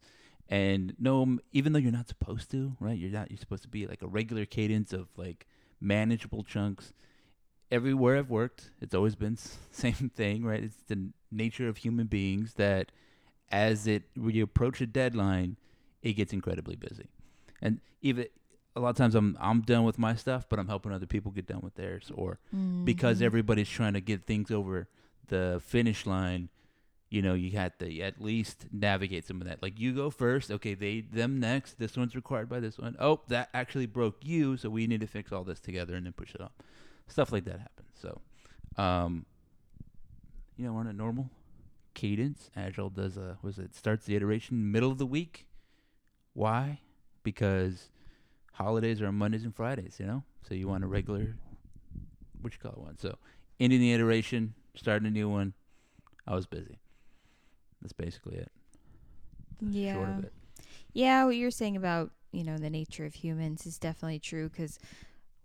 And 0.50 0.94
no, 1.00 1.40
even 1.54 1.74
though 1.74 1.80
you're 1.80 1.92
not 1.92 2.08
supposed 2.10 2.52
to, 2.52 2.76
right? 2.80 2.98
You're 2.98 3.12
not. 3.12 3.32
You're 3.32 3.38
supposed 3.38 3.64
to 3.64 3.70
be 3.70 3.88
like 3.88 4.02
a 4.02 4.08
regular 4.08 4.46
cadence 4.46 4.92
of 4.94 5.08
like 5.18 5.48
manageable 5.80 6.44
chunks 6.44 6.94
everywhere 7.72 8.18
I've 8.18 8.30
worked, 8.30 8.72
it's 8.82 8.94
always 8.94 9.16
been 9.16 9.38
same 9.72 10.12
thing, 10.14 10.44
right? 10.44 10.64
It's 10.64 10.76
the 10.88 11.10
nature 11.32 11.68
of 11.70 11.78
human 11.78 12.08
beings 12.08 12.56
that 12.56 12.92
as 13.50 13.88
it 13.88 14.04
when 14.16 14.36
you 14.36 14.44
approach 14.44 14.82
a 14.82 14.86
deadline, 14.88 15.58
it 16.02 16.14
gets 16.14 16.34
incredibly 16.34 16.76
busy. 16.76 17.08
And 17.62 17.80
even 18.02 18.26
a 18.76 18.80
lot 18.80 18.90
of 18.90 18.96
times 18.98 19.16
I'm 19.16 19.38
I'm 19.40 19.62
done 19.62 19.84
with 19.84 19.98
my 19.98 20.16
stuff, 20.16 20.48
but 20.50 20.60
I'm 20.60 20.68
helping 20.68 20.92
other 20.92 21.06
people 21.06 21.32
get 21.32 21.48
done 21.48 21.62
with 21.62 21.76
theirs, 21.76 22.12
or 22.14 22.40
because 22.84 23.20
Mhm. 23.20 23.26
everybody's 23.26 23.70
trying 23.70 23.94
to 23.94 24.02
get 24.02 24.26
things 24.26 24.52
over 24.52 24.88
the 25.28 25.62
finish 25.64 26.06
line. 26.06 26.50
You 27.12 27.22
know, 27.22 27.34
you 27.34 27.52
had 27.52 27.78
to 27.80 28.00
at 28.00 28.22
least 28.22 28.68
navigate 28.72 29.28
some 29.28 29.42
of 29.42 29.48
that. 29.48 29.62
Like 29.62 29.78
you 29.78 29.94
go 29.94 30.10
first, 30.10 30.50
okay, 30.50 30.74
they 30.76 31.02
them 31.02 31.42
next. 31.42 31.78
This 31.78 31.98
one's 31.98 32.16
required 32.16 32.48
by 32.48 32.62
this 32.62 32.78
one. 32.78 32.96
Oh, 33.00 33.20
that 33.28 33.50
actually 33.54 33.86
broke 33.86 34.16
you, 34.22 34.56
so 34.56 34.70
we 34.70 34.88
need 34.88 35.02
to 35.02 35.08
fix 35.08 35.34
all 35.34 35.44
this 35.44 35.60
together 35.60 35.94
and 35.94 36.06
then 36.06 36.14
push 36.14 36.34
it 36.34 36.40
up. 36.40 36.64
Stuff 37.08 37.34
like 37.34 37.44
that 37.44 37.60
happens. 37.60 37.90
So, 38.02 38.22
um, 38.82 39.26
you 40.56 40.66
know, 40.66 40.78
on 40.78 40.88
a 40.88 40.94
normal 40.94 41.30
cadence, 41.94 42.50
Agile 42.56 42.90
does 42.90 43.18
a 43.18 43.38
was 43.42 43.60
it 43.60 43.76
starts 43.76 44.06
the 44.06 44.16
iteration 44.16 44.72
middle 44.72 44.90
of 44.90 44.98
the 44.98 45.06
week. 45.06 45.48
Why? 46.34 46.80
Because 47.24 47.90
holidays 48.54 49.02
are 49.02 49.08
on 49.08 49.16
Mondays 49.16 49.44
and 49.44 49.54
Fridays, 49.54 49.98
you 50.00 50.06
know? 50.06 50.24
So 50.48 50.56
you 50.56 50.70
want 50.70 50.86
a 50.86 50.88
regular 50.88 51.36
what 52.40 52.54
you 52.54 52.60
call 52.60 52.72
it 52.72 52.78
one. 52.78 52.98
So 52.98 53.18
ending 53.60 53.82
the 53.82 53.92
iteration, 53.92 54.54
starting 54.76 55.08
a 55.08 55.12
new 55.12 55.28
one. 55.28 55.54
I 56.26 56.36
was 56.36 56.46
busy. 56.46 56.80
That's 57.82 57.94
basically 57.94 58.38
it. 58.38 58.52
Yeah. 59.62 60.18
of 60.18 60.26
it. 60.26 60.34
Yeah, 60.94 61.26
what 61.26 61.36
you're 61.36 61.52
saying 61.52 61.78
about, 61.78 62.12
you 62.32 62.44
know, 62.44 62.58
the 62.58 62.70
nature 62.70 63.06
of 63.06 63.14
humans 63.14 63.66
is 63.66 63.78
definitely 63.78 64.20
true 64.20 64.50
because 64.50 64.80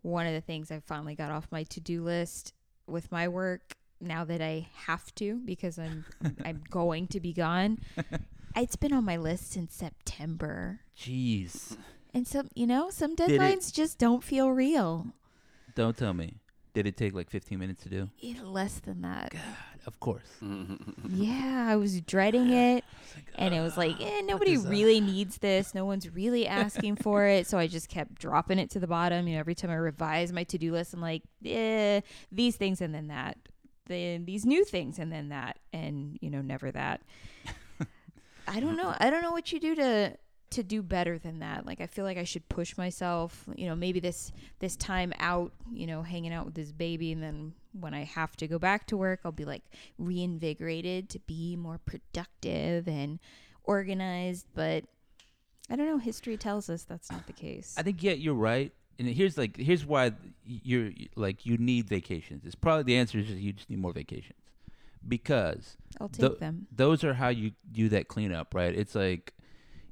one 0.02 0.26
of 0.26 0.32
the 0.32 0.40
things 0.40 0.70
I 0.70 0.80
finally 0.80 1.14
got 1.14 1.30
off 1.30 1.48
my 1.50 1.64
to-do 1.64 2.02
list 2.02 2.52
with 2.86 3.10
my 3.10 3.28
work 3.28 3.72
now 4.00 4.24
that 4.24 4.40
I 4.40 4.68
have 4.86 5.14
to 5.16 5.40
because 5.44 5.78
I'm 5.78 6.04
I'm 6.44 6.62
going 6.70 7.06
to 7.08 7.20
be 7.20 7.32
gone. 7.32 7.78
It's 8.54 8.76
been 8.76 8.92
on 8.92 9.04
my 9.04 9.16
list 9.16 9.52
since 9.52 9.74
September. 9.74 10.80
Jeez. 10.98 11.76
And 12.14 12.26
some, 12.26 12.48
you 12.54 12.66
know, 12.66 12.88
some 12.90 13.14
deadlines 13.14 13.72
just 13.72 13.98
don't 13.98 14.24
feel 14.24 14.50
real. 14.50 15.08
Don't 15.74 15.96
tell 15.96 16.14
me. 16.14 16.36
Did 16.76 16.86
it 16.86 16.98
take 16.98 17.14
like 17.14 17.30
15 17.30 17.58
minutes 17.58 17.84
to 17.84 17.88
do? 17.88 18.10
Yeah, 18.18 18.42
less 18.44 18.80
than 18.80 19.00
that. 19.00 19.30
God, 19.30 19.40
of 19.86 19.98
course. 19.98 20.28
Yeah, 21.08 21.68
I 21.70 21.76
was 21.76 22.02
dreading 22.02 22.50
it. 22.50 22.84
And 23.36 23.54
it 23.54 23.60
was 23.60 23.78
like, 23.78 23.98
eh, 23.98 24.20
nobody 24.20 24.52
is 24.52 24.64
that? 24.64 24.68
really 24.68 25.00
needs 25.00 25.38
this. 25.38 25.74
No 25.74 25.86
one's 25.86 26.10
really 26.10 26.46
asking 26.46 26.96
for 26.96 27.24
it. 27.24 27.46
So 27.46 27.56
I 27.56 27.66
just 27.66 27.88
kept 27.88 28.16
dropping 28.16 28.58
it 28.58 28.68
to 28.72 28.78
the 28.78 28.86
bottom. 28.86 29.26
You 29.26 29.34
know, 29.36 29.40
every 29.40 29.54
time 29.54 29.70
I 29.70 29.76
revise 29.76 30.34
my 30.34 30.44
to 30.44 30.58
do 30.58 30.70
list, 30.70 30.92
I'm 30.92 31.00
like, 31.00 31.22
eh, 31.46 32.02
these 32.30 32.56
things 32.56 32.82
and 32.82 32.94
then 32.94 33.06
that. 33.06 33.38
Then 33.86 34.26
these 34.26 34.44
new 34.44 34.62
things 34.62 34.98
and 34.98 35.10
then 35.10 35.30
that. 35.30 35.58
And, 35.72 36.18
you 36.20 36.28
know, 36.28 36.42
never 36.42 36.70
that. 36.72 37.00
I 38.46 38.60
don't 38.60 38.76
know. 38.76 38.94
I 39.00 39.08
don't 39.08 39.22
know 39.22 39.32
what 39.32 39.50
you 39.50 39.60
do 39.60 39.76
to 39.76 40.18
to 40.50 40.62
do 40.62 40.82
better 40.82 41.18
than 41.18 41.40
that. 41.40 41.66
Like 41.66 41.80
I 41.80 41.86
feel 41.86 42.04
like 42.04 42.18
I 42.18 42.24
should 42.24 42.48
push 42.48 42.76
myself, 42.76 43.44
you 43.56 43.66
know, 43.66 43.74
maybe 43.74 44.00
this 44.00 44.32
this 44.60 44.76
time 44.76 45.12
out, 45.18 45.52
you 45.72 45.86
know, 45.86 46.02
hanging 46.02 46.32
out 46.32 46.46
with 46.46 46.54
this 46.54 46.72
baby 46.72 47.12
and 47.12 47.22
then 47.22 47.52
when 47.78 47.94
I 47.94 48.04
have 48.04 48.36
to 48.36 48.46
go 48.46 48.58
back 48.58 48.86
to 48.88 48.96
work, 48.96 49.20
I'll 49.24 49.32
be 49.32 49.44
like 49.44 49.62
reinvigorated 49.98 51.08
to 51.10 51.18
be 51.20 51.56
more 51.56 51.78
productive 51.84 52.88
and 52.88 53.18
organized, 53.64 54.46
but 54.54 54.84
I 55.68 55.76
don't 55.76 55.86
know, 55.86 55.98
history 55.98 56.36
tells 56.36 56.70
us 56.70 56.84
that's 56.84 57.10
not 57.10 57.26
the 57.26 57.32
case. 57.32 57.74
I 57.76 57.82
think 57.82 58.02
yeah, 58.02 58.12
you're 58.12 58.34
right. 58.34 58.72
And 58.98 59.08
here's 59.08 59.36
like 59.36 59.56
here's 59.56 59.84
why 59.84 60.12
you're 60.44 60.90
like 61.16 61.44
you 61.44 61.58
need 61.58 61.88
vacations. 61.88 62.44
It's 62.46 62.54
probably 62.54 62.84
the 62.84 62.96
answer 62.96 63.18
is 63.18 63.26
just 63.26 63.38
you 63.38 63.52
just 63.52 63.68
need 63.68 63.78
more 63.78 63.92
vacations 63.92 64.38
because 65.06 65.76
I'll 66.00 66.08
take 66.08 66.20
tho- 66.20 66.34
them. 66.36 66.66
those 66.74 67.04
are 67.04 67.14
how 67.14 67.28
you 67.28 67.52
do 67.70 67.88
that 67.90 68.08
cleanup, 68.08 68.54
right? 68.54 68.74
It's 68.74 68.94
like 68.94 69.34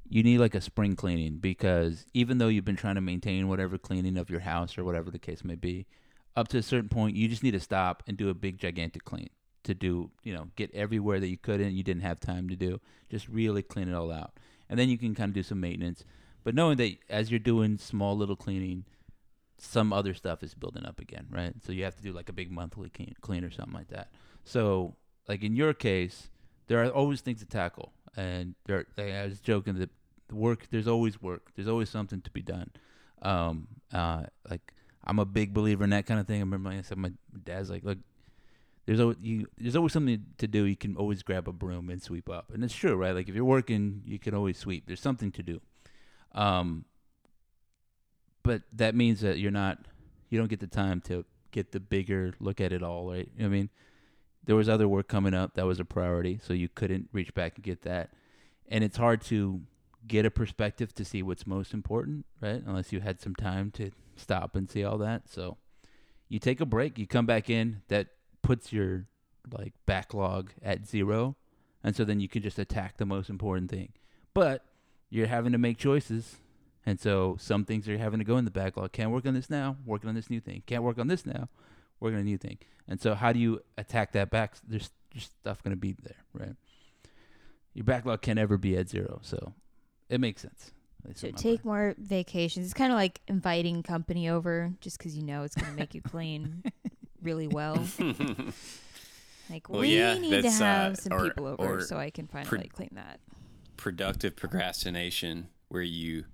you 0.07 0.23
need 0.23 0.37
like 0.37 0.55
a 0.55 0.61
spring 0.61 0.95
cleaning 0.95 1.37
because 1.37 2.05
even 2.13 2.37
though 2.37 2.47
you've 2.47 2.65
been 2.65 2.75
trying 2.75 2.95
to 2.95 3.01
maintain 3.01 3.47
whatever 3.47 3.77
cleaning 3.77 4.17
of 4.17 4.29
your 4.29 4.41
house 4.41 4.77
or 4.77 4.83
whatever 4.83 5.09
the 5.09 5.19
case 5.19 5.43
may 5.43 5.55
be, 5.55 5.87
up 6.35 6.47
to 6.49 6.57
a 6.57 6.63
certain 6.63 6.89
point, 6.89 7.15
you 7.15 7.27
just 7.27 7.43
need 7.43 7.51
to 7.51 7.59
stop 7.59 8.03
and 8.07 8.17
do 8.17 8.29
a 8.29 8.33
big 8.33 8.57
gigantic 8.57 9.03
clean 9.03 9.29
to 9.63 9.73
do, 9.73 10.11
you 10.23 10.33
know, 10.33 10.47
get 10.55 10.73
everywhere 10.73 11.19
that 11.19 11.27
you 11.27 11.37
couldn't, 11.37 11.73
you 11.73 11.83
didn't 11.83 12.03
have 12.03 12.19
time 12.19 12.47
to 12.49 12.55
do, 12.55 12.79
just 13.09 13.27
really 13.27 13.63
clean 13.63 13.89
it 13.89 13.95
all 13.95 14.11
out. 14.11 14.33
And 14.69 14.79
then 14.79 14.89
you 14.89 14.97
can 14.97 15.15
kind 15.15 15.29
of 15.29 15.35
do 15.35 15.43
some 15.43 15.59
maintenance. 15.59 16.03
But 16.43 16.55
knowing 16.55 16.77
that 16.77 16.97
as 17.09 17.31
you're 17.31 17.39
doing 17.39 17.77
small 17.77 18.15
little 18.15 18.35
cleaning, 18.35 18.85
some 19.57 19.91
other 19.91 20.13
stuff 20.13 20.43
is 20.43 20.53
building 20.53 20.85
up 20.85 20.99
again, 20.99 21.27
right? 21.29 21.53
So 21.65 21.71
you 21.71 21.83
have 21.83 21.95
to 21.95 22.03
do 22.03 22.13
like 22.13 22.29
a 22.29 22.33
big 22.33 22.51
monthly 22.51 22.89
clean, 22.89 23.15
clean 23.21 23.43
or 23.43 23.51
something 23.51 23.73
like 23.73 23.89
that. 23.89 24.11
So, 24.43 24.95
like 25.27 25.43
in 25.43 25.55
your 25.55 25.73
case, 25.73 26.29
there 26.67 26.83
are 26.83 26.89
always 26.89 27.21
things 27.21 27.39
to 27.39 27.45
tackle, 27.45 27.93
and 28.15 28.55
there. 28.65 28.85
Like 28.97 29.13
I 29.13 29.25
was 29.25 29.39
joking 29.39 29.79
that 29.79 29.89
the 30.27 30.35
work. 30.35 30.67
There's 30.71 30.87
always 30.87 31.21
work. 31.21 31.51
There's 31.55 31.67
always 31.67 31.89
something 31.89 32.21
to 32.21 32.31
be 32.31 32.41
done. 32.41 32.71
Um, 33.21 33.67
uh, 33.93 34.23
like 34.49 34.73
I'm 35.03 35.19
a 35.19 35.25
big 35.25 35.53
believer 35.53 35.83
in 35.83 35.91
that 35.91 36.05
kind 36.05 36.19
of 36.19 36.27
thing. 36.27 36.37
I 36.37 36.39
remember 36.39 36.69
I 36.69 36.81
said 36.81 36.97
my 36.97 37.11
dad's 37.43 37.69
like, 37.69 37.83
look, 37.83 37.99
there's 38.85 38.99
always 38.99 39.17
you. 39.21 39.47
There's 39.57 39.75
always 39.75 39.93
something 39.93 40.25
to 40.37 40.47
do. 40.47 40.65
You 40.65 40.75
can 40.75 40.95
always 40.95 41.23
grab 41.23 41.47
a 41.47 41.53
broom 41.53 41.89
and 41.89 42.01
sweep 42.01 42.29
up, 42.29 42.51
and 42.53 42.63
it's 42.63 42.75
true, 42.75 42.95
right? 42.95 43.13
Like 43.15 43.29
if 43.29 43.35
you're 43.35 43.45
working, 43.45 44.01
you 44.05 44.19
can 44.19 44.35
always 44.35 44.57
sweep. 44.57 44.85
There's 44.87 45.01
something 45.01 45.31
to 45.33 45.43
do. 45.43 45.61
Um, 46.33 46.85
but 48.43 48.63
that 48.73 48.95
means 48.95 49.21
that 49.21 49.39
you're 49.39 49.51
not. 49.51 49.79
You 50.29 50.39
don't 50.39 50.49
get 50.49 50.59
the 50.59 50.67
time 50.67 51.01
to 51.01 51.25
get 51.51 51.71
the 51.71 51.79
bigger 51.79 52.33
look 52.39 52.59
at 52.59 52.73
it 52.73 52.83
all, 52.83 53.09
right? 53.09 53.29
I 53.39 53.47
mean, 53.47 53.69
there 54.45 54.55
was 54.55 54.69
other 54.69 54.87
work 54.87 55.07
coming 55.07 55.33
up 55.33 55.55
that 55.55 55.65
was 55.65 55.79
a 55.79 55.85
priority, 55.85 56.39
so 56.41 56.53
you 56.53 56.69
couldn't 56.69 57.09
reach 57.11 57.33
back 57.33 57.55
and 57.55 57.63
get 57.63 57.81
that. 57.83 58.11
And 58.67 58.83
it's 58.83 58.97
hard 58.97 59.21
to 59.23 59.61
get 60.07 60.25
a 60.25 60.31
perspective 60.31 60.93
to 60.95 61.05
see 61.05 61.23
what's 61.23 61.47
most 61.47 61.73
important, 61.73 62.25
right? 62.41 62.61
Unless 62.65 62.91
you 62.91 62.99
had 62.99 63.19
some 63.19 63.35
time 63.35 63.71
to 63.71 63.91
stop 64.15 64.55
and 64.55 64.69
see 64.69 64.83
all 64.83 64.97
that. 64.99 65.29
So 65.29 65.57
you 66.29 66.39
take 66.39 66.61
a 66.61 66.65
break, 66.65 66.97
you 66.97 67.07
come 67.07 67.25
back 67.25 67.49
in, 67.49 67.81
that 67.87 68.07
puts 68.41 68.71
your 68.71 69.05
like 69.51 69.73
backlog 69.85 70.51
at 70.63 70.87
zero, 70.87 71.35
and 71.83 71.95
so 71.95 72.03
then 72.03 72.19
you 72.19 72.27
can 72.27 72.41
just 72.41 72.57
attack 72.57 72.97
the 72.97 73.05
most 73.05 73.29
important 73.29 73.69
thing. 73.69 73.93
But 74.33 74.65
you're 75.09 75.27
having 75.27 75.51
to 75.51 75.57
make 75.57 75.77
choices. 75.77 76.37
And 76.85 76.99
so 76.99 77.35
some 77.39 77.65
things 77.65 77.89
are 77.89 77.97
having 77.97 78.19
to 78.19 78.25
go 78.25 78.37
in 78.37 78.45
the 78.45 78.51
backlog. 78.51 78.91
Can't 78.91 79.09
work 79.09 79.25
on 79.25 79.33
this 79.33 79.49
now, 79.49 79.77
working 79.85 80.07
on 80.07 80.15
this 80.15 80.29
new 80.29 80.39
thing. 80.39 80.61
Can't 80.67 80.83
work 80.83 80.99
on 80.99 81.07
this 81.07 81.25
now, 81.25 81.49
working 81.99 82.15
on 82.15 82.21
a 82.21 82.25
new 82.25 82.37
thing. 82.37 82.57
And 82.87 83.01
so 83.01 83.15
how 83.15 83.31
do 83.33 83.39
you 83.39 83.61
attack 83.77 84.11
that 84.13 84.29
back? 84.29 84.55
There's, 84.67 84.89
there's 85.13 85.25
stuff 85.41 85.63
going 85.63 85.71
to 85.71 85.79
be 85.79 85.93
there, 86.03 86.17
right? 86.33 86.55
Your 87.73 87.83
backlog 87.85 88.21
can 88.21 88.35
never 88.35 88.57
be 88.57 88.77
at 88.77 88.89
zero. 88.89 89.19
So 89.23 89.53
it 90.09 90.19
makes 90.21 90.41
sense. 90.41 90.71
So 91.15 91.29
take 91.31 91.63
mind. 91.63 91.65
more 91.65 91.95
vacations. 91.99 92.65
It's 92.65 92.73
kind 92.73 92.91
of 92.91 92.95
like 92.97 93.21
inviting 93.27 93.83
company 93.83 94.29
over 94.29 94.73
just 94.81 94.97
because 94.97 95.15
you 95.15 95.23
know 95.23 95.43
it's 95.43 95.55
going 95.55 95.69
to 95.71 95.77
make 95.77 95.93
you 95.93 96.01
clean 96.01 96.63
really 97.21 97.47
well. 97.47 97.83
Like 99.49 99.69
Well, 99.69 99.81
we 99.81 99.95
yeah, 99.95 100.17
need 100.17 100.31
to 100.31 100.41
that's, 100.41 100.59
uh, 100.59 100.63
have 100.63 100.97
some 100.97 101.13
or- 101.13 101.25
people 101.25 101.45
over 101.47 101.81
so 101.81 101.97
I 101.97 102.09
can 102.09 102.27
finally 102.27 102.49
pre- 102.49 102.67
clean 102.67 102.89
that. 102.93 103.19
Productive 103.77 104.35
procrastination, 104.35 105.49
where 105.67 105.83
you 105.83 106.25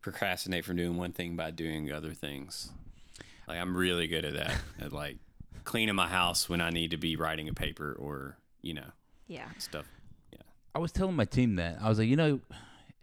procrastinate 0.00 0.64
from 0.64 0.76
doing 0.76 0.96
one 0.96 1.12
thing 1.12 1.36
by 1.36 1.50
doing 1.50 1.92
other 1.92 2.12
things. 2.14 2.72
Like 3.50 3.60
I'm 3.60 3.76
really 3.76 4.06
good 4.06 4.24
at 4.24 4.34
that. 4.34 4.54
at 4.80 4.92
like 4.92 5.18
cleaning 5.64 5.94
my 5.94 6.08
house 6.08 6.48
when 6.48 6.60
I 6.60 6.70
need 6.70 6.92
to 6.92 6.96
be 6.96 7.16
writing 7.16 7.48
a 7.48 7.52
paper 7.54 7.96
or 7.98 8.38
you 8.62 8.74
know 8.74 8.90
Yeah. 9.26 9.48
stuff. 9.58 9.86
Yeah. 10.32 10.38
I 10.74 10.78
was 10.78 10.92
telling 10.92 11.16
my 11.16 11.24
team 11.24 11.56
that 11.56 11.78
I 11.80 11.88
was 11.88 11.98
like, 11.98 12.08
you 12.08 12.16
know, 12.16 12.40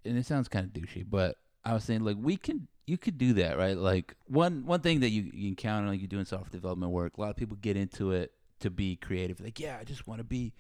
and 0.05 0.17
it 0.17 0.25
sounds 0.25 0.47
kind 0.47 0.65
of 0.65 0.71
douchey, 0.73 1.05
but 1.07 1.35
I 1.65 1.73
was 1.73 1.83
saying 1.83 2.03
like 2.03 2.17
we 2.19 2.37
can, 2.37 2.67
you 2.85 2.97
could 2.97 3.17
do 3.17 3.33
that, 3.33 3.57
right? 3.57 3.77
Like 3.77 4.15
one 4.27 4.65
one 4.65 4.79
thing 4.79 5.01
that 5.01 5.09
you, 5.09 5.29
you 5.33 5.49
encounter 5.49 5.89
like 5.89 5.99
you're 5.99 6.07
doing 6.07 6.25
software 6.25 6.49
development 6.51 6.91
work. 6.93 7.17
A 7.17 7.21
lot 7.21 7.29
of 7.31 7.35
people 7.35 7.57
get 7.59 7.75
into 7.75 8.11
it 8.11 8.31
to 8.61 8.69
be 8.69 8.95
creative. 8.95 9.39
Like, 9.41 9.59
yeah, 9.59 9.77
I 9.79 9.83
just 9.83 10.07
want 10.07 10.19
to 10.19 10.23
be 10.23 10.53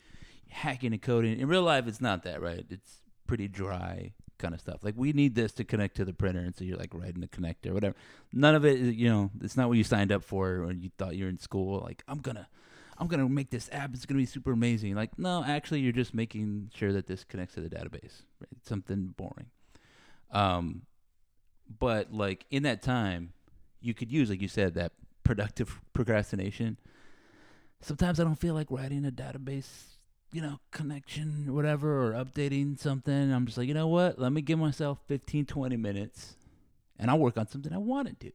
hacking 0.49 0.91
and 0.93 1.01
coding. 1.01 1.39
In 1.39 1.47
real 1.47 1.63
life, 1.63 1.87
it's 1.87 2.01
not 2.01 2.23
that, 2.23 2.41
right? 2.41 2.65
It's 2.69 3.01
pretty 3.25 3.47
dry 3.47 4.13
kind 4.37 4.53
of 4.53 4.59
stuff. 4.59 4.83
Like 4.83 4.95
we 4.97 5.13
need 5.13 5.35
this 5.35 5.51
to 5.53 5.63
connect 5.63 5.95
to 5.97 6.05
the 6.05 6.13
printer, 6.13 6.39
and 6.39 6.55
so 6.55 6.63
you're 6.63 6.77
like 6.77 6.93
writing 6.93 7.21
the 7.21 7.27
connector, 7.27 7.73
whatever. 7.73 7.95
None 8.33 8.55
of 8.55 8.65
it, 8.65 8.79
you 8.79 9.09
know, 9.09 9.31
it's 9.41 9.57
not 9.57 9.67
what 9.67 9.77
you 9.77 9.83
signed 9.83 10.11
up 10.11 10.23
for 10.23 10.63
when 10.65 10.81
you 10.81 10.91
thought 10.97 11.15
you 11.15 11.25
were 11.25 11.29
in 11.29 11.39
school. 11.39 11.79
Like 11.79 12.03
I'm 12.07 12.19
gonna 12.19 12.47
I'm 12.97 13.07
gonna 13.07 13.29
make 13.29 13.51
this 13.51 13.69
app. 13.71 13.93
It's 13.93 14.05
gonna 14.05 14.19
be 14.19 14.25
super 14.25 14.51
amazing. 14.51 14.95
Like, 14.95 15.17
no, 15.19 15.43
actually, 15.43 15.81
you're 15.81 15.91
just 15.91 16.13
making 16.13 16.71
sure 16.73 16.91
that 16.93 17.07
this 17.07 17.23
connects 17.23 17.55
to 17.55 17.61
the 17.61 17.69
database. 17.69 18.23
Right? 18.39 18.49
It's 18.57 18.67
something 18.67 19.13
boring. 19.17 19.47
Um, 20.31 20.83
but 21.79 22.13
like 22.13 22.45
in 22.49 22.63
that 22.63 22.81
time, 22.81 23.33
you 23.81 23.93
could 23.93 24.11
use, 24.11 24.29
like 24.29 24.41
you 24.41 24.47
said, 24.47 24.73
that 24.75 24.93
productive 25.23 25.81
procrastination. 25.93 26.77
Sometimes 27.81 28.19
I 28.19 28.23
don't 28.23 28.39
feel 28.39 28.55
like 28.55 28.67
writing 28.71 29.05
a 29.05 29.11
database, 29.11 29.96
you 30.31 30.41
know, 30.41 30.59
connection 30.71 31.45
or 31.47 31.53
whatever, 31.53 32.05
or 32.07 32.11
updating 32.13 32.77
something. 32.79 33.31
I'm 33.33 33.45
just 33.45 33.57
like, 33.57 33.67
you 33.67 33.73
know 33.73 33.87
what? 33.87 34.19
Let 34.19 34.31
me 34.31 34.41
give 34.41 34.59
myself 34.59 34.99
15, 35.07 35.45
20 35.45 35.77
minutes, 35.77 36.35
and 36.99 37.09
I'll 37.09 37.19
work 37.19 37.37
on 37.37 37.47
something 37.47 37.71
I 37.73 37.77
want 37.77 38.07
to 38.07 38.13
do. 38.13 38.31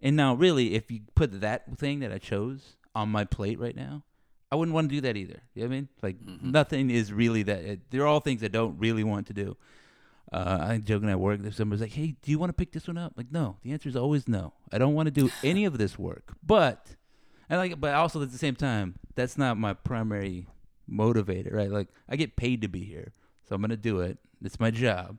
And 0.00 0.16
now, 0.16 0.34
really, 0.34 0.74
if 0.74 0.90
you 0.90 1.00
put 1.14 1.40
that 1.40 1.76
thing 1.78 2.00
that 2.00 2.12
I 2.12 2.18
chose 2.18 2.76
on 2.94 3.08
my 3.10 3.24
plate 3.24 3.58
right 3.58 3.74
now, 3.76 4.04
I 4.50 4.56
wouldn't 4.56 4.74
want 4.74 4.88
to 4.88 4.94
do 4.94 5.00
that 5.02 5.16
either. 5.16 5.42
You 5.54 5.62
know 5.64 5.68
what 5.68 5.74
I 5.74 5.76
mean? 5.76 5.88
Like 6.02 6.20
Mhm. 6.24 6.42
nothing 6.44 6.90
is 6.90 7.12
really 7.12 7.42
that. 7.42 7.62
It, 7.64 7.90
they're 7.90 8.06
all 8.06 8.20
things 8.20 8.42
I 8.42 8.48
don't 8.48 8.78
really 8.78 9.04
want 9.04 9.26
to 9.26 9.34
do. 9.34 9.56
Uh, 10.32 10.58
I'm 10.60 10.84
joking 10.84 11.08
at 11.10 11.18
work. 11.20 11.40
There's 11.40 11.56
somebody's 11.56 11.80
like, 11.82 11.92
"Hey, 11.92 12.14
do 12.22 12.30
you 12.30 12.38
want 12.38 12.50
to 12.50 12.54
pick 12.54 12.72
this 12.72 12.86
one 12.86 12.96
up?" 12.98 13.12
Like, 13.16 13.30
no. 13.32 13.56
The 13.62 13.72
answer 13.72 13.88
is 13.88 13.96
always 13.96 14.28
no. 14.28 14.52
I 14.72 14.78
don't 14.78 14.94
want 14.94 15.06
to 15.06 15.10
do 15.10 15.30
any 15.42 15.64
of 15.64 15.76
this 15.78 15.98
work. 15.98 16.32
But, 16.46 16.96
and 17.50 17.58
like, 17.58 17.80
but 17.80 17.94
also 17.94 18.22
at 18.22 18.30
the 18.30 18.38
same 18.38 18.54
time, 18.54 18.94
that's 19.14 19.36
not 19.36 19.58
my 19.58 19.72
primary 19.74 20.46
motivator, 20.90 21.52
right? 21.52 21.70
Like, 21.70 21.88
I 22.08 22.16
get 22.16 22.36
paid 22.36 22.62
to 22.62 22.68
be 22.68 22.84
here, 22.84 23.12
so 23.48 23.54
I'm 23.54 23.60
gonna 23.60 23.76
do 23.76 24.00
it. 24.00 24.18
It's 24.42 24.60
my 24.60 24.70
job, 24.70 25.18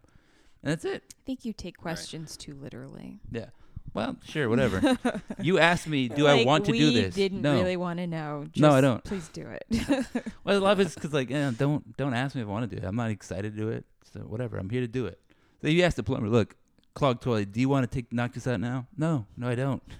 and 0.63 0.71
that's 0.71 0.85
it. 0.85 1.03
I 1.11 1.21
think 1.25 1.45
you 1.45 1.53
take 1.53 1.77
questions 1.77 2.37
too 2.37 2.55
literally. 2.55 3.19
Yeah. 3.31 3.47
Well, 3.93 4.17
sure, 4.23 4.49
whatever. 4.49 4.97
you 5.41 5.57
asked 5.57 5.87
me, 5.87 6.09
do 6.09 6.27
I 6.27 6.43
want 6.43 6.65
to 6.65 6.71
do 6.71 6.77
we 6.77 7.01
this? 7.01 7.15
didn't 7.15 7.41
no. 7.41 7.55
really 7.55 7.77
want 7.77 7.97
to 7.97 8.07
know. 8.07 8.45
No, 8.55 8.71
I 8.71 8.81
don't. 8.81 9.03
Please 9.03 9.27
do 9.29 9.47
it. 9.47 9.65
Well, 10.43 10.57
a 10.57 10.59
lot 10.59 10.73
of 10.73 10.79
it's 10.79 10.95
because 10.95 11.13
like, 11.13 11.31
eh, 11.31 11.51
don't 11.57 11.95
don't 11.97 12.13
ask 12.13 12.35
me 12.35 12.41
if 12.41 12.47
I 12.47 12.51
want 12.51 12.69
to 12.69 12.75
do 12.75 12.81
it. 12.81 12.87
I'm 12.87 12.95
not 12.95 13.11
excited 13.11 13.55
to 13.55 13.61
do 13.61 13.69
it. 13.69 13.85
So 14.13 14.21
whatever. 14.21 14.57
I'm 14.57 14.69
here 14.69 14.81
to 14.81 14.87
do 14.87 15.05
it. 15.05 15.19
So 15.61 15.67
you 15.67 15.83
ask 15.83 15.95
the 15.95 16.03
plumber, 16.03 16.29
look, 16.29 16.55
clogged 16.99 17.21
toilet. 17.21 17.51
Do 17.53 17.61
you 17.61 17.69
want 17.69 17.89
to 17.89 17.95
take 17.95 18.11
knock 18.11 18.33
this 18.33 18.45
out 18.45 18.59
now? 18.59 18.85
No, 18.97 19.25
no, 19.37 19.47
I 19.49 19.55
don't. 19.55 19.81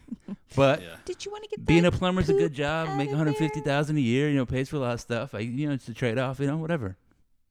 But 0.55 0.81
Yeah. 0.81 0.95
Did 1.05 1.25
you 1.25 1.31
want 1.31 1.43
to 1.43 1.49
get 1.49 1.65
being 1.65 1.83
that 1.83 1.93
a 1.93 1.97
plumber's 1.97 2.29
a 2.29 2.33
good 2.33 2.53
job. 2.53 2.95
Make 2.97 3.07
of 3.07 3.17
150 3.17 3.59
there? 3.59 3.63
thousand 3.63 3.97
a 3.97 4.01
year. 4.01 4.29
You 4.29 4.35
know, 4.35 4.45
pays 4.45 4.69
for 4.69 4.75
a 4.75 4.79
lot 4.79 4.93
of 4.93 5.01
stuff. 5.01 5.33
I, 5.33 5.39
you 5.39 5.67
know, 5.67 5.73
it's 5.73 5.87
a 5.87 5.93
trade 5.93 6.17
off. 6.19 6.39
You 6.39 6.47
know, 6.47 6.57
whatever. 6.57 6.97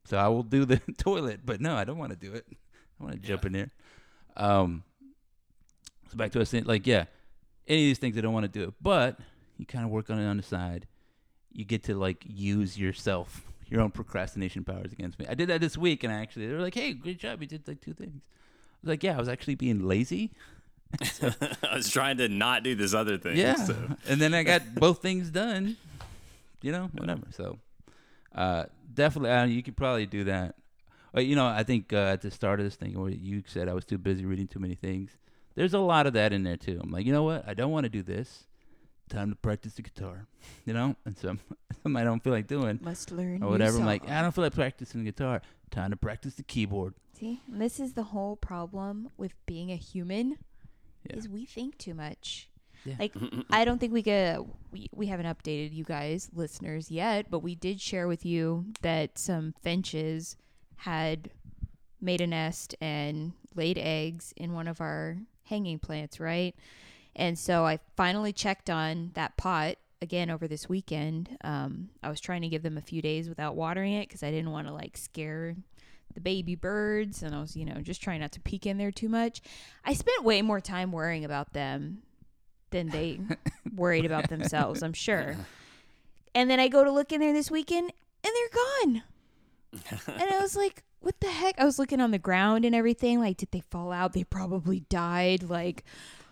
So 0.04 0.16
I 0.16 0.28
will 0.28 0.42
do 0.42 0.64
the 0.64 0.76
toilet, 0.98 1.40
but 1.44 1.60
no, 1.60 1.74
I 1.74 1.84
don't 1.84 1.98
want 1.98 2.10
to 2.10 2.16
do 2.16 2.34
it. 2.34 2.46
I 3.00 3.04
want 3.04 3.14
to 3.14 3.20
jump 3.20 3.46
in 3.46 3.52
there. 3.52 3.70
Um. 4.36 4.84
So 6.10 6.16
back 6.16 6.32
to 6.32 6.40
us 6.40 6.52
like, 6.52 6.86
yeah, 6.86 7.04
any 7.66 7.82
of 7.82 7.88
these 7.88 7.98
things 7.98 8.16
I 8.16 8.20
don't 8.20 8.32
want 8.32 8.44
to 8.44 8.58
do 8.58 8.64
it, 8.68 8.74
but 8.80 9.18
you 9.58 9.66
kind 9.66 9.84
of 9.84 9.90
work 9.90 10.08
on 10.10 10.18
it 10.18 10.26
on 10.26 10.36
the 10.36 10.42
side. 10.42 10.86
You 11.52 11.64
get 11.64 11.82
to 11.84 11.94
like 11.94 12.24
use 12.26 12.78
yourself, 12.78 13.42
your 13.68 13.80
own 13.80 13.90
procrastination 13.90 14.64
powers 14.64 14.92
against 14.92 15.18
me. 15.18 15.26
I 15.28 15.34
did 15.34 15.48
that 15.48 15.60
this 15.60 15.76
week, 15.76 16.04
and 16.04 16.12
I 16.12 16.20
actually 16.20 16.46
they 16.46 16.54
were 16.54 16.60
like, 16.60 16.74
"Hey, 16.74 16.92
great 16.94 17.18
job! 17.18 17.40
You 17.40 17.46
did 17.48 17.66
like 17.66 17.80
two 17.80 17.94
things." 17.94 18.22
I 18.78 18.86
was 18.86 18.88
like, 18.90 19.02
"Yeah, 19.02 19.16
I 19.16 19.18
was 19.18 19.28
actually 19.28 19.56
being 19.56 19.86
lazy." 19.86 20.32
I 21.22 21.74
was 21.74 21.90
trying 21.90 22.16
to 22.18 22.28
not 22.28 22.62
do 22.62 22.74
this 22.74 22.94
other 22.94 23.18
thing. 23.18 23.36
Yeah. 23.36 23.56
So. 23.56 23.76
And 24.08 24.20
then 24.20 24.34
I 24.34 24.42
got 24.42 24.74
both 24.74 25.02
things 25.02 25.30
done. 25.30 25.76
You 26.62 26.72
know, 26.72 26.90
whatever. 26.92 27.22
So, 27.30 27.58
uh, 28.34 28.64
definitely, 28.92 29.30
uh, 29.30 29.44
you 29.44 29.62
could 29.62 29.76
probably 29.76 30.06
do 30.06 30.24
that. 30.24 30.56
But, 31.12 31.26
you 31.26 31.36
know, 31.36 31.46
I 31.46 31.62
think 31.62 31.92
uh, 31.92 31.96
at 31.96 32.22
the 32.22 32.30
start 32.30 32.58
of 32.60 32.66
this 32.66 32.74
thing, 32.74 32.98
where 32.98 33.10
you 33.10 33.42
said 33.46 33.68
I 33.68 33.74
was 33.74 33.84
too 33.84 33.98
busy 33.98 34.24
reading 34.24 34.48
too 34.48 34.58
many 34.58 34.74
things, 34.74 35.10
there's 35.54 35.74
a 35.74 35.78
lot 35.78 36.06
of 36.06 36.12
that 36.14 36.32
in 36.32 36.42
there, 36.42 36.56
too. 36.56 36.80
I'm 36.82 36.90
like, 36.90 37.06
you 37.06 37.12
know 37.12 37.22
what? 37.22 37.48
I 37.48 37.54
don't 37.54 37.70
want 37.70 37.84
to 37.84 37.88
do 37.88 38.02
this. 38.02 38.44
Time 39.08 39.30
to 39.30 39.36
practice 39.36 39.74
the 39.74 39.82
guitar. 39.82 40.26
You 40.66 40.74
know? 40.74 40.96
And 41.04 41.16
some, 41.16 41.40
some 41.82 41.96
I 41.96 42.04
don't 42.04 42.22
feel 42.22 42.32
like 42.32 42.46
doing 42.46 42.78
Must 42.82 43.10
learn. 43.12 43.42
or 43.42 43.50
whatever. 43.50 43.78
I'm 43.78 43.86
like. 43.86 44.08
I 44.08 44.20
don't 44.20 44.34
feel 44.34 44.44
like 44.44 44.54
practicing 44.54 45.04
the 45.04 45.10
guitar. 45.10 45.42
Time 45.70 45.90
to 45.90 45.96
practice 45.96 46.34
the 46.34 46.42
keyboard. 46.42 46.94
See, 47.18 47.40
this 47.48 47.80
is 47.80 47.94
the 47.94 48.04
whole 48.04 48.36
problem 48.36 49.10
with 49.16 49.34
being 49.46 49.72
a 49.72 49.76
human. 49.76 50.38
Yeah. 51.08 51.16
Is 51.16 51.28
we 51.28 51.44
think 51.46 51.78
too 51.78 51.94
much. 51.94 52.48
Yeah. 52.84 52.94
Like 52.98 53.14
I 53.50 53.64
don't 53.64 53.78
think 53.78 53.92
we 53.92 54.02
get 54.02 54.40
we, 54.70 54.88
we 54.94 55.06
haven't 55.06 55.26
updated 55.26 55.74
you 55.74 55.84
guys 55.84 56.30
listeners 56.32 56.90
yet, 56.90 57.30
but 57.30 57.40
we 57.40 57.54
did 57.54 57.80
share 57.80 58.06
with 58.06 58.24
you 58.24 58.66
that 58.82 59.18
some 59.18 59.54
finches 59.62 60.36
had 60.76 61.30
made 62.00 62.20
a 62.20 62.26
nest 62.26 62.74
and 62.80 63.32
laid 63.54 63.78
eggs 63.78 64.32
in 64.36 64.52
one 64.52 64.68
of 64.68 64.80
our 64.80 65.16
hanging 65.44 65.78
plants, 65.78 66.20
right? 66.20 66.54
And 67.16 67.36
so 67.36 67.66
I 67.66 67.80
finally 67.96 68.32
checked 68.32 68.70
on 68.70 69.10
that 69.14 69.36
pot 69.36 69.76
again 70.00 70.30
over 70.30 70.46
this 70.46 70.68
weekend. 70.68 71.36
Um, 71.42 71.88
I 72.00 72.08
was 72.10 72.20
trying 72.20 72.42
to 72.42 72.48
give 72.48 72.62
them 72.62 72.78
a 72.78 72.82
few 72.82 73.02
days 73.02 73.28
without 73.28 73.56
watering 73.56 73.94
it 73.94 74.08
because 74.08 74.22
I 74.22 74.30
didn't 74.30 74.52
want 74.52 74.68
to 74.68 74.72
like 74.72 74.96
scare 74.96 75.56
the 76.18 76.22
baby 76.22 76.56
birds, 76.56 77.22
and 77.22 77.32
I 77.34 77.40
was 77.40 77.56
you 77.56 77.64
know 77.64 77.80
just 77.80 78.02
trying 78.02 78.20
not 78.20 78.32
to 78.32 78.40
peek 78.40 78.66
in 78.66 78.76
there 78.76 78.90
too 78.90 79.08
much. 79.08 79.40
I 79.84 79.94
spent 79.94 80.24
way 80.24 80.42
more 80.42 80.60
time 80.60 80.90
worrying 80.90 81.24
about 81.24 81.52
them 81.52 81.98
than 82.70 82.88
they 82.88 83.20
worried 83.74 84.04
about 84.04 84.28
themselves. 84.28 84.82
I'm 84.82 84.92
sure. 84.92 85.36
And 86.34 86.50
then 86.50 86.60
I 86.60 86.68
go 86.68 86.84
to 86.84 86.90
look 86.90 87.12
in 87.12 87.20
there 87.20 87.32
this 87.32 87.50
weekend, 87.50 87.92
and 88.24 88.32
they're 88.34 88.92
gone. 88.92 89.02
and 90.20 90.30
I 90.30 90.40
was 90.40 90.56
like, 90.56 90.82
what 91.00 91.18
the 91.20 91.28
heck? 91.30 91.58
I 91.60 91.64
was 91.64 91.78
looking 91.78 92.00
on 92.00 92.10
the 92.10 92.18
ground 92.18 92.64
and 92.64 92.74
everything. 92.74 93.20
Like, 93.20 93.36
did 93.36 93.50
they 93.52 93.60
fall 93.60 93.92
out? 93.92 94.12
They 94.12 94.24
probably 94.24 94.80
died. 94.80 95.44
Like, 95.44 95.84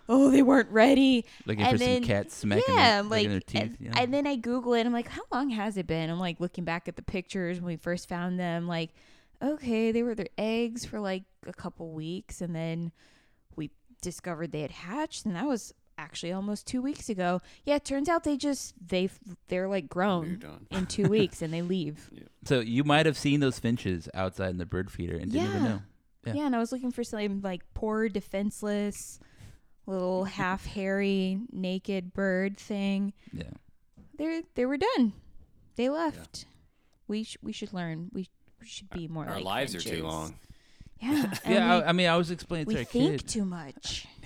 oh, 0.09 0.29
they 0.29 0.41
weren't 0.43 0.69
ready. 0.69 1.25
Looking 1.45 1.63
And 1.63 1.77
for 1.79 1.83
then- 1.83 2.01
some 2.03 2.07
cats 2.07 2.35
smacking 2.35 2.63
yeah, 2.75 3.01
their, 3.01 3.09
like, 3.09 3.27
their 3.27 3.39
teeth. 3.39 3.61
and, 3.79 3.81
know? 3.81 3.91
and 4.01 4.13
then 4.13 4.27
I 4.27 4.35
Google 4.35 4.73
it. 4.73 4.85
I'm 4.85 4.93
like, 4.93 5.07
how 5.07 5.23
long 5.31 5.49
has 5.49 5.77
it 5.77 5.87
been? 5.87 6.09
I'm 6.09 6.19
like 6.19 6.39
looking 6.39 6.63
back 6.63 6.87
at 6.87 6.95
the 6.95 7.01
pictures 7.01 7.57
when 7.59 7.67
we 7.67 7.75
first 7.77 8.07
found 8.09 8.39
them. 8.39 8.67
Like, 8.67 8.91
okay, 9.41 9.91
they 9.91 10.03
were 10.03 10.15
their 10.15 10.29
eggs 10.37 10.85
for 10.85 10.99
like 10.99 11.23
a 11.45 11.53
couple 11.53 11.91
weeks, 11.91 12.41
and 12.41 12.55
then 12.55 12.91
we 13.55 13.71
discovered 14.01 14.51
they 14.51 14.61
had 14.61 14.71
hatched, 14.71 15.25
and 15.25 15.35
that 15.35 15.45
was 15.47 15.73
actually 15.99 16.31
almost 16.31 16.67
two 16.67 16.81
weeks 16.81 17.09
ago. 17.09 17.41
Yeah, 17.65 17.75
it 17.75 17.85
turns 17.85 18.07
out 18.09 18.23
they 18.23 18.37
just 18.37 18.73
they 18.85 19.09
they're 19.47 19.67
like 19.67 19.89
grown 19.89 20.41
in 20.71 20.85
two 20.85 21.03
weeks, 21.09 21.41
and 21.41 21.53
they 21.53 21.61
leave. 21.61 22.09
So 22.45 22.59
you 22.59 22.83
might 22.83 23.05
have 23.05 23.17
seen 23.17 23.39
those 23.39 23.59
finches 23.59 24.07
outside 24.13 24.49
in 24.51 24.57
the 24.57 24.65
bird 24.65 24.91
feeder 24.91 25.15
and 25.17 25.31
didn't 25.31 25.47
even 25.49 25.63
Yeah. 25.63 25.67
know. 25.69 25.81
Yeah. 26.25 26.33
Yeah. 26.33 26.45
and 26.47 26.55
I 26.55 26.59
was 26.59 26.71
looking 26.73 26.91
for 26.91 27.03
some 27.05 27.41
like 27.41 27.61
poor 27.73 28.09
defenseless 28.09 29.19
little 29.85 30.23
half 30.39 30.65
hairy 30.65 31.39
naked 31.51 32.13
bird 32.13 32.57
thing. 32.57 33.13
Yeah. 33.31 33.51
They 34.17 34.43
they 34.55 34.65
were 34.65 34.77
done. 34.77 35.13
They 35.75 35.89
left. 35.89 36.45
We 37.07 37.23
sh- 37.23 37.37
we 37.41 37.53
should 37.53 37.71
learn. 37.71 38.09
We 38.11 38.27
should 38.65 38.89
be 38.89 39.07
more. 39.07 39.25
Our 39.25 39.35
like 39.35 39.43
lives 39.43 39.75
are 39.75 39.79
too 39.81 40.03
long. 40.03 40.35
Yeah. 40.99 41.33
Yeah, 41.45 41.77
we, 41.77 41.83
I, 41.83 41.89
I 41.89 41.91
mean, 41.91 42.07
I 42.07 42.17
was 42.17 42.31
explaining 42.31 42.67
we 42.67 42.73
to 42.73 42.79
our 42.79 42.85
think 42.85 43.19
kid. 43.21 43.27
too 43.27 43.45
much. 43.45 44.07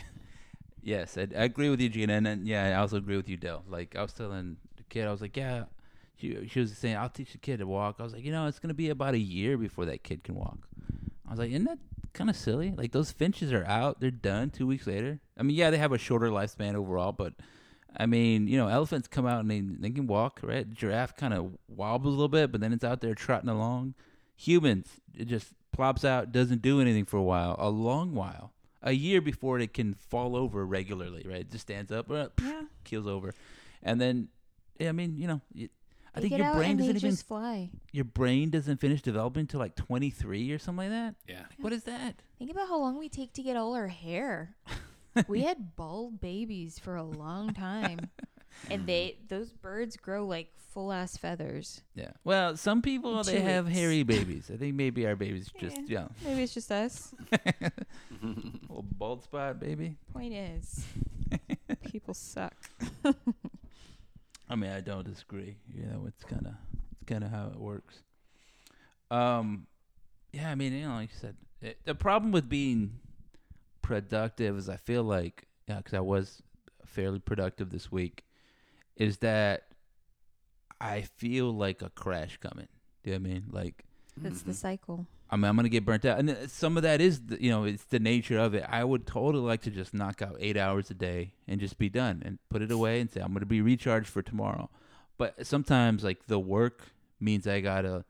Yes, 0.83 1.15
I, 1.15 1.27
I 1.37 1.43
agree 1.43 1.69
with 1.69 1.79
you, 1.79 1.89
Gina, 1.89 2.13
and 2.13 2.25
then, 2.25 2.45
yeah, 2.47 2.69
I 2.69 2.81
also 2.81 2.97
agree 2.97 3.15
with 3.15 3.29
you, 3.29 3.37
Dell. 3.37 3.63
Like 3.69 3.95
I 3.95 4.01
was 4.01 4.13
telling 4.13 4.57
the 4.77 4.83
kid, 4.89 5.07
I 5.07 5.11
was 5.11 5.21
like, 5.21 5.37
yeah, 5.37 5.65
she, 6.17 6.47
she 6.47 6.59
was 6.59 6.75
saying, 6.75 6.97
I'll 6.97 7.07
teach 7.09 7.33
the 7.33 7.37
kid 7.37 7.59
to 7.59 7.67
walk. 7.67 7.97
I 7.99 8.03
was 8.03 8.13
like, 8.13 8.23
you 8.23 8.31
know, 8.31 8.47
it's 8.47 8.57
gonna 8.57 8.73
be 8.73 8.89
about 8.89 9.13
a 9.13 9.19
year 9.19 9.57
before 9.59 9.85
that 9.85 10.03
kid 10.03 10.23
can 10.23 10.33
walk. 10.33 10.57
I 11.27 11.29
was 11.29 11.37
like, 11.39 11.51
isn't 11.51 11.65
that 11.65 11.77
kind 12.13 12.31
of 12.31 12.35
silly? 12.35 12.73
Like 12.75 12.93
those 12.93 13.11
finches 13.11 13.53
are 13.53 13.63
out, 13.65 13.99
they're 13.99 14.09
done 14.09 14.49
two 14.49 14.65
weeks 14.65 14.87
later. 14.87 15.19
I 15.37 15.43
mean, 15.43 15.55
yeah, 15.55 15.69
they 15.69 15.77
have 15.77 15.91
a 15.91 15.99
shorter 15.99 16.29
lifespan 16.29 16.73
overall, 16.73 17.11
but 17.11 17.33
I 17.95 18.05
mean, 18.07 18.47
you 18.47 18.57
know, 18.57 18.67
elephants 18.67 19.07
come 19.07 19.27
out 19.27 19.41
and 19.41 19.51
they 19.51 19.59
they 19.61 19.91
can 19.91 20.07
walk, 20.07 20.39
right? 20.41 20.67
Giraffe 20.73 21.15
kind 21.15 21.33
of 21.33 21.51
wobbles 21.67 22.13
a 22.13 22.17
little 22.17 22.27
bit, 22.27 22.51
but 22.51 22.59
then 22.59 22.73
it's 22.73 22.83
out 22.83 23.01
there 23.01 23.13
trotting 23.13 23.49
along. 23.49 23.93
Humans, 24.45 24.87
it 25.17 25.25
just 25.25 25.53
plops 25.71 26.03
out, 26.03 26.31
doesn't 26.31 26.61
do 26.61 26.81
anything 26.81 27.05
for 27.05 27.17
a 27.17 27.23
while, 27.23 27.55
a 27.59 27.69
long 27.69 28.13
while, 28.15 28.53
a 28.81 28.91
year 28.93 29.21
before 29.21 29.59
it 29.59 29.73
can 29.73 29.93
fall 29.93 30.35
over 30.35 30.65
regularly, 30.65 31.23
right? 31.27 31.41
It 31.41 31.51
just 31.51 31.61
stands 31.63 31.91
up, 31.91 32.09
uh, 32.09 32.27
Yeah. 32.41 32.63
keels 32.83 33.07
over, 33.07 33.33
and 33.83 34.01
then, 34.01 34.29
yeah, 34.79 34.89
I 34.89 34.91
mean, 34.93 35.17
you 35.17 35.27
know, 35.27 35.41
it, 35.55 35.71
I 36.13 36.19
They 36.19 36.27
think 36.29 36.41
your 36.41 36.53
brain 36.55 36.75
doesn't 36.77 36.97
even 36.97 37.15
fly. 37.15 37.69
your 37.93 38.03
brain 38.03 38.49
doesn't 38.49 38.77
finish 38.81 39.01
developing 39.01 39.41
until 39.41 39.59
like 39.61 39.75
23 39.75 40.51
or 40.51 40.59
something 40.59 40.89
like 40.89 40.89
that. 40.89 41.15
Yeah. 41.27 41.45
What 41.59 41.71
is 41.71 41.83
that? 41.85 42.21
Think 42.37 42.51
about 42.51 42.67
how 42.67 42.79
long 42.79 42.97
we 42.97 43.07
take 43.07 43.31
to 43.33 43.43
get 43.43 43.55
all 43.55 43.75
our 43.75 43.87
hair. 43.87 44.55
we 45.27 45.43
had 45.43 45.75
bald 45.77 46.19
babies 46.19 46.79
for 46.79 46.95
a 46.95 47.03
long 47.03 47.53
time. 47.53 48.09
and 48.69 48.85
they 48.87 49.17
those 49.27 49.51
birds 49.51 49.97
grow 49.97 50.25
like 50.25 50.51
full 50.73 50.91
ass 50.93 51.17
feathers. 51.17 51.81
Yeah. 51.95 52.11
Well, 52.23 52.55
some 52.55 52.81
people 52.81 53.23
they 53.23 53.35
two 53.37 53.41
have 53.41 53.65
weeks. 53.65 53.77
hairy 53.77 54.03
babies. 54.15 54.49
I 54.53 54.57
think 54.57 54.75
maybe 54.75 55.05
our 55.05 55.15
babies 55.15 55.49
just 55.59 55.77
yeah, 55.87 56.07
Maybe 56.23 56.43
it's 56.43 56.53
just 56.53 56.71
us. 56.71 57.13
little 58.21 58.85
bald 58.97 59.23
spot 59.23 59.59
baby. 59.59 59.97
Point 60.13 60.33
is, 60.33 60.85
people 61.91 62.13
suck. 62.13 62.55
I 64.49 64.55
mean, 64.55 64.71
I 64.71 64.81
don't 64.81 65.05
disagree. 65.05 65.57
You 65.73 65.83
know, 65.85 66.03
it's 66.07 66.23
kind 66.23 66.45
of 66.47 66.53
it's 66.93 67.03
kind 67.05 67.23
of 67.23 67.31
how 67.31 67.47
it 67.47 67.59
works. 67.59 67.99
Um, 69.09 69.67
yeah. 70.31 70.49
I 70.49 70.55
mean, 70.55 70.73
you 70.73 70.87
know, 70.87 70.95
like 70.95 71.09
you 71.13 71.19
said, 71.19 71.35
it, 71.61 71.79
the 71.85 71.95
problem 71.95 72.31
with 72.31 72.47
being 72.49 72.99
productive 73.81 74.57
is 74.57 74.69
I 74.69 74.77
feel 74.77 75.03
like, 75.03 75.47
yeah, 75.67 75.77
because 75.77 75.93
I 75.93 75.99
was 75.99 76.41
fairly 76.85 77.19
productive 77.19 77.69
this 77.69 77.91
week, 77.91 78.23
is 78.95 79.17
that 79.17 79.63
I 80.79 81.01
feel 81.01 81.53
like 81.53 81.81
a 81.81 81.89
crash 81.89 82.37
coming. 82.37 82.67
Do 83.03 83.11
you 83.11 83.19
know 83.19 83.23
what 83.23 83.29
I 83.29 83.33
mean? 83.33 83.43
Like, 83.51 83.85
That's 84.17 84.41
the 84.41 84.51
mm-hmm. 84.51 84.53
cycle. 84.53 85.07
I 85.29 85.37
mean, 85.37 85.45
I'm 85.45 85.55
gonna 85.55 85.69
get 85.69 85.85
burnt 85.85 86.03
out, 86.03 86.19
and 86.19 86.49
some 86.51 86.75
of 86.75 86.83
that 86.83 86.99
is, 86.99 87.21
the, 87.21 87.41
you 87.41 87.49
know, 87.49 87.63
it's 87.63 87.85
the 87.85 87.99
nature 87.99 88.37
of 88.37 88.53
it. 88.53 88.65
I 88.67 88.83
would 88.83 89.07
totally 89.07 89.45
like 89.45 89.61
to 89.61 89.71
just 89.71 89.93
knock 89.93 90.21
out 90.21 90.35
eight 90.39 90.57
hours 90.57 90.91
a 90.91 90.93
day 90.93 91.31
and 91.47 91.61
just 91.61 91.77
be 91.77 91.87
done 91.87 92.21
and 92.25 92.37
put 92.49 92.61
it 92.61 92.69
away 92.69 92.99
and 92.99 93.09
say 93.09 93.21
I'm 93.21 93.31
gonna 93.31 93.45
be 93.45 93.61
recharged 93.61 94.09
for 94.09 94.21
tomorrow. 94.21 94.69
But 95.17 95.47
sometimes, 95.47 96.03
like 96.03 96.25
the 96.27 96.39
work 96.39 96.87
means 97.21 97.47
I 97.47 97.61
gotta 97.61 98.03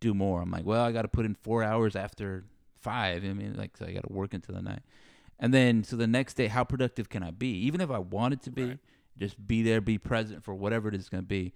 do 0.00 0.12
more. 0.12 0.42
I'm 0.42 0.50
like, 0.50 0.66
well, 0.66 0.84
I 0.84 0.92
gotta 0.92 1.08
put 1.08 1.24
in 1.24 1.34
four 1.34 1.62
hours 1.62 1.96
after 1.96 2.44
five. 2.78 3.24
I 3.24 3.32
mean, 3.32 3.54
like, 3.56 3.78
so 3.78 3.86
I 3.86 3.92
gotta 3.92 4.12
work 4.12 4.34
until 4.34 4.54
the 4.54 4.62
night, 4.62 4.82
and 5.38 5.54
then 5.54 5.82
so 5.82 5.96
the 5.96 6.06
next 6.06 6.34
day, 6.34 6.48
how 6.48 6.64
productive 6.64 7.08
can 7.08 7.22
I 7.22 7.30
be? 7.30 7.48
Even 7.48 7.80
if 7.80 7.90
I 7.90 7.98
wanted 7.98 8.42
to 8.42 8.50
be, 8.50 8.64
Right. 8.64 8.78
Just 9.16 9.46
be 9.46 9.62
there, 9.62 9.80
be 9.80 9.98
present 9.98 10.42
for 10.44 10.54
whatever 10.54 10.88
it 10.88 10.94
is 10.94 11.08
gonna 11.08 11.22
be. 11.22 11.52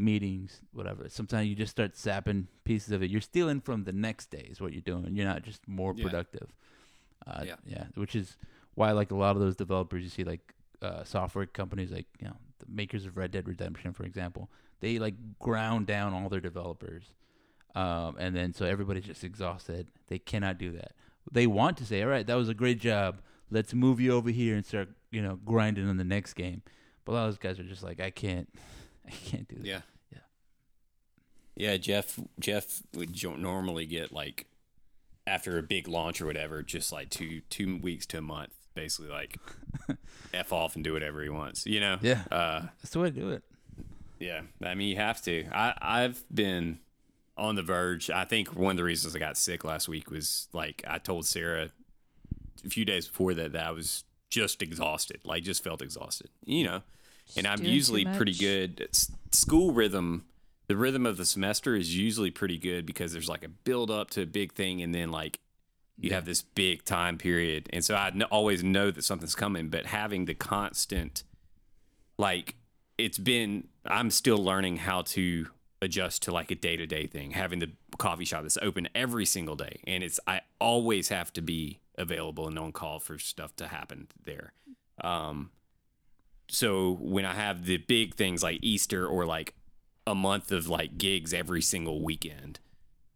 meetings, 0.00 0.62
whatever. 0.72 1.08
Sometimes 1.08 1.48
you 1.48 1.56
just 1.56 1.72
start 1.72 1.96
sapping 1.96 2.46
pieces 2.62 2.92
of 2.92 3.02
it. 3.02 3.10
You're 3.10 3.20
stealing 3.20 3.60
from 3.60 3.82
the 3.82 3.92
next 3.92 4.30
day 4.30 4.46
is 4.48 4.60
what 4.60 4.72
you're 4.72 4.80
doing. 4.80 5.16
You're 5.16 5.26
not 5.26 5.42
just 5.42 5.66
more 5.66 5.92
Yeah. 5.92 6.04
productive. 6.04 6.52
Uh, 7.26 7.42
Yeah. 7.44 7.56
yeah, 7.66 7.86
which 7.96 8.14
is 8.14 8.36
why 8.74 8.92
like 8.92 9.10
a 9.10 9.16
lot 9.16 9.34
of 9.34 9.42
those 9.42 9.56
developers 9.56 10.04
you 10.04 10.08
see 10.08 10.22
like 10.22 10.54
uh, 10.82 11.02
software 11.02 11.46
companies 11.46 11.90
like 11.90 12.06
you 12.20 12.28
know 12.28 12.36
the 12.60 12.66
makers 12.68 13.06
of 13.06 13.16
Red 13.16 13.32
Dead 13.32 13.48
Redemption 13.48 13.92
for 13.92 14.04
example, 14.04 14.48
they 14.78 15.00
like 15.00 15.16
ground 15.40 15.88
down 15.88 16.14
all 16.14 16.28
their 16.28 16.40
developers, 16.40 17.12
um, 17.74 18.14
and 18.20 18.36
then 18.36 18.52
so 18.54 18.66
everybody's 18.66 19.04
just 19.04 19.24
exhausted. 19.24 19.90
They 20.06 20.20
cannot 20.20 20.58
do 20.58 20.70
that. 20.72 20.92
They 21.32 21.48
want 21.48 21.76
to 21.78 21.84
say, 21.84 22.02
all 22.02 22.08
right, 22.08 22.26
that 22.26 22.36
was 22.36 22.48
a 22.48 22.54
great 22.54 22.78
job. 22.80 23.20
Let's 23.50 23.74
move 23.74 24.00
you 24.00 24.12
over 24.12 24.30
here 24.30 24.54
and 24.54 24.64
start 24.64 24.90
you 25.10 25.22
know 25.22 25.40
grinding 25.44 25.88
on 25.88 25.96
the 25.96 26.04
next 26.04 26.34
game. 26.34 26.62
But 27.08 27.14
a 27.14 27.16
lot 27.16 27.28
of 27.28 27.32
those 27.32 27.38
guys 27.38 27.58
are 27.58 27.66
just 27.66 27.82
like, 27.82 28.00
I 28.00 28.10
can't, 28.10 28.46
I 29.06 29.10
can't 29.12 29.48
do 29.48 29.56
that. 29.56 29.64
Yeah. 29.66 29.80
Yeah. 30.12 30.18
Yeah, 31.56 31.76
Jeff 31.78 32.20
Jeff 32.38 32.82
would 32.94 33.14
jo- 33.14 33.36
normally 33.36 33.86
get 33.86 34.12
like 34.12 34.44
after 35.26 35.56
a 35.58 35.62
big 35.62 35.88
launch 35.88 36.20
or 36.20 36.26
whatever, 36.26 36.62
just 36.62 36.92
like 36.92 37.08
two 37.08 37.40
two 37.48 37.78
weeks 37.78 38.04
to 38.08 38.18
a 38.18 38.20
month, 38.20 38.52
basically 38.74 39.10
like 39.10 39.38
f 40.34 40.52
off 40.52 40.74
and 40.74 40.84
do 40.84 40.92
whatever 40.92 41.22
he 41.22 41.30
wants. 41.30 41.64
You 41.64 41.80
know. 41.80 41.96
Yeah. 42.02 42.24
Uh, 42.30 42.66
That's 42.82 42.90
the 42.90 43.00
way 43.00 43.10
to 43.10 43.18
do 43.18 43.30
it. 43.30 43.42
yeah. 44.20 44.42
I 44.62 44.74
mean, 44.74 44.88
you 44.90 44.96
have 44.96 45.22
to. 45.22 45.46
I 45.50 45.72
I've 45.80 46.22
been 46.32 46.78
on 47.38 47.54
the 47.54 47.62
verge. 47.62 48.10
I 48.10 48.26
think 48.26 48.54
one 48.54 48.72
of 48.72 48.76
the 48.76 48.84
reasons 48.84 49.16
I 49.16 49.18
got 49.18 49.38
sick 49.38 49.64
last 49.64 49.88
week 49.88 50.10
was 50.10 50.48
like 50.52 50.84
I 50.86 50.98
told 50.98 51.24
Sarah 51.24 51.70
a 52.66 52.68
few 52.68 52.84
days 52.84 53.08
before 53.08 53.32
that 53.32 53.52
that 53.52 53.66
I 53.66 53.70
was 53.70 54.04
just 54.28 54.60
exhausted, 54.62 55.20
like 55.24 55.42
just 55.42 55.64
felt 55.64 55.80
exhausted. 55.80 56.28
You 56.44 56.64
know. 56.64 56.82
And 57.36 57.46
I'm 57.46 57.64
usually 57.64 58.04
pretty 58.04 58.34
good. 58.34 58.88
School 59.32 59.72
rhythm, 59.72 60.24
the 60.66 60.76
rhythm 60.76 61.06
of 61.06 61.16
the 61.16 61.24
semester 61.24 61.74
is 61.74 61.96
usually 61.96 62.30
pretty 62.30 62.58
good 62.58 62.86
because 62.86 63.12
there's 63.12 63.28
like 63.28 63.44
a 63.44 63.48
build 63.48 63.90
up 63.90 64.10
to 64.10 64.22
a 64.22 64.26
big 64.26 64.52
thing, 64.52 64.82
and 64.82 64.94
then 64.94 65.10
like 65.10 65.40
you 65.98 66.12
have 66.12 66.24
this 66.24 66.42
big 66.42 66.84
time 66.84 67.18
period, 67.18 67.68
and 67.72 67.84
so 67.84 67.94
I 67.94 68.12
always 68.30 68.62
know 68.62 68.90
that 68.90 69.02
something's 69.02 69.34
coming. 69.34 69.68
But 69.68 69.86
having 69.86 70.24
the 70.26 70.34
constant, 70.34 71.24
like 72.18 72.56
it's 72.96 73.18
been, 73.18 73.68
I'm 73.86 74.10
still 74.10 74.38
learning 74.38 74.78
how 74.78 75.02
to 75.02 75.48
adjust 75.80 76.22
to 76.22 76.32
like 76.32 76.50
a 76.50 76.54
day 76.54 76.76
to 76.76 76.86
day 76.86 77.06
thing. 77.06 77.32
Having 77.32 77.60
the 77.60 77.70
coffee 77.98 78.24
shop 78.24 78.42
that's 78.42 78.58
open 78.62 78.88
every 78.94 79.26
single 79.26 79.56
day, 79.56 79.80
and 79.84 80.02
it's 80.02 80.20
I 80.26 80.42
always 80.60 81.08
have 81.08 81.32
to 81.34 81.42
be 81.42 81.80
available 81.96 82.46
and 82.46 82.58
on 82.58 82.72
call 82.72 83.00
for 83.00 83.18
stuff 83.18 83.56
to 83.56 83.68
happen 83.68 84.08
there. 84.24 84.52
Um, 85.02 85.50
so 86.48 86.98
when 87.00 87.24
I 87.24 87.34
have 87.34 87.64
the 87.64 87.76
big 87.76 88.14
things 88.14 88.42
like 88.42 88.58
Easter 88.62 89.06
or 89.06 89.26
like 89.26 89.54
a 90.06 90.14
month 90.14 90.52
of 90.52 90.68
like 90.68 90.98
gigs 90.98 91.34
every 91.34 91.62
single 91.62 92.02
weekend, 92.02 92.58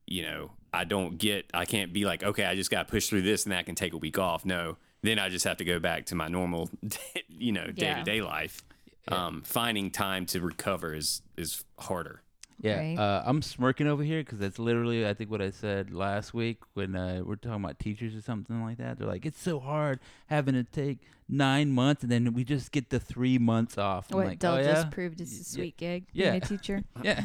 you 0.07 0.23
know, 0.23 0.53
I 0.73 0.85
don't 0.85 1.19
get, 1.19 1.47
I 1.53 1.65
can't 1.65 1.93
be 1.93 2.05
like, 2.05 2.23
okay, 2.23 2.45
I 2.45 2.55
just 2.55 2.71
got 2.71 2.87
to 2.87 2.91
push 2.91 3.09
through 3.09 3.23
this 3.23 3.45
and 3.45 3.53
that 3.53 3.67
can 3.67 3.75
take 3.75 3.93
a 3.93 3.99
week 3.99 4.19
off. 4.19 4.45
No, 4.45 4.77
then 5.03 5.19
I 5.19 5.29
just 5.29 5.45
have 5.45 5.57
to 5.59 5.65
go 5.65 5.79
back 5.79 6.07
to 6.07 6.15
my 6.15 6.29
normal, 6.29 6.71
you 7.29 7.53
know, 7.53 7.67
day 7.67 7.95
to 7.95 8.03
day 8.03 8.23
life. 8.23 8.63
Um, 9.09 9.43
finding 9.45 9.91
time 9.91 10.27
to 10.27 10.41
recover 10.41 10.95
is 10.95 11.23
is 11.37 11.65
harder. 11.79 12.23
Yeah, 12.63 12.79
Right. 12.79 12.97
uh, 12.99 13.23
I'm 13.27 13.43
smirking 13.43 13.89
over 13.89 14.03
here 14.05 14.21
because 14.21 14.39
that's 14.39 14.59
literally, 14.59 15.07
I 15.07 15.15
think, 15.15 15.31
what 15.31 15.43
I 15.43 15.51
said 15.51 15.93
last 15.93 16.33
week 16.33 16.59
when 16.75 16.95
uh, 16.95 17.23
we're 17.25 17.35
talking 17.37 17.65
about 17.65 17.79
teachers 17.81 18.15
or 18.15 18.21
something 18.23 18.63
like 18.63 18.79
that. 18.79 18.99
They're 18.99 19.09
like, 19.09 19.27
it's 19.27 19.43
so 19.43 19.59
hard 19.59 19.99
having 20.29 20.55
to 20.55 20.63
take 20.63 20.99
nine 21.29 21.71
months 21.73 22.03
and 22.03 22.13
then 22.13 22.35
we 22.35 22.45
just 22.45 22.71
get 22.73 22.91
the 22.91 23.01
three 23.01 23.37
months 23.39 23.79
off. 23.79 24.07
I'm 24.13 24.17
What 24.19 24.27
like, 24.27 24.39
Del 24.39 24.57
oh, 24.57 24.63
just 24.63 24.85
yeah? 24.87 24.91
proved 24.91 25.21
is 25.21 25.33
a 25.33 25.37
Yeah. 25.39 25.43
sweet 25.43 25.77
gig. 25.77 26.05
Yeah. 26.13 26.31
Being 26.31 26.43
a 26.43 26.47
teacher. 26.47 26.83
yeah, 27.03 27.25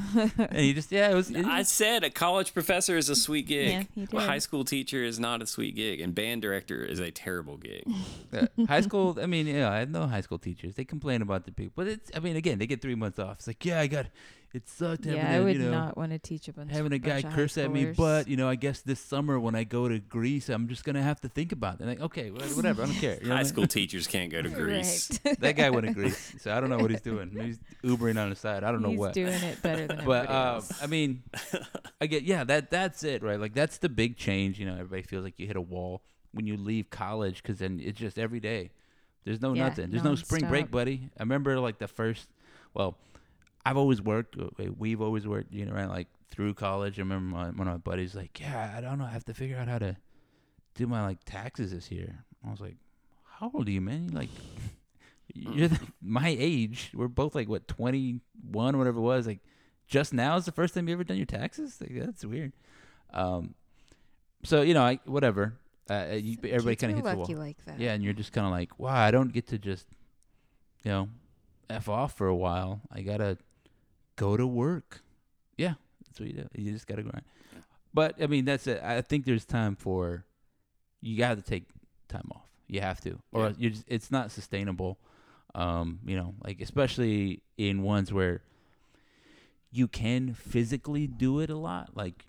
and 0.50 0.66
you 0.66 0.74
just, 0.74 0.92
yeah, 0.92 1.12
it 1.12 1.14
was. 1.14 1.30
it- 1.30 1.46
I 1.46 1.62
said 1.64 2.04
a 2.04 2.10
college 2.10 2.54
professor 2.54 2.98
is 2.98 3.08
a 3.10 3.16
sweet 3.16 3.46
gig. 3.48 3.88
Yeah, 3.96 4.06
you 4.12 4.18
a 4.18 4.22
high 4.22 4.40
school 4.40 4.64
teacher 4.66 5.04
is 5.04 5.20
not 5.20 5.44
a 5.44 5.46
sweet 5.46 5.76
gig, 5.76 6.00
and 6.02 6.16
band 6.16 6.42
director 6.42 6.84
is 6.84 7.00
a 7.00 7.12
terrible 7.12 7.58
gig. 7.58 7.84
uh, 8.34 8.48
high 8.68 8.82
school. 8.82 9.18
I 9.22 9.26
mean, 9.28 9.46
yeah, 9.46 9.70
I 9.70 9.80
have 9.80 9.90
no 9.92 10.08
high 10.08 10.22
school 10.22 10.40
teachers. 10.40 10.74
They 10.76 10.86
complain 10.86 11.22
about 11.22 11.46
the 11.46 11.52
people, 11.52 11.74
but 11.76 11.88
it's. 11.88 12.10
I 12.16 12.20
mean, 12.22 12.36
again, 12.38 12.58
they 12.60 12.66
get 12.68 12.82
three 12.82 12.96
months 12.96 13.20
off. 13.20 13.38
It's 13.40 13.48
like, 13.48 13.64
yeah, 13.66 13.80
I 13.82 13.88
got. 13.88 14.08
It 14.54 14.68
sucked 14.70 15.04
having 15.04 15.20
yeah, 15.20 15.34
I 15.34 15.38
to, 15.40 15.44
would 15.44 15.56
you 15.58 15.64
know, 15.64 15.72
not 15.72 15.98
want 15.98 16.14
to 16.14 16.20
teach 16.20 16.48
a 16.48 16.54
bunch. 16.54 16.72
having 16.72 16.94
a 16.94 16.98
guy 16.98 17.22
bunch 17.22 17.26
of 17.26 17.34
curse 17.34 17.58
at 17.58 17.70
me, 17.70 17.92
but 17.92 18.30
you 18.30 18.38
know, 18.38 18.48
I 18.48 18.56
guess 18.56 18.82
this 18.82 19.00
summer 19.00 19.38
when 19.38 19.56
I 19.56 19.66
go 19.66 19.90
to 19.90 20.00
Greece, 20.00 20.48
I'm 20.48 20.70
just 20.70 20.86
gonna 20.86 21.04
have 21.04 21.20
to 21.22 21.30
think 21.30 21.52
about 21.52 21.82
it. 21.82 21.86
Like, 21.86 22.00
okay, 22.00 22.32
whatever, 22.56 22.84
I 22.84 22.86
don't 22.86 22.96
care. 22.96 23.18
You 23.22 23.28
know 23.28 23.36
High 23.36 23.42
what 23.42 23.44
mean? 23.44 23.46
school 23.46 23.68
teachers 23.68 24.08
can't 24.08 24.32
go 24.32 24.42
to 24.42 24.50
Greece. 24.50 25.20
Right. 25.26 25.40
that 25.42 25.58
guy 25.58 25.70
went 25.70 25.88
to 25.88 25.94
Greece, 25.94 26.36
so 26.40 26.54
I 26.54 26.62
don't 26.62 26.70
know 26.70 26.78
what 26.78 26.92
he's 26.92 27.02
doing. 27.02 27.30
He's 27.30 27.60
Ubering 27.84 28.22
on 28.22 28.30
the 28.30 28.38
side. 28.38 28.64
I 28.64 28.72
don't 28.72 28.82
know 28.82 28.92
what. 28.92 29.16
He's 29.16 29.26
doing 29.26 29.44
it 29.44 29.62
better 29.62 29.86
than 29.86 29.98
but 30.06 30.28
everybody 30.28 30.28
um, 30.30 30.56
else. 30.56 30.72
I 30.82 30.88
mean, 30.88 31.24
I 32.00 32.08
get 32.08 32.24
yeah. 32.24 32.46
That 32.46 32.72
that's 32.72 33.04
it, 33.04 33.22
right? 33.24 33.40
Like 33.40 33.54
that's 33.54 33.80
the 33.80 33.90
big 33.90 34.16
change. 34.16 34.60
You 34.60 34.66
know, 34.66 34.74
everybody 34.74 35.02
feels 35.02 35.26
like 35.26 35.38
you 35.38 35.46
hit 35.46 35.58
a 35.58 35.62
wall 35.62 36.04
when 36.32 36.48
you 36.48 36.56
leave 36.56 36.90
college 36.90 37.44
because 37.44 37.60
then 37.60 37.82
it's 37.84 38.00
just 38.00 38.18
every 38.18 38.40
day. 38.40 38.72
There's 39.26 39.42
no 39.42 39.54
Yeah, 39.54 39.68
nothing. 39.68 39.92
There's 39.92 40.06
no 40.06 40.16
spring 40.16 40.48
break, 40.48 40.72
buddy. 40.72 41.10
I 41.20 41.24
remember 41.24 41.60
like 41.60 41.80
the 41.80 41.88
first. 41.90 42.30
Well, 42.74 42.98
I've 43.70 43.78
always 43.78 44.02
worked. 44.02 44.38
uh, 44.40 44.48
We've 44.78 45.02
always 45.02 45.28
worked. 45.28 45.54
You 45.54 45.66
know, 45.66 45.74
right? 45.74 45.90
Like 45.90 46.08
through 46.30 46.54
college. 46.54 47.00
I 47.00 47.02
remember 47.02 47.36
my, 47.36 47.46
one 47.50 47.68
of 47.68 47.74
my 47.74 47.78
buddies 47.78 48.16
like, 48.16 48.40
yeah, 48.40 48.74
I 48.76 48.82
don't 48.82 48.98
know. 49.00 49.06
I 49.06 49.10
have 49.10 49.26
to 49.26 49.34
figure 49.34 49.58
out 49.58 49.68
how 49.68 49.80
to 49.80 49.96
do 50.76 50.88
my 50.88 51.04
like 51.06 51.20
taxes 51.26 51.72
this 51.72 51.92
year. 51.92 52.24
I 52.46 52.52
was 52.52 52.60
like, 52.62 52.76
how 53.40 53.52
old 53.54 53.68
are 53.68 53.72
you, 53.72 53.82
man? 53.82 54.10
You're 54.12 54.20
like. 54.22 54.30
You're 55.34 55.68
the, 55.68 55.80
my 56.02 56.36
age. 56.40 56.90
We're 56.96 57.10
both 57.10 57.36
like 57.36 57.50
what 57.50 57.68
21, 57.68 58.22
whatever 58.78 58.98
it 58.98 59.02
was. 59.02 59.28
Like, 59.28 59.40
just 59.86 60.14
now 60.14 60.38
is 60.38 60.46
the 60.46 60.52
first 60.54 60.74
time 60.74 60.88
you 60.88 60.94
ever 60.94 61.04
done 61.04 61.18
your 61.18 61.26
taxes. 61.28 61.78
Like, 61.82 61.92
that's 61.94 62.26
weird. 62.26 62.54
Um, 63.14 63.54
so 64.44 64.62
you 64.62 64.74
know, 64.74 64.84
I, 64.84 65.00
whatever. 65.06 65.54
Uh, 65.90 66.16
you, 66.16 66.38
everybody 66.46 66.76
kind 66.78 66.92
of 66.94 66.98
hits 67.00 67.10
the 67.12 67.18
lucky 67.18 67.36
wall. 67.36 67.44
like 67.44 67.64
that. 67.66 67.80
Yeah, 67.80 67.94
and 67.94 68.04
you're 68.04 68.14
just 68.14 68.32
kind 68.32 68.48
of 68.48 68.52
like, 68.52 68.80
wow, 68.80 68.96
I 68.96 69.12
don't 69.12 69.32
get 69.32 69.48
to 69.48 69.58
just, 69.60 69.86
you 70.84 70.92
know, 70.92 71.10
f 71.70 71.88
off 71.90 72.18
for 72.18 72.28
a 72.28 72.36
while. 72.36 72.82
I 72.92 73.02
gotta 73.02 73.38
go 74.18 74.36
to 74.36 74.46
work. 74.46 75.00
Yeah, 75.58 75.76
that's 76.06 76.20
what 76.20 76.28
you 76.28 76.34
do. 76.36 76.48
You 76.54 76.74
just 76.74 76.86
gotta 76.88 77.04
grind. 77.04 77.24
But 77.94 78.22
I 78.22 78.28
mean, 78.28 78.44
that's 78.46 78.68
it. 78.68 78.82
I 78.84 79.02
think 79.02 79.26
there's 79.26 79.46
time 79.46 79.76
for 79.76 80.26
you. 81.02 81.18
Got 81.18 81.36
to 81.38 81.42
take 81.42 81.64
time 82.10 82.30
off. 82.36 82.44
You 82.68 82.82
have 82.82 83.00
to, 83.02 83.18
or 83.32 83.48
Yeah. 83.48 83.54
you 83.58 83.70
just, 83.70 83.86
it's 83.88 84.12
not 84.12 84.30
sustainable. 84.32 85.00
Um, 85.56 86.00
you 86.06 86.16
know, 86.18 86.36
like 86.44 86.60
especially 86.62 87.42
in 87.58 87.82
ones 87.82 88.12
where 88.14 88.42
you 89.72 89.88
can 89.88 90.34
physically 90.34 91.08
do 91.08 91.40
it 91.40 91.50
a 91.50 91.56
lot, 91.56 91.92
like 91.96 92.26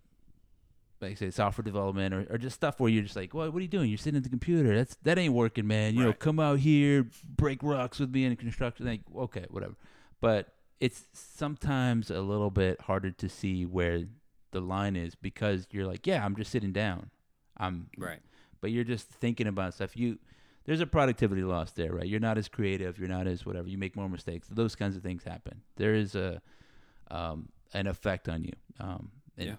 like 1.01 1.13
I 1.13 1.15
say 1.15 1.31
software 1.31 1.63
development 1.65 2.13
or, 2.15 2.27
or 2.31 2.39
just 2.39 2.57
stuff 2.57 2.81
where 2.81 2.91
you're 2.91 3.03
just 3.03 3.17
like, 3.17 3.35
what 3.35 3.53
what 3.53 3.59
are 3.59 3.63
you 3.63 3.69
doing? 3.69 3.89
You're 3.91 3.99
sitting 3.99 4.17
at 4.17 4.23
the 4.25 4.31
computer. 4.31 4.75
That's 4.77 4.97
that 5.03 5.19
ain't 5.19 5.35
working, 5.35 5.67
man. 5.67 5.95
You 5.95 6.05
know, 6.05 6.13
come 6.13 6.41
out 6.41 6.61
here, 6.61 7.07
break 7.37 7.63
rocks 7.63 7.99
with 7.99 8.11
me 8.11 8.25
in 8.25 8.35
construction. 8.37 8.87
Like, 8.87 9.03
okay, 9.17 9.45
whatever. 9.51 9.75
But 10.21 10.53
it's 10.81 11.07
sometimes 11.13 12.11
a 12.11 12.21
little 12.21 12.51
bit 12.51 12.81
harder 12.83 13.11
to 13.11 13.29
see 13.29 13.65
where 13.67 14.05
the 14.53 14.61
line 14.61 14.97
is 14.97 15.15
because 15.15 15.67
you're 15.71 15.87
like, 15.87 16.07
yeah, 16.07 16.25
I'm 16.25 16.37
just 16.37 16.51
sitting 16.51 16.73
down. 16.73 17.11
I'm 17.57 17.89
Right. 17.99 18.21
but 18.61 18.71
you're 18.71 18.85
just 18.85 19.09
thinking 19.09 19.47
about 19.47 19.75
stuff. 19.75 19.97
You 19.97 20.19
there's 20.65 20.81
a 20.81 20.87
productivity 20.87 21.43
loss 21.43 21.73
there, 21.73 21.93
right? 21.95 22.07
You're 22.07 22.21
not 22.21 22.37
as 22.39 22.47
creative. 22.49 22.99
You're 22.99 23.09
not 23.09 23.27
as 23.27 23.47
whatever. 23.47 23.69
You 23.69 23.79
make 23.79 23.97
more 23.97 24.09
mistakes. 24.09 24.49
Those 24.49 24.75
kinds 24.77 24.97
of 24.97 25.03
things 25.03 25.25
happen. 25.25 25.63
There 25.77 25.95
is 25.95 26.15
a 26.15 26.41
um, 27.11 27.49
an 27.73 27.87
effect 27.87 28.29
on 28.29 28.45
you. 28.45 28.53
Um, 28.79 29.11
Yeah. 29.37 29.57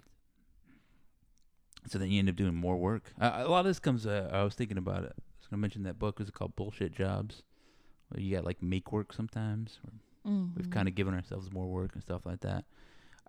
So 1.88 1.97
then 1.97 2.11
you 2.11 2.20
end 2.20 2.30
up 2.30 2.36
doing 2.36 2.53
more 2.55 2.78
work. 2.78 3.11
Uh, 3.20 3.32
a 3.45 3.47
lot 3.49 3.61
of 3.61 3.65
this 3.65 3.80
comes. 3.80 4.05
Uh, 4.05 4.30
I 4.32 4.43
was 4.43 4.53
thinking 4.53 4.78
about 4.78 5.03
it. 5.03 5.13
I 5.17 5.22
was 5.39 5.47
gonna 5.49 5.61
mention 5.61 5.84
that 5.84 5.97
book. 5.97 6.20
Is 6.22 6.28
it 6.30 6.34
called 6.34 6.55
Bullshit 6.55 6.91
Jobs? 6.93 7.43
Where 8.09 8.22
you 8.22 8.36
got 8.36 8.45
like 8.45 8.61
make 8.61 8.91
work 8.91 9.13
sometimes. 9.13 9.80
Or 9.86 9.91
We've 10.26 10.67
Mhm. 10.67 10.72
kind 10.72 10.88
of 10.88 10.95
given 10.95 11.13
ourselves 11.13 11.51
more 11.51 11.67
work 11.67 11.93
and 11.93 12.01
stuff 12.03 12.26
like 12.26 12.41
that. 12.41 12.65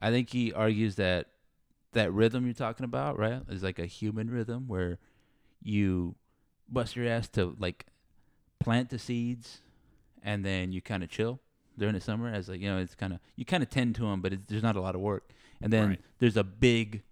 I 0.00 0.10
think 0.10 0.30
he 0.30 0.52
argues 0.52 0.96
that 0.96 1.28
that 1.92 2.12
rhythm 2.12 2.44
you're 2.44 2.54
talking 2.54 2.84
about, 2.84 3.18
right, 3.18 3.42
is 3.48 3.62
like 3.62 3.78
a 3.78 3.86
human 3.86 4.30
rhythm 4.30 4.66
where 4.68 4.98
you 5.62 6.14
bust 6.68 6.96
your 6.96 7.06
ass 7.06 7.28
to 7.28 7.56
like 7.58 7.86
plant 8.58 8.90
the 8.90 8.98
seeds 8.98 9.60
and 10.22 10.44
then 10.44 10.72
you 10.72 10.80
kind 10.80 11.02
of 11.02 11.08
chill 11.10 11.40
during 11.78 11.94
the 11.94 12.00
summer 12.00 12.28
as 12.32 12.48
like 12.48 12.60
you 12.60 12.68
know 12.68 12.78
it's 12.78 12.94
kind 12.94 13.12
of 13.12 13.18
you 13.36 13.44
kind 13.44 13.62
of 13.62 13.70
tend 13.70 13.94
to 13.94 14.02
them 14.02 14.20
but 14.20 14.32
it's, 14.32 14.44
there's 14.46 14.62
not 14.62 14.76
a 14.76 14.80
lot 14.80 14.94
of 14.94 15.00
work 15.00 15.30
and 15.62 15.72
then 15.72 15.88
Right. 15.88 16.00
there's 16.18 16.36
a 16.36 16.44
big 16.44 17.02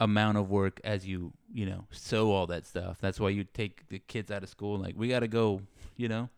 amount 0.00 0.36
of 0.38 0.50
work 0.50 0.80
as 0.84 1.06
you 1.06 1.32
you 1.52 1.64
know 1.66 1.86
sow 1.90 2.30
all 2.30 2.46
that 2.46 2.66
stuff 2.66 2.98
that's 3.00 3.18
why 3.20 3.28
you 3.28 3.44
take 3.44 3.88
the 3.88 3.98
kids 3.98 4.30
out 4.30 4.42
of 4.42 4.48
school 4.48 4.78
like 4.78 4.94
we 4.96 5.08
got 5.08 5.20
to 5.20 5.28
go 5.28 5.62
you 5.96 6.08
know 6.08 6.28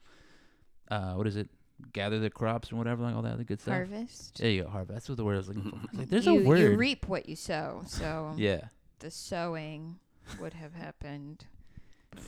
uh 0.90 1.14
what 1.14 1.26
is 1.26 1.36
it 1.36 1.48
gather 1.92 2.18
the 2.20 2.30
crops 2.30 2.68
and 2.70 2.78
whatever 2.78 3.02
like 3.02 3.14
all 3.14 3.22
that 3.22 3.32
other 3.34 3.44
good 3.44 3.60
stuff 3.60 3.74
harvest. 3.74 4.38
there 4.38 4.50
you 4.50 4.62
go 4.62 4.68
harvest 4.68 4.92
that's 4.94 5.08
what 5.08 5.16
the 5.16 5.24
word 5.24 5.34
i 5.34 5.38
was 5.38 5.48
looking 5.48 5.70
for 5.70 5.78
It's 5.90 5.98
like, 5.98 6.08
there's 6.08 6.26
you, 6.26 6.40
a 6.40 6.44
word 6.44 6.58
You 6.60 6.76
reap 6.76 7.08
what 7.08 7.28
you 7.28 7.36
sow. 7.36 7.82
So 7.86 8.32
yeah 8.36 8.66
the 9.00 9.10
sowing 9.10 9.96
would 10.40 10.54
have 10.54 10.74
happened. 10.74 11.44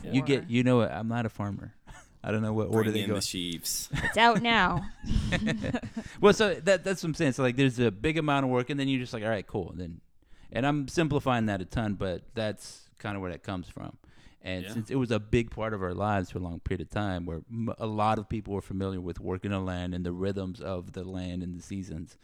you 0.03 0.21
get 0.23 0.51
you 0.51 0.63
know 0.65 0.79
what 0.79 0.91
i'm 0.91 1.09
not 1.09 1.27
a 1.27 1.29
farmer 1.31 1.75
I 2.25 2.33
don't 2.33 2.43
know 2.43 2.53
what 2.53 2.67
order 2.69 2.91
Bring 2.91 2.95
they 2.95 3.01
in 3.03 3.09
go. 3.11 3.15
the 3.15 3.21
sheaves. 3.21 3.89
It's 4.03 4.17
out 4.17 4.43
now. 4.43 4.85
well, 6.21 6.33
so 6.33 6.55
that 6.55 6.83
that's 6.83 7.05
what 7.05 7.11
I'm 7.11 7.15
saying. 7.15 7.33
So 7.33 7.45
like, 7.45 7.55
there's 7.55 7.79
a 7.79 7.93
big 7.93 8.19
amount 8.19 8.45
of 8.45 8.51
work, 8.51 8.69
and 8.69 8.81
then 8.81 8.89
you're 8.89 8.99
just 8.99 9.13
like, 9.13 9.23
all 9.23 9.29
right, 9.29 9.47
cool. 9.47 9.71
And 9.71 9.81
then, 9.81 10.01
and 10.51 10.67
I'm 10.67 10.89
simplifying 10.89 11.47
that 11.47 11.61
a 11.61 11.65
ton, 11.65 11.95
but 11.95 12.23
that's 12.35 12.81
kind 12.99 13.15
of 13.15 13.23
where 13.23 13.31
that 13.31 13.45
comes 13.45 13.69
from. 13.69 13.97
And 14.47 14.65
Yeah. 14.65 14.73
since 14.75 14.91
it 14.91 14.95
was 14.95 15.11
a 15.11 15.19
big 15.19 15.51
part 15.51 15.75
of 15.75 15.83
our 15.83 15.93
lives 15.93 16.31
for 16.31 16.39
a 16.39 16.41
long 16.43 16.61
period 16.61 16.81
of 16.83 16.89
time, 16.91 17.27
where 17.27 17.43
m- 17.51 17.75
a 17.79 17.87
lot 17.87 18.19
of 18.21 18.29
people 18.29 18.55
were 18.55 18.63
familiar 18.63 19.01
with 19.01 19.19
working 19.19 19.51
the 19.51 19.59
land 19.59 19.93
and 19.93 20.07
the 20.07 20.13
rhythms 20.13 20.61
of 20.61 20.93
the 20.93 21.03
land 21.03 21.43
and 21.43 21.59
the 21.59 21.63
seasons, 21.63 22.17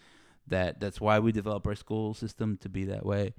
that 0.47 0.79
that's 0.79 1.01
why 1.01 1.19
we 1.19 1.33
develop 1.33 1.67
our 1.67 1.75
school 1.75 2.15
system 2.15 2.57
to 2.59 2.69
be 2.69 2.85
that 2.85 3.05
way. 3.05 3.35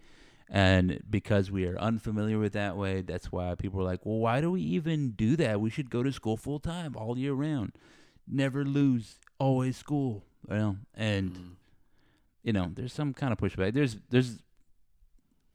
And 0.49 1.01
because 1.09 1.49
we 1.49 1.65
are 1.65 1.77
unfamiliar 1.79 2.37
with 2.39 2.51
that 2.53 2.75
way, 2.75 3.01
that's 3.01 3.31
why 3.31 3.55
people 3.55 3.79
are 3.79 3.85
like, 3.85 4.05
well, 4.05 4.19
why 4.19 4.41
do 4.41 4.51
we 4.51 4.61
even 4.61 5.11
do 5.11 5.37
that? 5.37 5.61
We 5.61 5.69
should 5.69 5.89
go 5.89 6.03
to 6.03 6.11
school 6.11 6.35
full 6.35 6.59
time 6.59 6.95
all 6.97 7.17
year 7.17 7.33
round. 7.33 7.71
Never 8.27 8.65
lose, 8.65 9.17
always 9.39 9.77
school. 9.77 10.25
You 10.49 10.55
know, 10.57 10.77
and 10.93 11.31
Mm. 11.31 11.55
you 12.43 12.51
know, 12.51 12.69
there's 12.75 12.91
some 12.91 13.13
kind 13.13 13.31
of 13.31 13.39
pushback. 13.39 13.73
There's 13.73 13.97
there's 14.09 14.39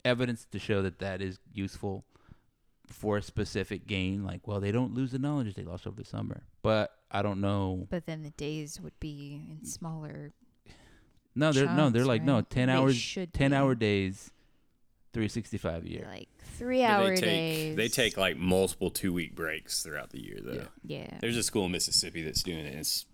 evidence 0.03 0.45
to 0.51 0.57
show 0.59 0.81
that 0.81 0.97
that 0.99 1.21
is 1.21 1.37
useful 1.53 2.05
for 2.89 3.17
a 3.17 3.21
specific 3.21 3.87
gain. 3.87 4.23
Like, 4.23 4.47
well, 4.47 4.59
they 4.59 4.71
don't 4.71 4.93
lose 4.93 5.11
the 5.11 5.19
knowledge 5.19 5.53
they 5.55 5.63
lost 5.63 5.85
over 5.87 5.95
the 5.95 6.05
summer, 6.07 6.43
but 6.61 6.91
I 7.11 7.21
don't 7.21 7.41
know. 7.41 7.87
But 7.89 8.05
then 8.05 8.23
the 8.23 8.31
days 8.31 8.79
would 8.81 8.99
be 8.99 9.41
in 9.59 9.65
smaller. 9.65 10.31
No, 11.35 11.51
they're 11.51 11.65
no, 11.67 11.89
they're 11.89 12.01
chunks, 12.01 12.07
like 12.07 12.23
no, 12.23 12.41
ten 12.41 12.67
They 12.67 12.73
hours, 12.73 12.95
should 12.95 13.33
ten 13.33 13.51
be. 13.51 13.55
hour 13.57 13.75
days, 13.75 14.31
three 15.13 15.27
sixty 15.29 15.57
five 15.57 15.85
a 15.85 15.89
year. 15.89 16.05
Like 16.09 16.27
three 16.57 16.81
But 16.81 16.85
hour 16.89 17.09
they 17.09 17.15
take 17.15 17.23
days. 17.23 17.75
they 17.77 17.87
take 17.87 18.17
like 18.17 18.35
multiple 18.37 18.89
two 18.89 19.13
week 19.13 19.35
breaks 19.35 19.81
throughout 19.83 20.09
the 20.09 20.21
year 20.21 20.39
though. 20.43 20.53
Yeah. 20.83 21.03
Yeah. 21.11 21.17
There's 21.21 21.37
a 21.37 21.43
school 21.43 21.65
in 21.65 21.71
Mississippi 21.71 22.23
that's 22.23 22.43
doing 22.43 22.65
it. 22.65 22.71
and 22.71 22.79
It's 22.79 23.05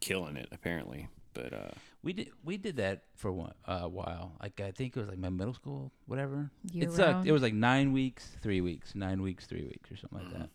killing 0.00 0.36
it 0.36 0.48
apparently. 0.52 1.08
But 1.32 1.52
uh, 1.52 1.70
We 2.02 2.12
did 2.14 2.30
we 2.42 2.56
did 2.56 2.76
that 2.76 3.02
for 3.14 3.30
one 3.30 3.52
a 3.66 3.88
while. 3.88 4.32
Like 4.42 4.60
I 4.60 4.70
think 4.70 4.96
it 4.96 5.00
was 5.00 5.08
like 5.08 5.18
my 5.18 5.28
middle 5.28 5.52
school, 5.54 5.92
whatever. 6.06 6.50
Year 6.72 6.84
it 6.84 6.92
sucked. 6.92 7.12
round? 7.12 7.28
It 7.28 7.32
was 7.32 7.42
like 7.42 7.52
nine 7.54 7.92
weeks, 7.92 8.26
three 8.42 8.60
weeks, 8.62 8.94
nine 8.94 9.20
weeks, 9.20 9.46
three 9.46 9.64
weeks, 9.64 9.90
or 9.92 9.96
something 9.96 10.18
like 10.18 10.28
Mhm. 10.28 10.38
that. 10.38 10.50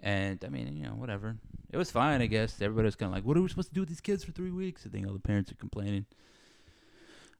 And 0.00 0.44
I 0.44 0.48
mean, 0.48 0.74
you 0.76 0.84
know, 0.84 0.94
whatever. 0.94 1.36
It 1.70 1.76
was 1.76 1.90
fine, 1.90 2.22
I 2.22 2.26
guess. 2.26 2.62
Everybody 2.62 2.86
was 2.86 2.96
kind 2.96 3.10
of 3.10 3.14
like, 3.14 3.24
"What 3.24 3.36
are 3.36 3.42
we 3.42 3.48
supposed 3.48 3.68
to 3.68 3.74
do 3.74 3.80
with 3.82 3.88
these 3.90 4.00
kids 4.00 4.24
for 4.24 4.32
three 4.32 4.50
weeks?" 4.50 4.86
I 4.86 4.88
think 4.88 5.06
all 5.06 5.12
the 5.12 5.18
parents 5.18 5.52
are 5.52 5.56
complaining. 5.56 6.06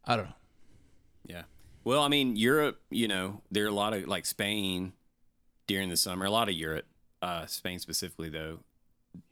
I 0.05 0.16
don't 0.16 0.26
know. 0.26 0.34
Yeah. 1.24 1.42
Well, 1.84 2.03
I 2.03 2.09
mean, 2.09 2.36
Europe, 2.36 2.82
you 2.90 3.09
know, 3.09 3.42
there 3.51 3.64
are 3.64 3.68
a 3.68 3.72
lot 3.72 3.94
of 3.94 4.07
like 4.07 4.26
Spain 4.26 4.92
during 5.66 5.88
the 5.88 5.96
summer, 5.96 6.26
a 6.26 6.30
lot 6.30 6.49
of 6.49 6.55
Europe, 6.55 6.86
uh, 7.22 7.46
Spain 7.46 7.78
specifically 7.78 8.28
though, 8.28 8.61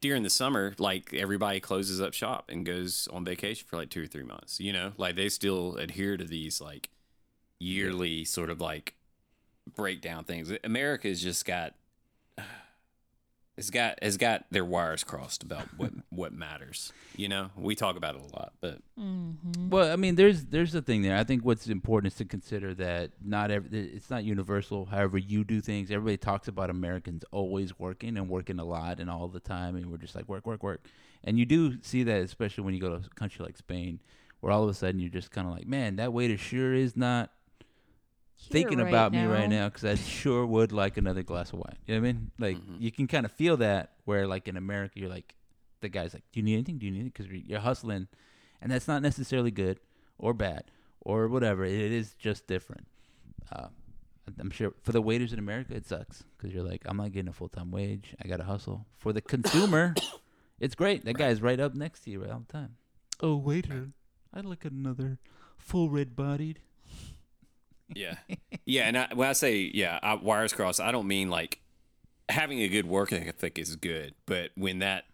during 0.01 0.23
the 0.23 0.31
summer, 0.31 0.75
like 0.79 1.15
everybody 1.15 1.61
closes 1.61 2.01
up 2.01 2.13
shop 2.13 2.51
and 2.51 2.65
goes 2.65 3.09
on 3.13 3.25
vacation 3.25 3.67
for 3.69 3.77
like 3.77 3.91
two 3.91 4.05
or 4.05 4.07
three 4.07 4.23
months, 4.25 4.61
you 4.61 4.73
know, 4.73 4.93
like 4.97 5.17
they 5.17 5.29
still 5.29 5.77
adhere 5.77 6.17
to 6.17 6.25
these 6.25 6.61
like 6.61 6.91
yearly 7.59 8.25
sort 8.25 8.51
of 8.51 8.61
like 8.61 8.95
breakdown 9.75 10.25
things. 10.25 10.53
America's 10.65 11.23
just 11.23 11.45
got, 11.45 11.75
it's 13.57 13.71
got, 13.71 14.03
has 14.03 14.17
got 14.17 14.45
their 14.51 14.65
wires 14.65 15.05
crossed 15.05 15.43
about 15.43 15.69
what, 15.77 15.93
what 16.11 16.33
matters. 16.33 16.93
You 17.17 17.29
know, 17.29 17.51
we 17.57 17.75
talk 17.75 17.97
about 17.97 18.15
it 18.15 18.23
a 18.23 18.37
lot, 18.37 18.53
but 18.61 18.81
Mm-hmm. 18.99 19.69
Well, 19.69 19.93
I 19.93 19.97
mean, 19.97 20.15
there's 20.15 20.47
there's 20.47 20.75
a 20.75 20.81
thing 20.81 21.03
there. 21.03 21.17
I 21.17 21.25
think 21.25 21.45
what's 21.45 21.67
important 21.67 22.13
is 22.13 22.17
to 22.19 22.25
consider 22.25 22.73
that 22.75 23.11
not 23.23 23.51
every 23.51 23.79
it's 23.79 24.09
not 24.09 24.25
universal. 24.25 24.87
However, 24.87 25.19
you 25.19 25.45
do 25.45 25.61
things. 25.61 25.91
Everybody 25.91 26.17
talks 26.17 26.49
about 26.49 26.71
Americans 26.71 27.23
always 27.31 27.79
working 27.79 28.17
and 28.17 28.29
working 28.31 28.59
a 28.59 28.65
lot 28.65 28.99
and 29.01 29.11
all 29.11 29.29
the 29.29 29.41
time, 29.41 29.77
and 29.77 29.91
we're 29.91 29.99
just 29.99 30.15
like 30.15 30.29
work, 30.29 30.47
work, 30.47 30.63
work. 30.63 30.87
And 31.25 31.39
you 31.39 31.45
do 31.45 31.77
see 31.83 32.05
that, 32.05 32.23
especially 32.23 32.65
when 32.65 32.73
you 32.73 32.81
go 32.81 32.89
to 32.89 33.05
a 33.05 33.15
country 33.17 33.45
like 33.45 33.59
Spain, 33.59 34.01
where 34.41 34.51
all 34.51 34.65
of 34.65 34.71
a 34.71 34.75
sudden 34.75 34.99
you're 34.99 35.11
just 35.11 35.31
kind 35.31 35.47
of 35.47 35.53
like, 35.53 35.67
man, 35.67 35.97
that 35.97 36.13
waiter 36.15 36.39
sure 36.39 36.73
is 36.73 36.97
not 36.97 37.33
thinking 38.39 38.81
about 38.81 39.13
me 39.13 39.25
right 39.25 39.49
now 39.49 39.69
because 39.69 39.85
I 39.85 39.95
sure 39.97 40.45
would 40.47 40.73
like 40.73 40.97
another 40.97 41.23
glass 41.23 41.53
of 41.53 41.59
wine. 41.61 41.77
You 41.87 41.95
know 41.95 42.01
what 42.03 42.09
I 42.09 42.13
mean? 42.13 42.31
Like 42.39 42.57
Mhm. 42.59 42.81
you 42.81 42.93
can 42.93 43.07
kind 43.07 43.25
of 43.27 43.33
feel 43.33 43.57
that 43.59 43.95
where 44.05 44.27
like 44.27 44.47
in 44.49 44.57
America 44.57 44.99
you're 45.01 45.09
like 45.11 45.35
the 45.81 45.89
guy's 45.89 46.15
like, 46.15 46.25
do 46.33 46.41
you 46.41 46.45
need 46.45 46.55
anything? 46.55 46.79
Do 46.79 46.87
you 46.87 46.93
need 46.93 47.07
it? 47.07 47.13
Because 47.15 47.27
you're 47.31 47.61
hustling, 47.61 48.09
and 48.63 48.73
that's 48.73 48.89
not 48.89 49.03
necessarily 49.03 49.51
good 49.51 49.79
or 50.19 50.33
bad 50.33 50.65
or 51.01 51.29
whatever. 51.29 51.65
It 51.65 51.93
is 51.93 52.15
just 52.15 52.47
different. 52.47 52.87
Uh, 53.53 53.69
I'm 54.41 54.51
sure 54.51 54.73
for 54.83 54.93
the 54.93 55.03
waiters 55.03 55.33
in 55.33 55.39
America 55.39 55.75
it 55.75 55.87
sucks 55.87 56.25
because 56.37 56.53
you're 56.55 56.65
like, 56.65 56.83
I'm 56.87 56.97
not 56.97 57.13
getting 57.13 57.29
a 57.29 57.33
full 57.33 57.49
time 57.49 57.71
wage. 57.71 58.15
I 58.23 58.27
got 58.27 58.39
to 58.39 58.45
hustle. 58.45 58.87
For 58.99 59.13
the 59.13 59.21
consumer, 59.21 59.95
it's 60.61 60.75
great. 60.75 61.05
That 61.05 61.15
guy's 61.17 61.41
right 61.43 61.61
up 61.61 61.75
next 61.75 62.01
to 62.05 62.11
you 62.11 62.23
right 62.23 62.31
all 62.31 62.41
the 62.47 62.53
time. 62.53 62.77
Oh 63.21 63.37
waiter, 63.37 63.91
I'd 64.35 64.45
like 64.47 64.65
another 64.65 65.19
full 65.59 65.91
red 65.91 66.17
bodied. 66.17 66.61
Yeah, 67.95 68.17
yeah, 68.65 68.83
and 68.89 68.99
I, 68.99 69.09
when 69.15 69.29
I 69.29 69.33
say 69.33 69.71
yeah, 69.73 69.99
I, 70.03 70.15
wires 70.15 70.53
crossed, 70.53 70.81
I 70.81 70.91
don't 70.93 71.07
mean 71.07 71.31
like 71.31 71.61
having 72.29 72.61
a 72.61 72.69
good 72.69 72.87
work 72.87 73.13
ethic 73.13 73.59
is 73.59 73.77
good, 73.77 74.15
but 74.27 74.51
when 74.57 74.81
that 74.81 75.05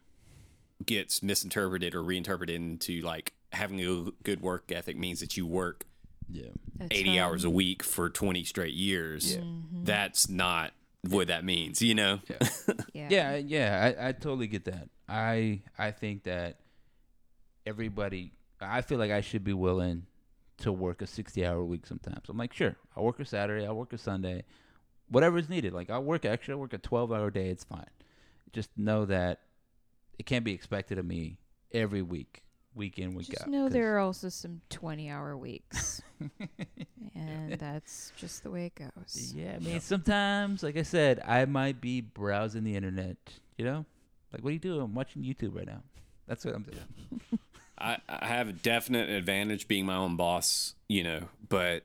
gets 0.85 1.23
misinterpreted 1.23 1.95
or 1.95 2.03
reinterpreted 2.03 2.57
into 2.57 3.01
like 3.03 3.35
having 3.53 3.81
a 3.81 4.11
good 4.25 4.41
work 4.41 4.73
ethic 4.73 4.97
means 4.97 5.21
that 5.21 5.37
you 5.37 5.47
work 5.47 5.85
Yeah. 6.31 6.49
eighty 6.91 7.21
hours 7.21 7.45
a 7.45 7.51
week 7.51 7.83
for 7.83 8.09
twenty 8.09 8.43
straight 8.45 8.75
years, 8.75 9.37
Mm-hmm. 9.37 9.85
that's 9.85 10.29
not 10.31 10.73
what 11.03 11.27
that 11.29 11.45
means, 11.45 11.83
you 11.83 11.95
know? 11.95 12.21
Yeah. 12.95 13.09
Yeah, 13.11 13.37
yeah, 13.37 13.95
I, 13.99 14.09
I 14.09 14.13
totally 14.13 14.47
get 14.47 14.65
that. 14.67 14.89
I 15.09 15.61
I 15.79 15.91
think 15.91 16.25
that 16.25 16.61
everybody 17.67 18.33
I 18.61 18.81
feel 18.81 18.99
like 18.99 19.11
I 19.11 19.21
should 19.21 19.45
be 19.45 19.53
willing 19.53 20.07
to 20.63 20.73
work 20.73 21.03
a 21.03 21.07
sixty 21.07 21.45
hour 21.47 21.63
week 21.65 21.87
sometimes. 21.87 22.29
I'm 22.29 22.37
like, 22.37 22.53
sure, 22.53 22.75
I'll 22.97 23.05
work 23.05 23.21
a 23.21 23.25
Saturday, 23.25 23.67
I'll 23.67 23.77
work 23.77 23.93
a 23.93 23.99
Sunday, 23.99 24.45
whatever 25.09 25.39
is 25.39 25.49
needed. 25.49 25.73
Like 25.73 25.91
I'll 25.91 26.03
work 26.03 26.25
extra, 26.25 26.55
I'll 26.55 26.61
work 26.61 26.73
a 26.73 26.79
twelve 26.79 27.13
hour 27.13 27.31
day, 27.31 27.49
it's 27.49 27.65
fine. 27.65 27.87
Just 28.53 28.71
know 28.77 29.05
that 29.07 29.41
it 30.19 30.27
can't 30.27 30.45
be 30.45 30.53
expected 30.53 30.99
of 30.99 31.05
me 31.07 31.39
every 31.73 32.03
week, 32.03 32.43
week 32.75 32.99
in, 32.99 33.15
week 33.15 33.29
Just 33.29 33.43
out. 33.43 33.49
know 33.49 33.65
'cause- 33.65 33.73
there 33.73 33.95
are 33.97 33.99
also 33.99 34.29
some 34.29 34.61
20 34.71 35.11
hour 35.11 35.37
weeks. 35.37 36.03
and 37.15 37.53
that's 37.59 38.13
just 38.17 38.43
the 38.43 38.51
way 38.51 38.67
it 38.67 38.75
goes. 38.75 39.33
Yeah, 39.35 39.55
I 39.57 39.59
mean 39.59 39.81
sometimes, 39.81 40.63
like 40.63 40.77
I 40.77 40.83
said, 40.83 41.21
I 41.27 41.45
might 41.47 41.81
be 41.81 42.01
browsing 42.03 42.65
the 42.65 42.77
internet, 42.77 43.17
you 43.57 43.65
know? 43.65 43.85
Like 44.33 44.43
what 44.45 44.51
do 44.51 44.55
you 44.55 44.59
do? 44.61 44.81
I'm 44.81 44.95
watching 44.95 45.23
YouTube 45.23 45.57
right 45.57 45.67
now. 45.67 45.83
That's 46.27 46.45
what 46.45 46.55
I'm 46.55 46.63
doing. 46.63 47.21
I, 47.83 47.99
I 48.09 48.27
have 48.27 48.49
a 48.49 48.53
definite 48.53 49.11
advantage 49.11 49.67
being 49.67 49.85
my 49.85 49.97
own 49.97 50.17
boss, 50.17 50.75
you 50.89 51.03
know, 51.03 51.29
but 51.49 51.85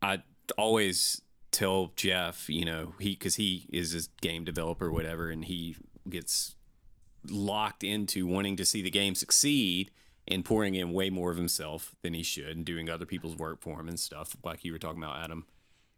I 0.00 0.22
always 0.56 1.20
tell 1.50 1.92
Jeff, 1.96 2.48
you 2.48 2.64
know, 2.64 2.94
he 3.00 3.10
because 3.10 3.34
he 3.34 3.66
is 3.72 3.94
a 3.94 4.20
game 4.20 4.44
developer, 4.44 4.90
whatever, 4.90 5.30
and 5.30 5.44
he 5.44 5.76
gets 6.08 6.54
locked 7.28 7.82
into 7.84 8.26
wanting 8.26 8.56
to 8.56 8.64
see 8.64 8.82
the 8.82 8.90
game 8.90 9.14
succeed 9.14 9.90
and 10.28 10.44
pouring 10.44 10.74
in 10.74 10.92
way 10.92 11.10
more 11.10 11.30
of 11.30 11.36
himself 11.36 11.94
than 12.02 12.14
he 12.14 12.22
should 12.22 12.56
and 12.56 12.64
doing 12.64 12.88
other 12.88 13.06
people's 13.06 13.36
work 13.36 13.60
for 13.60 13.80
him 13.80 13.88
and 13.88 13.98
stuff, 13.98 14.36
like 14.44 14.64
you 14.64 14.72
were 14.72 14.78
talking 14.78 15.02
about, 15.02 15.22
Adam, 15.22 15.46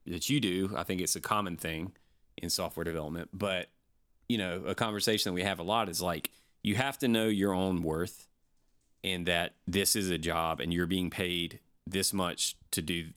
that 0.06 0.30
you 0.30 0.40
do. 0.40 0.72
I 0.76 0.82
think 0.82 1.00
it's 1.00 1.16
a 1.16 1.20
common 1.20 1.56
thing 1.56 1.92
in 2.38 2.48
software 2.48 2.84
development, 2.84 3.28
but 3.32 3.68
you 4.28 4.38
know, 4.38 4.62
a 4.66 4.74
conversation 4.74 5.30
that 5.30 5.34
we 5.34 5.42
have 5.42 5.58
a 5.58 5.62
lot 5.62 5.90
is 5.90 6.00
like 6.00 6.30
you 6.62 6.76
have 6.76 6.98
to 6.98 7.08
know 7.08 7.26
your 7.26 7.52
own 7.52 7.82
worth 7.82 8.26
and 9.04 9.26
that 9.26 9.54
this 9.68 9.94
is 9.94 10.10
a 10.10 10.18
job 10.18 10.58
and 10.58 10.72
you're 10.72 10.86
being 10.86 11.10
paid 11.10 11.60
this 11.86 12.12
much 12.12 12.56
to 12.72 12.82
do 12.82 13.08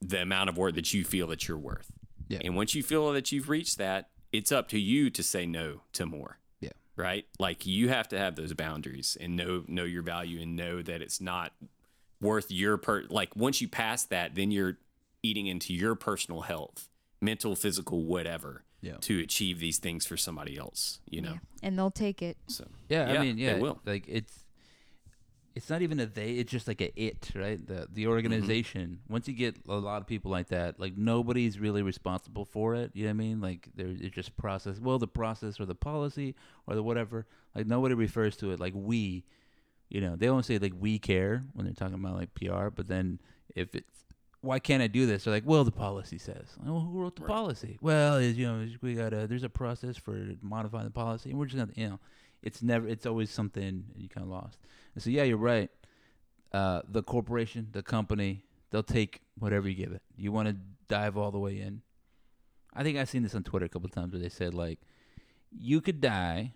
the 0.00 0.20
amount 0.22 0.50
of 0.50 0.56
work 0.58 0.74
that 0.74 0.92
you 0.94 1.02
feel 1.04 1.26
that 1.28 1.48
you're 1.48 1.58
worth. 1.58 1.90
Yeah. 2.28 2.38
And 2.44 2.54
once 2.54 2.74
you 2.74 2.82
feel 2.82 3.10
that 3.12 3.32
you've 3.32 3.48
reached 3.48 3.78
that, 3.78 4.10
it's 4.32 4.52
up 4.52 4.68
to 4.68 4.78
you 4.78 5.08
to 5.10 5.22
say 5.22 5.46
no 5.46 5.80
to 5.94 6.04
more. 6.06 6.38
Yeah. 6.60 6.70
Right? 6.96 7.26
Like 7.38 7.64
you 7.66 7.88
have 7.88 8.08
to 8.08 8.18
have 8.18 8.36
those 8.36 8.52
boundaries 8.52 9.16
and 9.20 9.34
know 9.36 9.64
know 9.66 9.84
your 9.84 10.02
value 10.02 10.40
and 10.42 10.54
know 10.56 10.82
that 10.82 11.00
it's 11.02 11.20
not 11.20 11.52
worth 12.20 12.50
your 12.50 12.76
per 12.76 13.04
like 13.08 13.34
once 13.34 13.60
you 13.60 13.68
pass 13.68 14.04
that, 14.04 14.34
then 14.34 14.50
you're 14.50 14.78
eating 15.22 15.46
into 15.46 15.72
your 15.72 15.94
personal 15.94 16.42
health, 16.42 16.88
mental, 17.22 17.56
physical, 17.56 18.04
whatever, 18.04 18.64
Yeah. 18.82 18.96
to 19.00 19.20
achieve 19.20 19.58
these 19.58 19.78
things 19.78 20.04
for 20.04 20.16
somebody 20.18 20.58
else, 20.58 20.98
you 21.08 21.22
know. 21.22 21.32
Yeah. 21.32 21.38
And 21.62 21.78
they'll 21.78 21.90
take 21.90 22.20
it. 22.20 22.36
So 22.48 22.66
Yeah, 22.90 23.10
Yeah, 23.12 23.20
I 23.20 23.22
mean, 23.24 23.38
yeah, 23.38 23.52
they 23.52 23.56
yeah, 23.56 23.62
will. 23.62 23.80
like 23.86 24.04
it's 24.06 24.43
it's 25.54 25.70
not 25.70 25.82
even 25.82 26.00
a 26.00 26.06
they; 26.06 26.32
it's 26.32 26.50
just 26.50 26.66
like 26.66 26.80
a 26.80 27.00
it, 27.00 27.30
right? 27.34 27.64
The 27.64 27.88
the 27.90 28.02
mm-hmm. 28.02 28.10
organization. 28.10 29.00
Once 29.08 29.28
you 29.28 29.34
get 29.34 29.56
a 29.68 29.74
lot 29.74 30.00
of 30.00 30.06
people 30.06 30.30
like 30.30 30.48
that, 30.48 30.80
like 30.80 30.96
nobody's 30.96 31.60
really 31.60 31.82
responsible 31.82 32.44
for 32.44 32.74
it. 32.74 32.90
You 32.94 33.04
know 33.04 33.10
what 33.10 33.14
I 33.14 33.26
mean? 33.26 33.40
Like 33.40 33.68
there, 33.74 33.86
it's 33.88 34.14
just 34.14 34.36
process. 34.36 34.80
Well, 34.80 34.98
the 34.98 35.06
process 35.06 35.60
or 35.60 35.66
the 35.66 35.74
policy 35.74 36.34
or 36.66 36.74
the 36.74 36.82
whatever. 36.82 37.26
Like 37.54 37.66
nobody 37.66 37.94
refers 37.94 38.36
to 38.38 38.50
it 38.50 38.60
like 38.60 38.72
we. 38.74 39.24
You 39.90 40.00
know, 40.00 40.16
they 40.16 40.26
don't 40.26 40.44
say 40.44 40.58
like 40.58 40.72
we 40.76 40.98
care 40.98 41.44
when 41.52 41.66
they're 41.66 41.74
talking 41.74 41.94
about 41.94 42.16
like 42.16 42.34
PR, 42.34 42.68
but 42.68 42.88
then 42.88 43.20
if 43.54 43.74
it's 43.76 44.04
why 44.40 44.58
can't 44.58 44.82
I 44.82 44.88
do 44.88 45.06
this? 45.06 45.24
They're 45.24 45.32
like, 45.32 45.46
well, 45.46 45.64
the 45.64 45.72
policy 45.72 46.18
says. 46.18 46.46
Well, 46.62 46.80
who 46.80 47.00
wrote 47.00 47.16
the 47.16 47.22
Right. 47.22 47.28
policy? 47.28 47.78
Well, 47.80 48.16
it's, 48.16 48.36
you 48.36 48.46
know, 48.46 48.66
we 48.82 48.94
got 48.94 49.12
a 49.12 49.26
there's 49.26 49.42
a 49.42 49.48
process 49.48 49.96
for 49.96 50.32
modifying 50.42 50.84
the 50.84 50.90
policy, 50.90 51.30
and 51.30 51.38
we're 51.38 51.46
just 51.46 51.56
gonna, 51.56 51.72
you 51.76 51.88
know, 51.88 52.00
it's 52.42 52.62
never, 52.62 52.86
it's 52.86 53.06
always 53.06 53.30
something 53.30 53.84
you 53.96 54.08
kind 54.08 54.24
of 54.24 54.30
lost. 54.30 54.58
And 54.94 55.02
so, 55.02 55.10
yeah, 55.10 55.22
you're 55.24 55.36
right. 55.36 55.70
Uh, 56.52 56.82
the 56.88 57.02
corporation, 57.02 57.68
the 57.72 57.82
company, 57.82 58.44
they'll 58.70 58.82
take 58.82 59.20
whatever 59.38 59.68
you 59.68 59.74
give 59.74 59.92
it. 59.92 60.02
You 60.16 60.30
want 60.32 60.48
to 60.48 60.56
dive 60.88 61.16
all 61.16 61.30
the 61.32 61.38
way 61.38 61.60
in. 61.60 61.82
I 62.74 62.82
think 62.82 62.98
I've 62.98 63.08
seen 63.08 63.22
this 63.22 63.34
on 63.34 63.42
Twitter 63.42 63.66
a 63.66 63.68
couple 63.68 63.86
of 63.86 63.92
times 63.92 64.12
where 64.12 64.20
they 64.22 64.28
said 64.28 64.54
like, 64.54 64.78
you 65.56 65.80
could 65.80 66.00
die, 66.00 66.52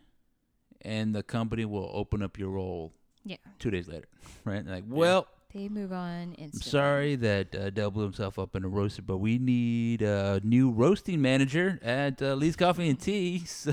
and 0.83 1.15
the 1.15 1.23
company 1.23 1.65
will 1.65 1.91
open 1.93 2.23
up 2.23 2.39
your 2.39 2.51
role 2.51 2.93
Yeah. 3.25 3.37
two 3.59 3.71
days 3.71 3.89
later, 3.89 4.07
right? 4.45 4.65
Like, 4.67 4.85
well. 4.87 5.27
They 5.55 5.71
move 5.71 5.93
on 5.95 6.37
I'm 6.39 6.53
sorry 6.61 7.17
that 7.17 7.55
uh, 7.55 7.71
Dell 7.71 7.91
blew 7.91 8.03
himself 8.05 8.39
up 8.39 8.55
in 8.55 8.65
a 8.65 8.69
roaster, 8.69 9.01
but 9.01 9.17
we 9.17 9.39
need 9.39 10.03
a 10.03 10.43
new 10.45 10.71
roasting 10.71 11.23
manager 11.23 11.79
at 11.83 12.21
uh, 12.21 12.35
Lee's 12.35 12.55
Coffee 12.55 12.91
and 12.91 13.01
Tea. 13.01 13.43
So 13.47 13.73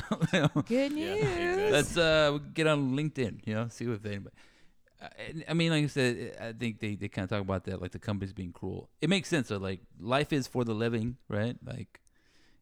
Good 0.68 0.93
Yeah, 0.93 1.16
news. 1.16 1.20
exactly. 1.22 1.72
let's 1.72 1.97
uh, 1.97 2.39
get 2.53 2.68
on 2.68 2.95
LinkedIn, 2.95 3.41
you 3.45 3.53
know, 3.55 3.68
see 3.68 3.84
if 3.86 4.05
anybody. 4.05 4.34
I- 5.02 5.43
I 5.50 5.54
mean, 5.54 5.72
like 5.72 5.84
I 5.84 5.88
said, 5.88 6.38
I 6.39 6.54
think 6.54 6.80
they, 6.80 6.96
they 6.96 7.08
kind 7.08 7.24
of 7.24 7.30
talk 7.30 7.41
about 7.41 7.66
that, 7.66 7.82
like 7.82 7.91
the 7.91 8.00
company's 8.00 8.34
being 8.34 8.52
cruel. 8.54 8.89
It 9.02 9.10
makes 9.10 9.30
sense. 9.30 9.50
So, 9.50 9.58
like, 9.58 9.82
life 10.00 10.32
is 10.34 10.48
for 10.48 10.64
the 10.64 10.74
living, 10.74 11.18
right? 11.30 11.56
Like, 11.66 12.00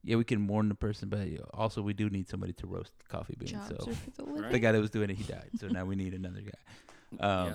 yeah, 0.04 0.16
we 0.18 0.24
can 0.24 0.42
mourn 0.42 0.68
the 0.70 0.76
person, 0.76 1.10
but 1.10 1.28
also 1.54 1.82
we 1.82 1.94
do 1.94 2.10
need 2.10 2.28
somebody 2.28 2.52
to 2.54 2.68
roast 2.68 2.92
coffee 3.08 3.36
beans. 3.38 3.52
Jobs 3.52 3.68
so 3.70 3.92
are 3.92 3.94
for 3.96 4.42
the 4.42 4.50
the 4.50 4.60
guy 4.60 4.72
that 4.74 4.82
was 4.82 4.90
doing 4.90 5.10
it, 5.10 5.16
he 5.16 5.24
died. 5.24 5.50
So 5.60 5.68
now 5.68 5.86
we 5.86 5.96
need 5.96 6.14
another 6.14 6.42
guy. 6.42 6.60
Um, 7.20 7.48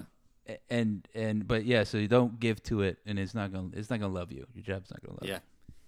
Yeah. 0.47 0.57
And 0.71 1.07
and 1.15 1.47
but 1.47 1.67
yeah, 1.67 1.85
so 1.85 1.99
you 1.99 2.09
don't 2.09 2.41
give 2.41 2.63
to 2.65 2.81
it, 2.81 2.99
and 3.05 3.19
it's 3.19 3.35
not 3.35 3.53
gonna 3.53 3.69
it's 3.75 3.91
not 3.91 4.01
gonna 4.01 4.15
love 4.15 4.33
you. 4.33 4.47
Your 4.55 4.63
job's 4.63 4.91
not 4.91 5.03
gonna 5.03 5.19
love. 5.21 5.25
You. 5.29 5.33
Yeah. 5.33 5.39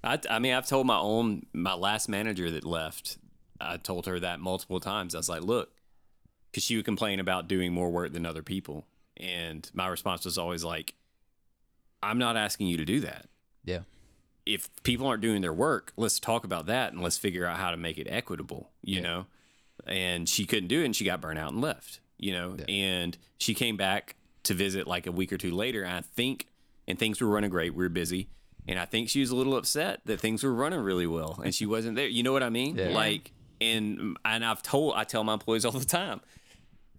I, 0.04 0.18
I 0.28 0.38
mean, 0.38 0.52
I've 0.52 0.66
told 0.66 0.86
my 0.86 0.98
own, 0.98 1.46
my 1.54 1.72
last 1.72 2.08
manager 2.10 2.50
that 2.50 2.64
left, 2.64 3.16
I 3.58 3.78
told 3.78 4.04
her 4.06 4.20
that 4.20 4.38
multiple 4.40 4.78
times. 4.80 5.14
I 5.14 5.18
was 5.18 5.30
like, 5.30 5.42
look, 5.42 5.70
because 6.50 6.62
she 6.64 6.76
would 6.76 6.84
complain 6.84 7.20
about 7.20 7.48
doing 7.48 7.72
more 7.72 7.90
work 7.90 8.12
than 8.12 8.26
other 8.26 8.42
people. 8.42 8.86
And 9.16 9.68
my 9.74 9.86
response 9.88 10.24
was 10.24 10.38
always 10.38 10.64
like, 10.64 10.94
I'm 12.02 12.18
not 12.18 12.36
asking 12.36 12.68
you 12.68 12.76
to 12.78 12.84
do 12.84 13.00
that. 13.00 13.26
Yeah. 13.64 13.80
If 14.46 14.68
people 14.82 15.06
aren't 15.06 15.20
doing 15.22 15.42
their 15.42 15.52
work, 15.52 15.92
let's 15.96 16.18
talk 16.18 16.44
about 16.44 16.66
that 16.66 16.92
and 16.92 17.02
let's 17.02 17.18
figure 17.18 17.44
out 17.46 17.58
how 17.58 17.70
to 17.70 17.76
make 17.76 17.98
it 17.98 18.06
equitable, 18.10 18.70
you 18.82 18.96
Yeah. 18.96 19.02
know? 19.02 19.26
And 19.86 20.28
she 20.28 20.44
couldn't 20.46 20.68
do 20.68 20.82
it 20.82 20.86
and 20.86 20.96
she 20.96 21.04
got 21.04 21.20
burnt 21.20 21.38
out 21.38 21.52
and 21.52 21.60
left, 21.60 22.00
you 22.18 22.32
know? 22.32 22.56
Yeah. 22.58 22.64
And 22.68 23.18
she 23.38 23.54
came 23.54 23.76
back 23.76 24.16
to 24.44 24.54
visit 24.54 24.86
like 24.86 25.06
a 25.06 25.12
week 25.12 25.32
or 25.32 25.36
two 25.38 25.50
later. 25.54 25.82
And 25.82 25.92
I 25.96 26.00
think, 26.00 26.46
and 26.88 26.98
things 26.98 27.20
were 27.20 27.28
running 27.28 27.50
great. 27.50 27.74
We 27.74 27.84
were 27.84 27.88
busy. 27.90 28.28
And 28.66 28.78
I 28.78 28.84
think 28.86 29.08
she 29.08 29.20
was 29.20 29.30
a 29.30 29.36
little 29.36 29.56
upset 29.56 30.00
that 30.06 30.20
things 30.20 30.42
were 30.42 30.54
running 30.54 30.80
really 30.80 31.06
well 31.06 31.40
and 31.44 31.54
she 31.54 31.66
wasn't 31.66 31.96
there. 31.96 32.06
You 32.08 32.22
know 32.22 32.32
what 32.32 32.42
I 32.42 32.50
mean? 32.50 32.76
Yeah. 32.76 32.88
Like, 32.90 33.32
and 33.60 34.16
and 34.24 34.42
I've 34.44 34.62
told 34.62 34.94
I 34.96 35.04
tell 35.04 35.22
my 35.24 35.34
employees 35.34 35.64
all 35.66 35.72
the 35.72 35.84
time, 35.84 36.20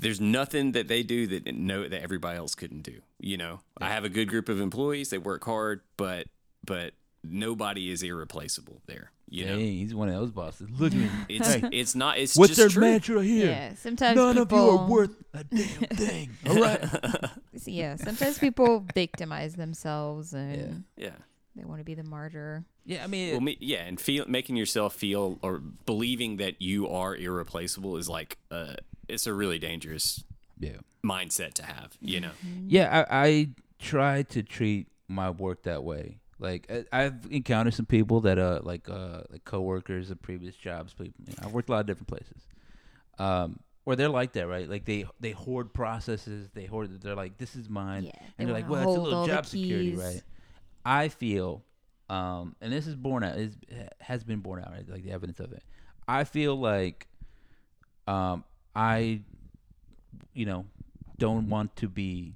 there's 0.01 0.19
nothing 0.19 0.73
that 0.73 0.87
they 0.87 1.03
do 1.03 1.27
that 1.27 1.55
no 1.55 1.87
that 1.87 2.01
everybody 2.01 2.37
else 2.37 2.55
couldn't 2.55 2.81
do. 2.81 3.01
You 3.19 3.37
know, 3.37 3.61
I 3.79 3.89
have 3.89 4.03
a 4.03 4.09
good 4.09 4.27
group 4.27 4.49
of 4.49 4.59
employees. 4.59 5.09
They 5.11 5.17
work 5.17 5.45
hard, 5.45 5.81
but 5.95 6.27
but 6.65 6.93
nobody 7.23 7.89
is 7.91 8.03
irreplaceable 8.03 8.81
there. 8.87 9.11
You 9.29 9.45
know, 9.45 9.55
Hey, 9.57 9.71
he's 9.77 9.95
one 9.95 10.09
of 10.09 10.15
those 10.15 10.31
bosses. 10.31 10.69
Look 10.77 10.91
at 10.91 10.99
me. 10.99 11.09
it's 11.29 11.47
Hey, 11.53 11.63
it's 11.71 11.95
not. 11.95 12.17
It's 12.17 12.35
what's 12.35 12.49
just 12.49 12.59
their 12.59 12.67
true. 12.69 12.81
mantra 12.81 13.23
here? 13.23 13.47
Yeah, 13.47 13.75
sometimes 13.75 14.17
None 14.17 14.35
people, 14.35 14.57
of 14.57 14.71
you 14.73 14.77
are 14.79 14.89
worth 14.89 15.15
a 15.33 15.43
damn 15.45 15.67
thing. 15.95 16.29
All 16.49 16.59
right. 16.59 16.83
Yeah, 17.63 17.95
sometimes 17.95 18.39
people 18.39 18.83
victimize 18.95 19.53
themselves 19.55 20.33
and 20.33 20.83
Yeah. 20.97 21.11
They 21.55 21.63
want 21.65 21.79
to 21.79 21.85
be 21.85 21.93
the 21.93 22.03
martyr. 22.03 22.63
yeah, 22.85 23.03
I 23.03 23.07
mean, 23.07 23.31
Well, 23.31 23.41
me, 23.41 23.57
yeah, 23.59 23.83
and 23.83 23.99
feel 23.99 24.25
making 24.27 24.55
yourself 24.55 24.95
feel 24.95 25.37
or 25.41 25.59
believing 25.85 26.37
that 26.37 26.61
you 26.61 26.87
are 26.87 27.15
irreplaceable 27.15 27.97
is 27.97 28.07
like 28.07 28.37
uh, 28.49 28.75
it's 29.07 29.27
a 29.27 29.33
really 29.33 29.59
dangerous 29.59 30.23
yeah, 30.59 30.77
mindset 31.03 31.53
to 31.55 31.65
have. 31.65 31.97
You 31.99 32.21
know. 32.21 32.31
yeah. 32.67 33.05
I, 33.09 33.27
I 33.27 33.49
try 33.79 34.23
to 34.23 34.43
treat 34.43 34.87
my 35.07 35.29
work 35.29 35.63
that 35.63 35.83
way. 35.83 36.19
Like 36.39 36.71
I, 36.71 37.05
I've 37.05 37.27
encountered 37.29 37.73
some 37.73 37.85
people 37.85 38.21
that 38.21 38.39
uh 38.39 38.61
like 38.63 38.89
uh 38.89 39.21
like 39.29 39.45
coworkers 39.45 40.09
of 40.09 40.21
previous 40.21 40.55
jobs. 40.55 40.93
People, 40.93 41.13
you 41.27 41.33
know, 41.37 41.47
I've 41.47 41.53
worked 41.53 41.69
a 41.69 41.73
lot 41.73 41.81
of 41.81 41.85
different 41.85 42.07
places. 42.07 42.47
Um, 43.19 43.59
where 43.83 43.95
they're 43.95 44.09
like 44.09 44.33
that, 44.33 44.47
right? 44.47 44.69
Like 44.69 44.85
they 44.85 45.05
they 45.19 45.31
hoard 45.31 45.73
processes. 45.73 46.49
They 46.53 46.65
hoard. 46.65 47.01
They're 47.01 47.15
like, 47.15 47.37
this 47.37 47.55
is 47.55 47.69
mine. 47.69 48.05
Yeah, 48.05 48.11
and 48.37 48.47
they're 48.47 48.55
like, 48.55 48.69
well, 48.69 48.81
it's 48.81 48.97
a 48.97 49.01
little 49.01 49.27
job 49.27 49.45
security, 49.45 49.95
right? 49.95 50.21
I 50.85 51.09
feel, 51.09 51.63
um, 52.09 52.55
and 52.61 52.71
this 52.73 52.87
is 52.87 52.95
born 52.95 53.23
out, 53.23 53.37
is 53.37 53.55
has 53.99 54.23
been 54.23 54.39
born 54.39 54.61
out, 54.63 54.71
right? 54.71 54.87
Like 54.89 55.03
the 55.03 55.11
evidence 55.11 55.39
of 55.39 55.51
it. 55.51 55.63
I 56.07 56.23
feel 56.23 56.55
like, 56.55 57.07
um, 58.07 58.43
I, 58.75 59.21
you 60.33 60.45
know, 60.45 60.65
don't 61.17 61.49
want 61.49 61.75
to 61.77 61.87
be, 61.87 62.33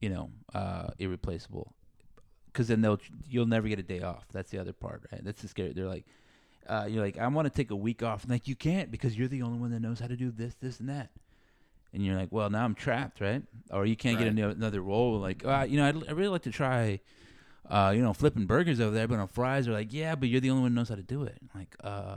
you 0.00 0.08
know, 0.08 0.30
uh, 0.54 0.88
irreplaceable, 0.98 1.72
because 2.46 2.68
then 2.68 2.80
they'll 2.80 3.00
you'll 3.28 3.46
never 3.46 3.68
get 3.68 3.78
a 3.78 3.82
day 3.82 4.00
off. 4.00 4.26
That's 4.32 4.50
the 4.50 4.58
other 4.58 4.72
part, 4.72 5.04
right? 5.12 5.24
That's 5.24 5.42
the 5.42 5.48
scary. 5.48 5.72
They're 5.72 5.86
like, 5.86 6.04
uh, 6.68 6.86
you're 6.88 7.02
like, 7.02 7.18
I 7.18 7.26
want 7.28 7.46
to 7.46 7.50
take 7.50 7.70
a 7.70 7.76
week 7.76 8.02
off, 8.02 8.22
and 8.24 8.32
like 8.32 8.48
you 8.48 8.56
can't 8.56 8.90
because 8.90 9.16
you're 9.16 9.28
the 9.28 9.42
only 9.42 9.58
one 9.58 9.70
that 9.70 9.80
knows 9.80 10.00
how 10.00 10.08
to 10.08 10.16
do 10.16 10.30
this, 10.30 10.54
this, 10.60 10.80
and 10.80 10.88
that. 10.88 11.10
And 11.92 12.04
you're 12.04 12.16
like, 12.16 12.32
well, 12.32 12.50
now 12.50 12.64
I'm 12.64 12.74
trapped, 12.74 13.20
right? 13.20 13.40
Or 13.70 13.86
you 13.86 13.94
can't 13.94 14.18
get 14.18 14.24
Right. 14.24 14.36
ano- 14.36 14.50
another 14.50 14.80
role. 14.80 15.20
Like, 15.20 15.44
uh, 15.46 15.64
you 15.68 15.76
know, 15.76 15.86
I'd, 15.86 15.96
I'd 16.08 16.16
really 16.16 16.26
like 16.26 16.42
to 16.42 16.50
try, 16.50 16.98
uh, 17.68 17.92
you 17.94 18.02
know, 18.02 18.12
flipping 18.12 18.46
burgers 18.46 18.80
over 18.80 18.94
there, 18.94 19.08
but 19.08 19.18
on 19.18 19.28
fries, 19.28 19.64
they're 19.66 19.74
like, 19.74 19.92
yeah, 19.92 20.14
but 20.14 20.28
you're 20.28 20.40
the 20.40 20.50
only 20.50 20.62
one 20.62 20.70
who 20.72 20.76
knows 20.76 20.88
how 20.88 20.94
to 20.94 21.02
do 21.02 21.22
it. 21.22 21.38
I'm 21.42 21.60
like, 21.60 21.76
uh, 21.82 22.16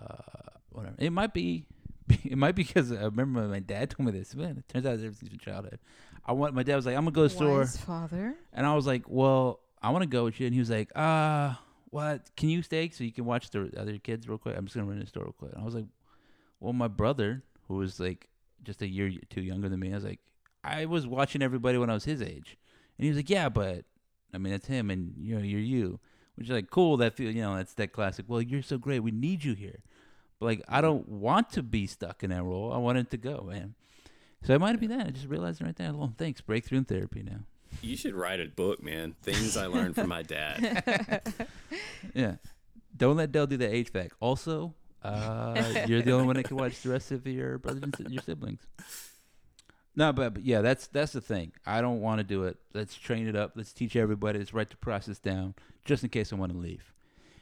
whatever. 0.72 0.96
It 0.98 1.12
might 1.12 1.34
be, 1.34 1.66
it 2.24 2.38
might 2.38 2.56
be 2.56 2.64
because 2.64 2.92
I 2.92 3.04
remember 3.04 3.42
my 3.48 3.60
dad 3.60 3.92
told 3.92 4.08
me 4.08 4.18
this. 4.18 4.36
Man, 4.36 4.58
it 4.58 4.68
turns 4.68 4.86
out 4.86 4.96
it's 4.96 5.04
ever 5.04 5.14
since 5.14 5.32
childhood. 5.42 5.80
I 6.26 6.34
want 6.34 6.54
my 6.54 6.64
dad 6.64 6.76
was 6.76 6.86
like, 6.86 6.96
I'm 6.96 7.06
gonna 7.06 7.12
go 7.12 7.28
to 7.28 7.30
the 7.30 7.36
store. 7.36 7.60
Wise 7.60 7.78
father. 7.78 8.36
And 8.54 8.66
I 8.66 8.76
was 8.76 8.86
like, 8.86 9.04
well, 9.08 9.62
I 9.82 9.92
want 9.92 10.04
to 10.04 10.10
go 10.10 10.26
with 10.26 10.40
you. 10.40 10.48
And 10.48 10.54
he 10.54 10.60
was 10.60 10.70
like, 10.70 10.92
uh, 10.96 11.54
what? 11.90 12.30
Can 12.36 12.50
you 12.50 12.62
stay 12.62 12.90
so 12.90 13.04
you 13.04 13.14
can 13.14 13.26
watch 13.26 13.50
the 13.50 13.72
other 13.78 13.98
kids 13.98 14.28
real 14.28 14.38
quick? 14.38 14.56
I'm 14.58 14.66
just 14.66 14.74
to 14.74 14.84
run 14.84 14.98
to 14.98 15.04
the 15.04 15.08
store 15.08 15.24
real 15.24 15.34
quick. 15.34 15.54
And 15.54 15.62
I 15.62 15.66
was 15.66 15.76
like, 15.76 15.86
well, 16.60 16.74
my 16.74 16.90
brother, 16.90 17.44
who 17.68 17.76
was 17.76 18.00
like 18.00 18.28
just 18.64 18.82
a 18.82 18.88
year 18.88 19.12
two 19.30 19.42
younger 19.42 19.70
than 19.70 19.80
me, 19.80 19.92
I 19.92 19.96
was 19.96 20.04
like, 20.04 20.20
I 20.64 20.86
was 20.86 21.08
watching 21.08 21.42
everybody 21.42 21.78
when 21.78 21.90
I 21.90 21.94
was 21.94 22.04
his 22.04 22.22
age. 22.22 22.58
And 22.98 23.04
he 23.06 23.10
was 23.10 23.18
like, 23.18 23.30
yeah, 23.30 23.48
but 23.48 23.86
I 24.34 24.38
mean, 24.38 24.52
that's 24.52 24.68
him 24.68 24.90
and 24.90 25.14
you 25.20 25.36
know, 25.36 25.42
you're 25.42 25.60
you. 25.60 26.00
Which 26.36 26.48
is 26.48 26.52
like, 26.52 26.70
cool. 26.70 26.98
That 26.98 27.16
feel, 27.16 27.32
you 27.32 27.42
know, 27.42 27.56
that's 27.56 27.74
that 27.76 27.92
classic. 27.94 28.26
Well, 28.28 28.42
you're 28.42 28.62
so 28.62 28.78
great. 28.78 29.00
We 29.00 29.12
need 29.12 29.44
you 29.44 29.54
here. 29.54 29.80
But 30.40 30.46
like, 30.46 30.64
I 30.68 30.82
don't 30.82 31.08
want 31.10 31.50
to 31.52 31.64
be 31.64 31.88
stuck 31.88 32.24
in 32.24 32.30
that 32.30 32.44
role. 32.44 32.72
I 32.72 32.78
wanted 32.78 33.10
to 33.12 33.18
go, 33.18 33.48
man. 33.50 33.74
So 34.44 34.54
it 34.54 34.60
might 34.60 34.80
be 34.80 34.88
that. 34.88 35.08
I 35.08 35.10
just 35.10 35.28
realized 35.28 35.62
it 35.62 35.66
right 35.66 35.76
there. 35.76 35.92
Well, 35.94 36.14
thanks. 36.18 36.42
Breakthrough 36.42 36.80
in 36.80 36.86
therapy 36.86 37.24
now. 37.24 37.40
You 37.82 37.98
should 37.98 38.14
write 38.14 38.40
a 38.40 38.46
book, 38.46 38.84
man. 38.84 39.16
Things 39.24 39.58
I 39.58 39.66
learned 39.66 39.96
from 39.96 40.10
my 40.10 40.22
dad. 40.22 41.24
Yeah. 42.14 42.36
Don't 42.96 43.18
let 43.18 43.32
Dell 43.32 43.46
do 43.46 43.58
the 43.58 43.68
HVAC. 43.68 44.12
Also, 44.20 44.74
uh, 45.04 45.86
you're 45.88 46.02
the 46.02 46.12
only 46.12 46.26
one 46.26 46.36
that 46.38 46.46
can 46.46 46.58
watch 46.58 46.82
the 46.82 46.90
rest 46.90 47.12
of 47.12 47.26
your 47.28 47.58
brothers 47.60 47.84
and 47.84 48.14
your 48.14 48.24
siblings. 48.24 48.62
No, 49.98 50.14
but, 50.14 50.36
but 50.36 50.46
yeah, 50.46 50.62
that's 50.62 50.86
that's 50.88 51.14
the 51.14 51.22
thing. 51.22 51.54
I 51.66 51.82
don't 51.82 52.02
want 52.02 52.20
to 52.20 52.24
do 52.24 52.44
it. 52.44 52.58
Let's 52.72 52.96
train 52.96 53.28
it 53.28 53.36
up. 53.36 53.54
Let's 53.56 53.74
teach 53.74 53.96
everybody. 53.96 54.38
Let's 54.38 54.54
write 54.54 54.70
the 54.70 54.78
process 54.78 55.18
down, 55.18 55.56
just 55.86 56.04
in 56.04 56.10
case 56.10 56.32
I 56.32 56.36
want 56.36 56.52
to 56.52 56.58
leave. 56.58 56.94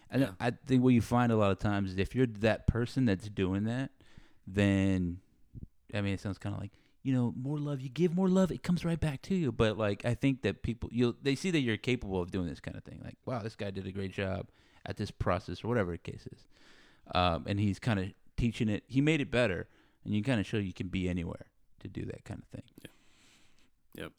And 0.09 0.21
Yeah. 0.21 0.29
I 0.39 0.51
think 0.65 0.81
what 0.81 0.93
you 0.93 1.01
find 1.01 1.33
a 1.33 1.35
lot 1.35 1.51
of 1.51 1.59
times 1.59 1.91
is 1.91 1.97
if 1.97 2.15
you're 2.15 2.27
that 2.39 2.65
person 2.65 3.03
that's 3.03 3.27
doing 3.27 3.65
that, 3.65 3.91
then 4.47 5.17
I 5.93 5.99
mean, 5.99 6.13
it 6.13 6.21
sounds 6.21 6.37
kind 6.37 6.55
of 6.55 6.61
like 6.61 6.71
you 7.03 7.13
know, 7.13 7.33
more 7.39 7.59
love. 7.59 7.81
You 7.81 7.89
give 7.89 8.15
more 8.15 8.29
love, 8.29 8.51
it 8.51 8.63
comes 8.63 8.83
right 8.83 8.99
back 8.99 9.21
to 9.23 9.35
you. 9.35 9.51
But 9.51 9.77
like, 9.77 10.05
I 10.05 10.13
think 10.13 10.41
that 10.43 10.63
people 10.63 10.89
you 10.93 11.17
they 11.21 11.35
see 11.35 11.51
that 11.51 11.59
you're 11.59 11.75
capable 11.75 12.21
of 12.21 12.31
doing 12.31 12.47
this 12.47 12.61
kind 12.61 12.77
of 12.77 12.85
thing. 12.85 13.01
Like, 13.03 13.17
wow, 13.25 13.39
this 13.39 13.57
guy 13.57 13.69
did 13.69 13.85
a 13.85 13.91
great 13.91 14.13
job 14.13 14.47
at 14.85 14.95
this 14.95 15.11
process 15.11 15.61
or 15.61 15.67
whatever 15.67 15.91
the 15.91 15.97
case 15.97 16.25
is, 16.31 16.47
um, 17.13 17.43
and 17.47 17.59
he's 17.59 17.79
kind 17.79 17.99
of 17.99 18.13
teaching 18.37 18.69
it. 18.69 18.85
He 18.87 19.01
made 19.01 19.19
it 19.19 19.29
better, 19.29 19.67
and 20.05 20.15
you 20.15 20.23
kind 20.23 20.39
of 20.39 20.45
show 20.45 20.55
you 20.55 20.71
can 20.71 20.87
be 20.87 21.09
anywhere 21.09 21.47
to 21.93 21.99
do 21.99 22.05
that 22.07 22.23
kind 22.25 22.41
of 22.41 22.47
thing. 22.49 22.63
Yep. 23.95 24.11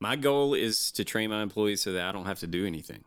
My 0.00 0.16
goal 0.16 0.54
is 0.54 0.90
to 0.92 1.04
train 1.04 1.30
my 1.30 1.42
employees 1.42 1.82
so 1.82 1.92
that 1.92 2.04
I 2.08 2.12
don't 2.12 2.26
have 2.26 2.38
to 2.40 2.46
do 2.46 2.66
anything. 2.66 3.04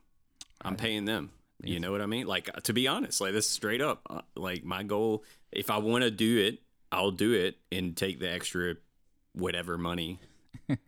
I'm 0.62 0.72
Right. 0.74 0.80
paying 0.80 1.06
them. 1.06 1.32
You 1.64 1.80
know 1.80 1.92
what 1.92 2.02
I 2.02 2.06
mean? 2.06 2.26
Like 2.28 2.52
to 2.64 2.74
be 2.74 2.88
honest, 2.88 3.20
like 3.22 3.34
this 3.34 3.48
straight 3.50 3.82
up. 3.82 4.02
Uh, 4.10 4.22
Like 4.36 4.64
my 4.64 4.84
goal, 4.84 5.24
if 5.52 5.70
I 5.70 5.78
want 5.78 6.04
to 6.04 6.12
do 6.12 6.38
it, 6.40 6.60
I'll 6.92 7.12
do 7.12 7.34
it 7.34 7.58
and 7.72 7.96
take 7.96 8.20
the 8.20 8.30
extra 8.32 8.76
whatever 9.34 9.78
money 9.78 10.20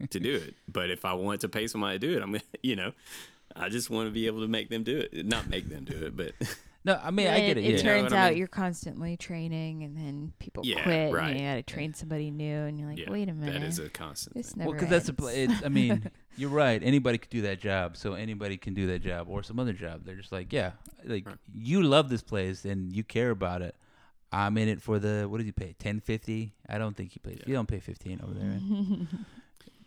to 0.09 0.19
do 0.19 0.36
it. 0.36 0.55
But 0.67 0.89
if 0.89 1.05
I 1.05 1.13
want 1.13 1.41
to 1.41 1.49
pay 1.49 1.67
somebody 1.67 1.99
to 1.99 2.07
do 2.07 2.17
it, 2.17 2.22
I'm 2.24 2.32
gonna 2.32 2.43
you 2.63 2.76
know, 2.76 2.93
I 3.55 3.69
just 3.69 3.89
want 3.89 4.07
to 4.07 4.11
be 4.11 4.28
able 4.28 4.41
to 4.41 4.47
make 4.47 4.69
them 4.69 4.84
do 4.84 4.97
it. 4.97 5.26
Not 5.26 5.49
make 5.49 5.69
them 5.69 5.84
do 5.86 5.97
it, 6.05 6.15
but 6.15 6.32
No, 6.84 6.99
I 7.03 7.11
mean, 7.11 7.27
I 7.27 7.39
get 7.41 7.57
it. 7.57 7.63
It 7.63 7.71
yeah. 7.71 7.77
turn- 7.77 7.86
turns 8.01 8.03
what 8.05 8.13
I 8.13 8.25
out 8.25 8.29
mean? 8.32 8.39
you're 8.39 8.47
constantly 8.47 9.15
training, 9.15 9.84
and 9.84 9.95
then 9.95 10.34
people 10.39 10.63
Yeah, 10.65 10.82
quit, 10.82 11.13
right. 11.13 11.29
and 11.29 11.39
you 11.39 11.45
got 11.45 11.55
to 11.55 11.63
train 11.63 11.93
somebody 11.93 12.32
new, 12.32 12.55
and 12.63 12.79
you're 12.79 12.89
like, 12.89 12.97
yeah, 12.97 13.11
wait 13.11 13.29
a 13.29 13.34
minute, 13.34 13.53
that 13.53 13.63
is 13.63 13.77
a 13.77 13.88
constant. 13.89 14.36
this 14.36 14.49
thing. 14.49 14.59
never 14.59 14.69
well, 14.71 14.79
because 14.79 14.89
that's 14.89 15.09
a 15.09 15.29
ends. 15.32 15.53
it's, 15.57 15.65
I 15.65 15.69
mean, 15.69 16.09
you're 16.38 16.49
right. 16.49 16.82
Anybody 16.84 17.19
could 17.19 17.29
do 17.29 17.41
that 17.43 17.59
job, 17.59 17.97
so 17.97 18.13
anybody 18.13 18.57
can 18.57 18.73
do 18.73 18.88
that 18.88 18.99
job 19.03 19.27
or 19.29 19.43
some 19.43 19.59
other 19.59 19.73
job. 19.73 20.05
They're 20.05 20.15
just 20.15 20.32
like, 20.32 20.51
yeah, 20.51 20.71
like 21.05 21.27
Right. 21.27 21.36
you 21.53 21.84
love 21.84 22.09
this 22.09 22.23
place 22.23 22.65
and 22.65 22.91
you 22.95 23.03
care 23.03 23.29
about 23.29 23.61
it. 23.61 23.75
I'm 24.32 24.57
in 24.57 24.67
it 24.69 24.82
for 24.82 24.97
the 24.97 25.27
what 25.29 25.38
did 25.38 25.45
you 25.47 25.53
pay? 25.53 25.75
Ten 25.77 25.99
fifty? 25.99 26.53
I 26.67 26.77
don't 26.77 26.95
think 26.97 27.11
he 27.11 27.19
pays. 27.19 27.38
Yeah. 27.41 27.43
You 27.47 27.53
don't 27.53 27.67
pay 27.67 27.79
fifteen 27.79 28.21
over 28.23 28.34
there. 28.34 28.47
Right? 28.49 29.07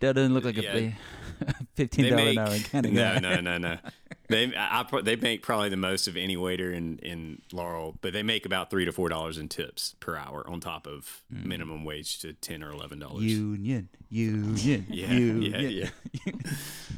that 0.04 0.14
doesn't 0.14 0.34
look 0.34 0.44
like 0.44 0.56
Yeah. 0.56 0.90
a 1.40 1.54
fifteen 1.74 2.10
dollar 2.10 2.28
an 2.30 2.38
hour 2.38 2.58
kind 2.70 2.86
of 2.86 2.92
no, 2.94 3.18
no, 3.18 3.40
no, 3.40 3.58
no. 3.58 3.76
They 4.28 4.54
I, 4.56 4.80
I, 4.90 5.00
they 5.02 5.16
make 5.16 5.42
probably 5.42 5.68
the 5.68 5.76
most 5.76 6.08
of 6.08 6.16
any 6.16 6.34
waiter 6.36 6.72
in, 6.72 6.96
in 7.00 7.42
Laurel, 7.52 7.98
but 8.00 8.14
they 8.14 8.22
make 8.22 8.46
about 8.46 8.70
three 8.70 8.86
to 8.86 8.92
four 8.92 9.10
dollars 9.10 9.36
in 9.36 9.48
tips 9.50 9.94
per 10.00 10.16
hour 10.16 10.48
on 10.48 10.60
top 10.60 10.86
of 10.86 11.22
Mm. 11.32 11.44
minimum 11.46 11.84
wage 11.84 12.20
to 12.20 12.32
ten 12.32 12.62
or 12.62 12.70
eleven 12.70 12.98
dollars. 13.00 13.22
Union, 13.24 13.88
union, 14.08 14.86
yeah, 14.88 15.12
union. 15.12 15.60
yeah, 15.60 15.88
yeah. 16.24 16.32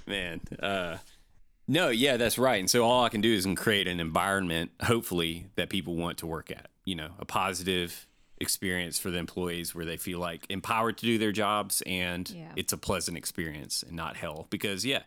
Man, 0.06 0.40
uh, 0.60 0.98
no, 1.66 1.88
yeah, 1.88 2.16
that's 2.16 2.38
right. 2.38 2.60
And 2.60 2.70
so 2.70 2.84
all 2.84 3.04
I 3.04 3.08
can 3.08 3.20
do 3.20 3.32
is 3.32 3.46
create 3.56 3.88
an 3.88 3.98
environment, 3.98 4.70
hopefully, 4.82 5.46
that 5.56 5.68
people 5.68 5.96
want 5.96 6.18
to 6.18 6.26
work 6.26 6.50
at. 6.52 6.68
You 6.84 6.94
know, 6.94 7.10
a 7.18 7.24
positive 7.24 8.06
experience 8.38 8.98
for 8.98 9.10
the 9.10 9.18
employees 9.18 9.74
where 9.74 9.84
they 9.84 9.96
feel 9.96 10.18
like 10.18 10.46
empowered 10.50 10.98
to 10.98 11.06
do 11.06 11.18
their 11.18 11.32
jobs 11.32 11.82
and 11.86 12.28
Yeah. 12.30 12.52
it's 12.56 12.72
a 12.72 12.76
pleasant 12.78 13.16
experience 13.16 13.82
and 13.82 13.96
not 13.96 14.16
hell. 14.16 14.46
Because 14.50 14.84
yeah, 14.84 15.02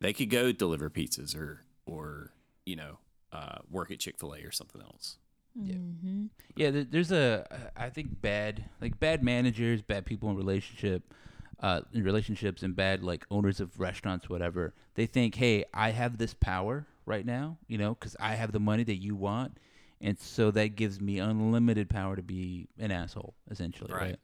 they 0.00 0.12
could 0.12 0.30
go 0.30 0.52
deliver 0.52 0.88
pizzas 0.90 1.36
or 1.36 1.62
or 1.86 2.32
you 2.66 2.76
know 2.76 2.98
uh, 3.32 3.58
work 3.70 3.90
at 3.90 3.98
Chick 3.98 4.18
Fil 4.18 4.34
A 4.34 4.42
or 4.44 4.52
something 4.52 4.80
else. 4.80 5.16
Yeah. 5.60 5.74
Mm-hmm. 5.74 6.26
Yeah, 6.56 6.70
there's 6.88 7.10
a 7.12 7.46
I 7.76 7.88
think 7.90 8.20
bad 8.20 8.64
like 8.80 9.00
bad 9.00 9.22
managers, 9.24 9.82
bad 9.82 10.06
people 10.06 10.30
in 10.30 10.36
relationship, 10.36 11.12
uh, 11.60 11.80
in 11.92 12.04
relationships, 12.04 12.62
and 12.62 12.76
bad 12.76 13.02
like 13.02 13.26
owners 13.30 13.58
of 13.60 13.78
restaurants, 13.80 14.28
whatever. 14.28 14.74
They 14.94 15.06
think, 15.06 15.34
hey, 15.34 15.64
I 15.74 15.90
have 15.90 16.18
this 16.18 16.32
power 16.34 16.86
right 17.06 17.24
now, 17.26 17.56
you 17.66 17.78
know, 17.78 17.94
because 17.94 18.14
I 18.20 18.34
have 18.34 18.52
the 18.52 18.60
money 18.60 18.84
that 18.84 18.96
you 18.96 19.16
want, 19.16 19.56
and 20.00 20.18
so 20.18 20.50
that 20.52 20.76
gives 20.76 21.00
me 21.00 21.18
unlimited 21.18 21.88
power 21.88 22.16
to 22.16 22.22
be 22.22 22.68
an 22.78 22.90
asshole, 22.90 23.34
essentially, 23.50 23.92
right? 23.92 24.00
Right. 24.02 24.18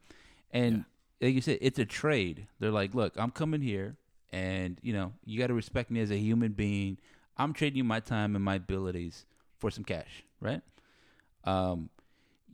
And 0.53 0.85
like 1.21 1.35
you 1.35 1.41
said, 1.41 1.59
it's 1.61 1.79
a 1.79 1.85
trade. 1.85 2.47
They're 2.61 2.71
like, 2.71 2.95
look, 2.95 3.15
I'm 3.17 3.31
coming 3.31 3.61
here, 3.61 3.97
and 4.33 4.79
you 4.83 4.93
know, 4.93 5.13
you 5.25 5.39
got 5.39 5.49
to 5.49 5.55
respect 5.55 5.91
me 5.91 6.01
as 6.01 6.11
a 6.11 6.17
human 6.19 6.53
being. 6.53 6.99
I'm 7.37 7.53
trading 7.53 7.79
you 7.79 7.85
my 7.85 8.01
time 8.01 8.37
and 8.37 8.45
my 8.45 8.55
abilities 8.57 9.27
for 9.59 9.71
some 9.71 9.85
cash, 9.85 10.23
right? 10.41 10.63
um, 11.45 11.91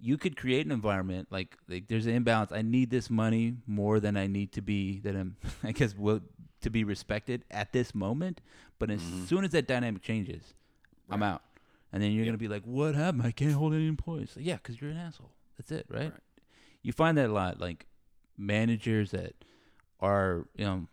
you 0.02 0.16
could 0.16 0.34
create 0.34 0.64
an 0.64 0.72
environment 0.72 1.28
like 1.30 1.56
like 1.68 1.86
there's 1.88 2.06
an 2.06 2.14
imbalance. 2.14 2.52
I 2.52 2.62
need 2.62 2.88
this 2.90 3.10
money 3.10 3.56
more 3.66 4.00
than 4.00 4.16
I 4.16 4.26
need 4.26 4.52
to 4.52 4.62
be 4.62 4.98
that 5.00 5.14
I'm 5.14 5.36
I 5.62 5.72
guess 5.72 5.94
will 5.94 6.22
to 6.62 6.70
be 6.70 6.84
respected 6.84 7.44
at 7.50 7.72
this 7.72 7.94
moment. 7.94 8.40
But 8.78 8.90
as 8.90 9.02
Mhm. 9.02 9.26
soon 9.28 9.44
as 9.44 9.50
that 9.50 9.68
dynamic 9.68 10.00
changes, 10.02 10.54
I'm 11.10 11.22
out. 11.22 11.42
And 11.92 12.02
then 12.02 12.12
you're 12.12 12.24
Yep. 12.24 12.32
gonna 12.32 12.38
be 12.38 12.48
like, 12.48 12.64
"What 12.64 12.94
happened? 12.94 13.22
I 13.24 13.32
can't 13.32 13.52
hold 13.52 13.74
any 13.74 13.86
employees." 13.88 14.36
Yeah, 14.38 14.56
because 14.56 14.80
you're 14.80 14.90
an 14.90 14.96
asshole. 14.96 15.32
That's 15.58 15.72
it, 15.72 15.86
right? 15.88 16.12
Right. 16.12 16.22
You 16.82 16.92
find 16.92 17.18
that 17.18 17.28
a 17.28 17.32
lot, 17.32 17.60
like 17.60 17.86
managers 18.36 19.10
that 19.10 19.34
are, 20.00 20.46
you 20.56 20.64
know, 20.64 20.86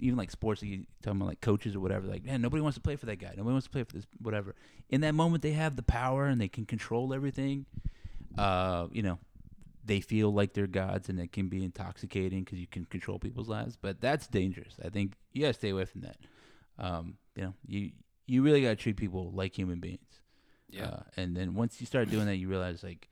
even 0.00 0.16
like 0.16 0.30
sports, 0.30 0.62
you 0.62 0.86
talking 1.02 1.20
about 1.20 1.28
like 1.28 1.40
coaches 1.40 1.74
or 1.74 1.80
whatever. 1.80 2.06
Like, 2.06 2.24
man, 2.24 2.40
nobody 2.40 2.62
wants 2.62 2.76
to 2.76 2.80
play 2.80 2.96
for 2.96 3.06
that 3.06 3.16
guy. 3.16 3.34
Nobody 3.36 3.52
wants 3.52 3.66
to 3.66 3.70
play 3.70 3.82
for 3.82 3.92
this, 3.94 4.06
whatever. 4.22 4.54
In 4.88 5.00
that 5.02 5.14
moment, 5.14 5.42
they 5.42 5.52
have 5.52 5.76
the 5.76 5.82
power 5.82 6.26
and 6.26 6.40
they 6.40 6.48
can 6.48 6.64
control 6.64 7.12
everything. 7.12 7.66
Uh, 8.38 8.86
you 8.92 9.02
know, 9.02 9.18
they 9.84 10.00
feel 10.00 10.32
like 10.32 10.52
they're 10.54 10.66
gods, 10.66 11.08
and 11.08 11.18
it 11.18 11.32
can 11.32 11.48
be 11.48 11.64
intoxicating 11.64 12.44
because 12.44 12.58
you 12.58 12.66
can 12.66 12.84
control 12.84 13.18
people's 13.18 13.48
lives. 13.48 13.76
But 13.76 14.00
that's 14.00 14.26
dangerous. 14.28 14.76
I 14.84 14.88
think 14.88 15.14
you 15.32 15.42
gotta 15.42 15.54
stay 15.54 15.70
away 15.70 15.84
from 15.84 16.02
that. 16.02 16.16
Um, 16.78 17.16
you 17.34 17.42
know, 17.42 17.54
you 17.66 17.90
you 18.30 18.42
really 18.42 18.62
gotta 18.62 18.76
treat 18.76 18.96
people 18.96 19.30
like 19.32 19.56
human 19.58 19.80
beings. 19.80 20.20
Yeah, 20.68 20.84
Uh, 20.86 21.02
and 21.16 21.36
then 21.36 21.54
once 21.54 21.80
you 21.80 21.86
start 21.86 22.10
doing 22.10 22.26
that, 22.26 22.36
you 22.36 22.48
realize 22.48 22.82
like 22.84 23.08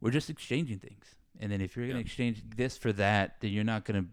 we're 0.00 0.10
just 0.10 0.30
exchanging 0.30 0.78
things. 0.78 1.04
And 1.38 1.50
then 1.52 1.60
if 1.60 1.76
you're 1.76 1.86
gonna 1.86 1.98
Yeah. 1.98 2.04
exchange 2.06 2.42
this 2.56 2.76
for 2.78 2.92
that, 2.94 3.40
then 3.40 3.50
you're 3.52 3.64
not 3.74 3.84
gonna 3.84 4.06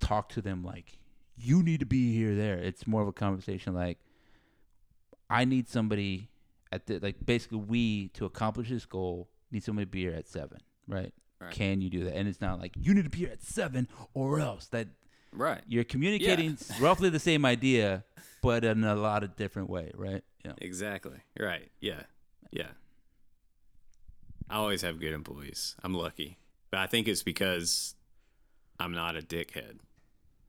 talk 0.00 0.28
to 0.30 0.40
them 0.42 0.64
like 0.64 0.98
you 1.36 1.62
need 1.62 1.80
to 1.80 1.86
be 1.86 2.14
here 2.14 2.34
there. 2.34 2.58
It's 2.58 2.86
more 2.86 3.02
of 3.02 3.08
a 3.08 3.12
conversation 3.12 3.74
like 3.74 3.98
I 5.30 5.44
need 5.44 5.68
somebody 5.68 6.30
at 6.70 6.86
the 6.86 6.98
like 6.98 7.24
basically 7.24 7.58
we 7.58 8.08
to 8.08 8.24
accomplish 8.24 8.68
this 8.70 8.86
goal 8.86 9.28
need 9.50 9.62
somebody 9.62 9.84
to 9.86 9.90
be 9.90 10.00
here 10.02 10.12
at 10.14 10.28
seven, 10.28 10.58
right? 10.86 11.12
Right. 11.40 11.50
Can 11.52 11.80
you 11.80 11.90
do 11.90 12.04
that? 12.04 12.14
And 12.16 12.28
it's 12.28 12.40
not 12.40 12.60
like 12.60 12.72
you 12.78 12.94
need 12.94 13.04
to 13.04 13.10
be 13.10 13.18
here 13.18 13.30
at 13.32 13.42
seven 13.42 13.88
or 14.14 14.40
else 14.40 14.68
that 14.68 14.88
right. 15.32 15.62
you're 15.66 15.84
communicating 15.84 16.52
s- 16.52 16.78
roughly 16.80 17.10
the 17.10 17.18
same 17.18 17.44
idea, 17.44 18.04
but 18.42 18.64
in 18.64 18.84
a 18.84 18.94
lot 18.94 19.22
of 19.24 19.34
different 19.36 19.70
way, 19.70 19.90
right? 19.94 20.22
Yeah. 20.44 20.52
Exactly. 20.58 21.16
Right. 21.38 21.70
Yeah. 21.80 22.02
Yeah. 22.50 22.68
I 24.50 24.56
always 24.56 24.82
have 24.82 25.00
good 25.00 25.14
employees. 25.14 25.76
I'm 25.82 25.94
lucky. 25.94 26.36
But 26.70 26.80
I 26.80 26.86
think 26.86 27.08
it's 27.08 27.22
because 27.22 27.94
I'm 28.78 28.92
not 28.92 29.16
a 29.16 29.20
dickhead. 29.22 29.78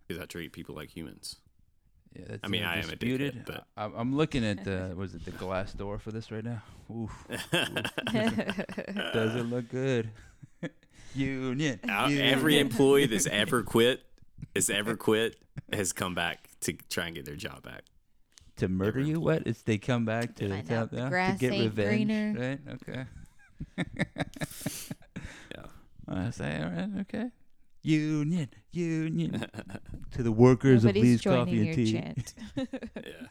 Because 0.07 0.21
I 0.21 0.25
treat 0.25 0.51
people 0.51 0.75
like 0.75 0.89
humans. 0.89 1.37
Yeah, 2.13 2.25
that's 2.27 2.39
I 2.43 2.47
mean, 2.47 2.63
uh, 2.63 2.67
I 2.69 2.75
am 2.77 2.89
a 2.89 2.95
dickhead, 2.95 3.45
but- 3.45 3.65
I- 3.77 3.85
I'm 3.85 3.93
I'm 3.95 4.15
looking 4.15 4.45
at 4.45 4.63
the 4.65 4.93
was 4.95 5.15
it 5.15 5.23
the 5.25 5.31
Glassdoor 5.31 5.99
for 6.01 6.11
this 6.11 6.29
right 6.31 6.43
now? 6.43 6.61
Oof, 6.93 7.11
doesn't 9.13 9.49
look 9.49 9.69
good. 9.69 10.09
Union. 11.15 11.79
Union. 11.83 12.21
Every 12.27 12.59
employee 12.59 13.05
that's 13.05 13.25
ever 13.31 13.63
quit, 13.63 14.03
has 14.55 14.69
ever 14.69 14.95
quit, 14.95 15.37
has 15.71 15.93
come 15.93 16.13
back 16.13 16.49
to 16.63 16.73
try 16.89 17.05
and 17.07 17.15
get 17.15 17.25
their 17.25 17.35
job 17.35 17.63
back. 17.63 17.83
to 18.57 18.67
murder 18.67 18.99
every 18.99 19.11
you. 19.11 19.19
What? 19.19 19.43
It's 19.45 19.61
they 19.63 19.77
come 19.77 20.05
back 20.05 20.35
to 20.35 20.49
Find 20.49 20.67
tell 20.67 20.83
out 20.83 20.91
the 20.91 20.97
yeah, 20.97 21.31
to 21.33 21.37
get 21.39 21.51
ain't 21.53 21.63
revenge, 21.63 21.89
greener. 21.89 22.35
right? 22.39 22.59
Okay. 22.75 23.05
Yeah. 25.55 25.63
I 26.07 26.29
say, 26.31 26.61
all 26.61 26.69
right, 26.69 26.89
okay. 27.01 27.29
Union, 27.81 28.49
union. 28.71 29.45
to 30.11 30.23
the 30.23 30.31
workers 30.31 30.83
Nobody's 30.85 31.01
of 31.01 31.03
Lee's 31.03 31.21
Coffee 31.21 31.67
and 31.67 31.75
Tea. 31.75 31.91
chant. 31.91 32.33
Yeah. 32.55 32.63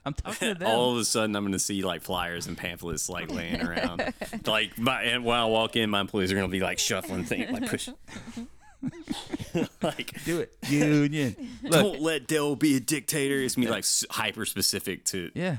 I'm 0.04 0.12
talking 0.14 0.48
to 0.52 0.54
them. 0.54 0.68
All 0.68 0.92
of 0.92 0.98
a 0.98 1.04
sudden, 1.06 1.34
I'm 1.36 1.42
going 1.44 1.52
to 1.52 1.58
see 1.58 1.82
like 1.82 2.02
flyers 2.02 2.46
and 2.46 2.56
pamphlets 2.58 3.08
like 3.08 3.30
laying 3.30 3.62
around. 3.62 4.12
like, 4.46 4.76
my, 4.78 5.02
and 5.04 5.24
when 5.24 5.38
I 5.38 5.46
walk 5.46 5.76
in, 5.76 5.88
my 5.88 6.00
employees 6.00 6.30
are 6.32 6.34
going 6.34 6.48
to 6.48 6.52
be 6.52 6.60
like 6.60 6.78
shuffling 6.78 7.24
things, 7.24 7.50
like 7.50 7.68
push. 7.70 7.88
like, 9.82 10.24
Do 10.24 10.40
it. 10.40 10.56
Union. 10.68 11.36
Look, 11.62 11.72
don't 11.72 12.00
let 12.00 12.26
Dell 12.26 12.56
be 12.56 12.76
a 12.76 12.80
dictator. 12.80 13.36
It's 13.36 13.56
me 13.56 13.68
like 13.68 13.84
hyper 14.10 14.44
specific 14.44 15.04
to. 15.06 15.30
Yeah. 15.34 15.58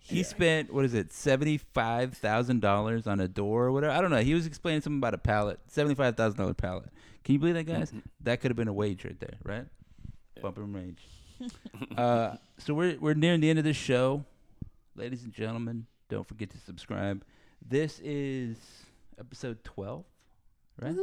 He 0.00 0.22
spent 0.22 0.72
what 0.72 0.84
is 0.84 0.92
it, 0.92 1.12
seventy 1.12 1.58
five 1.58 2.14
thousand 2.14 2.60
dollars 2.60 3.06
on 3.06 3.20
a 3.20 3.28
door 3.28 3.64
or 3.64 3.72
whatever. 3.72 3.92
I 3.92 4.00
don't 4.00 4.10
know. 4.10 4.20
He 4.20 4.34
was 4.34 4.46
explaining 4.46 4.82
something 4.82 4.98
about 4.98 5.14
a 5.14 5.18
pallet, 5.18 5.60
seventy 5.68 5.94
five 5.94 6.16
thousand 6.16 6.38
dollar 6.38 6.54
pallet. 6.54 6.90
Can 7.24 7.34
you 7.34 7.38
believe 7.38 7.54
that, 7.54 7.64
guys? 7.64 7.92
that 8.20 8.40
could 8.40 8.50
have 8.50 8.56
been 8.56 8.68
a 8.68 8.72
wage 8.72 9.04
right 9.04 9.18
there, 9.18 9.34
right? 9.44 9.64
Yeah. 10.36 10.42
Bump 10.42 10.58
and 10.58 10.74
range. 10.74 11.00
uh, 11.96 12.36
so 12.58 12.74
we're 12.74 12.98
we're 12.98 13.14
nearing 13.14 13.40
the 13.40 13.48
end 13.48 13.58
of 13.58 13.64
this 13.64 13.76
show, 13.76 14.24
ladies 14.94 15.24
and 15.24 15.32
gentlemen. 15.32 15.86
Don't 16.08 16.26
forget 16.26 16.50
to 16.50 16.58
subscribe. 16.58 17.24
This 17.66 17.98
is 18.00 18.56
episode 19.18 19.64
twelve, 19.64 20.04
right? 20.80 20.94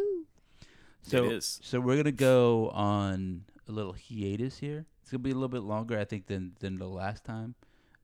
Woohoo. 1.05 1.09
So, 1.11 1.25
It 1.25 1.31
is. 1.33 1.59
so 1.63 1.79
we're 1.79 1.97
gonna 1.97 2.11
go 2.11 2.69
on 2.69 3.43
a 3.67 3.71
little 3.71 3.93
hiatus 3.93 4.57
here. 4.59 4.85
It's 5.01 5.11
gonna 5.11 5.19
be 5.23 5.31
a 5.31 5.33
little 5.33 5.47
bit 5.49 5.61
longer, 5.63 5.97
I 5.99 6.05
think, 6.05 6.27
than 6.27 6.53
than 6.59 6.77
the 6.77 6.87
last 6.87 7.23
time. 7.23 7.55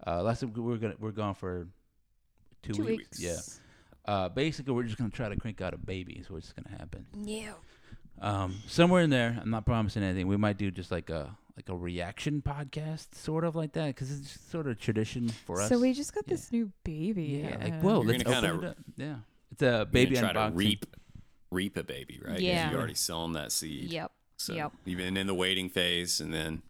Uh, 0.06 0.22
last 0.22 0.42
time 0.42 0.54
we 0.54 0.62
we're 0.62 0.78
gonna 0.78 0.96
we're 1.00 1.12
gone 1.12 1.36
for 1.36 1.68
two, 2.64 2.74
Two 2.74 2.84
weeks. 2.86 3.20
weeks. 3.20 3.22
Yeah. 3.22 4.12
Uh, 4.14 4.30
basically, 4.30 4.74
we're 4.74 4.84
just 4.84 4.98
gonna 4.98 5.10
try 5.10 5.30
to 5.30 5.36
crank 5.36 5.62
out 5.62 5.74
a 5.74 5.78
baby. 5.78 6.14
Is 6.14 6.30
what's 6.30 6.52
gonna 6.54 6.76
happen. 6.78 7.06
Yeah. 7.16 7.54
Um, 8.22 8.56
somewhere 8.68 9.02
in 9.02 9.10
there, 9.10 9.38
I'm 9.42 9.50
not 9.50 9.66
promising 9.66 10.02
anything. 10.04 10.28
We 10.28 10.38
might 10.38 10.58
do 10.58 10.72
just 10.72 10.90
like 10.92 11.10
a 11.10 11.36
like 11.58 11.70
a 11.70 11.76
reaction 11.76 12.42
podcast, 12.42 13.16
sort 13.16 13.44
of 13.46 13.56
like 13.56 13.74
that, 13.74 13.88
because 13.88 14.12
it's 14.12 14.34
just 14.34 14.52
sort 14.52 14.68
of 14.68 14.78
tradition 14.80 15.30
for 15.30 15.62
us. 15.62 15.70
So 15.70 15.80
we 15.80 15.94
just 15.94 16.14
got 16.14 16.26
Yeah. 16.28 16.34
this 16.34 16.52
new 16.52 16.72
baby. 16.84 17.44
yeah, 17.44 17.58
like 17.62 17.74
uh, 17.74 17.78
whoa, 17.80 18.02
You're 18.04 18.12
let's 18.14 18.22
open 18.26 18.42
kinda- 18.44 18.68
it 18.68 18.70
up. 18.72 18.78
Yeah, 18.98 19.16
it's 19.52 19.62
a 19.64 19.88
baby 19.90 20.16
gonna 20.16 20.34
try 20.34 20.50
to 20.50 20.56
reap, 20.56 20.86
reap 21.56 21.78
a 21.78 21.84
baby, 21.84 22.20
right? 22.24 22.40
Yeah. 22.40 22.70
You 22.70 22.78
already 22.78 22.94
sown 22.94 23.34
that 23.34 23.52
seed. 23.52 23.92
Yep. 23.92 24.12
So 24.38 24.54
Yep. 24.54 24.74
you've 24.84 24.98
been 24.98 25.18
in 25.18 25.28
the 25.28 25.34
waiting 25.34 25.70
phase, 25.70 26.20
and 26.20 26.34
then 26.34 26.62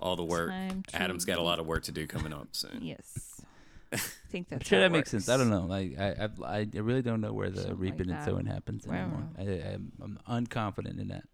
all 0.00 0.16
the 0.16 0.24
work. 0.24 0.52
Adam's 0.92 1.24
got 1.24 1.38
a 1.38 1.42
lot 1.42 1.58
of 1.58 1.66
work 1.66 1.84
to 1.84 1.92
do 1.92 2.06
coming 2.06 2.32
up 2.32 2.48
soon. 2.52 2.80
Yes. 2.82 3.40
I 3.92 3.96
think 4.30 4.48
I'm 4.50 4.58
that's 4.58 4.68
sure 4.68 4.80
that 4.80 4.86
it 4.86 4.92
makes 4.92 5.10
sense. 5.10 5.28
I 5.28 5.36
don't 5.36 5.48
know. 5.48 5.64
Like 5.66 5.98
I, 5.98 6.28
I, 6.44 6.58
I 6.58 6.68
really 6.74 7.02
don't 7.02 7.20
know 7.20 7.32
where 7.32 7.50
the 7.50 7.62
Something 7.62 7.72
like 7.78 7.80
reaping 7.98 8.10
and 8.10 8.24
sowing 8.24 8.46
happens 8.46 8.86
I 8.86 8.96
anymore. 8.96 9.28
I, 9.38 9.42
I'm, 9.42 9.92
I'm 10.02 10.46
unconfident 10.46 11.00
in 11.00 11.08
that. 11.08 11.24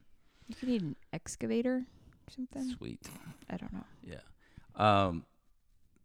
You 0.49 0.55
could 0.55 0.69
need 0.69 0.83
an 0.83 0.97
excavator 1.13 1.77
or 1.77 2.31
something. 2.31 2.75
Sweet. 2.77 3.01
I 3.49 3.57
don't 3.57 3.73
know. 3.73 3.85
Yeah. 4.03 4.21
Um. 4.77 5.25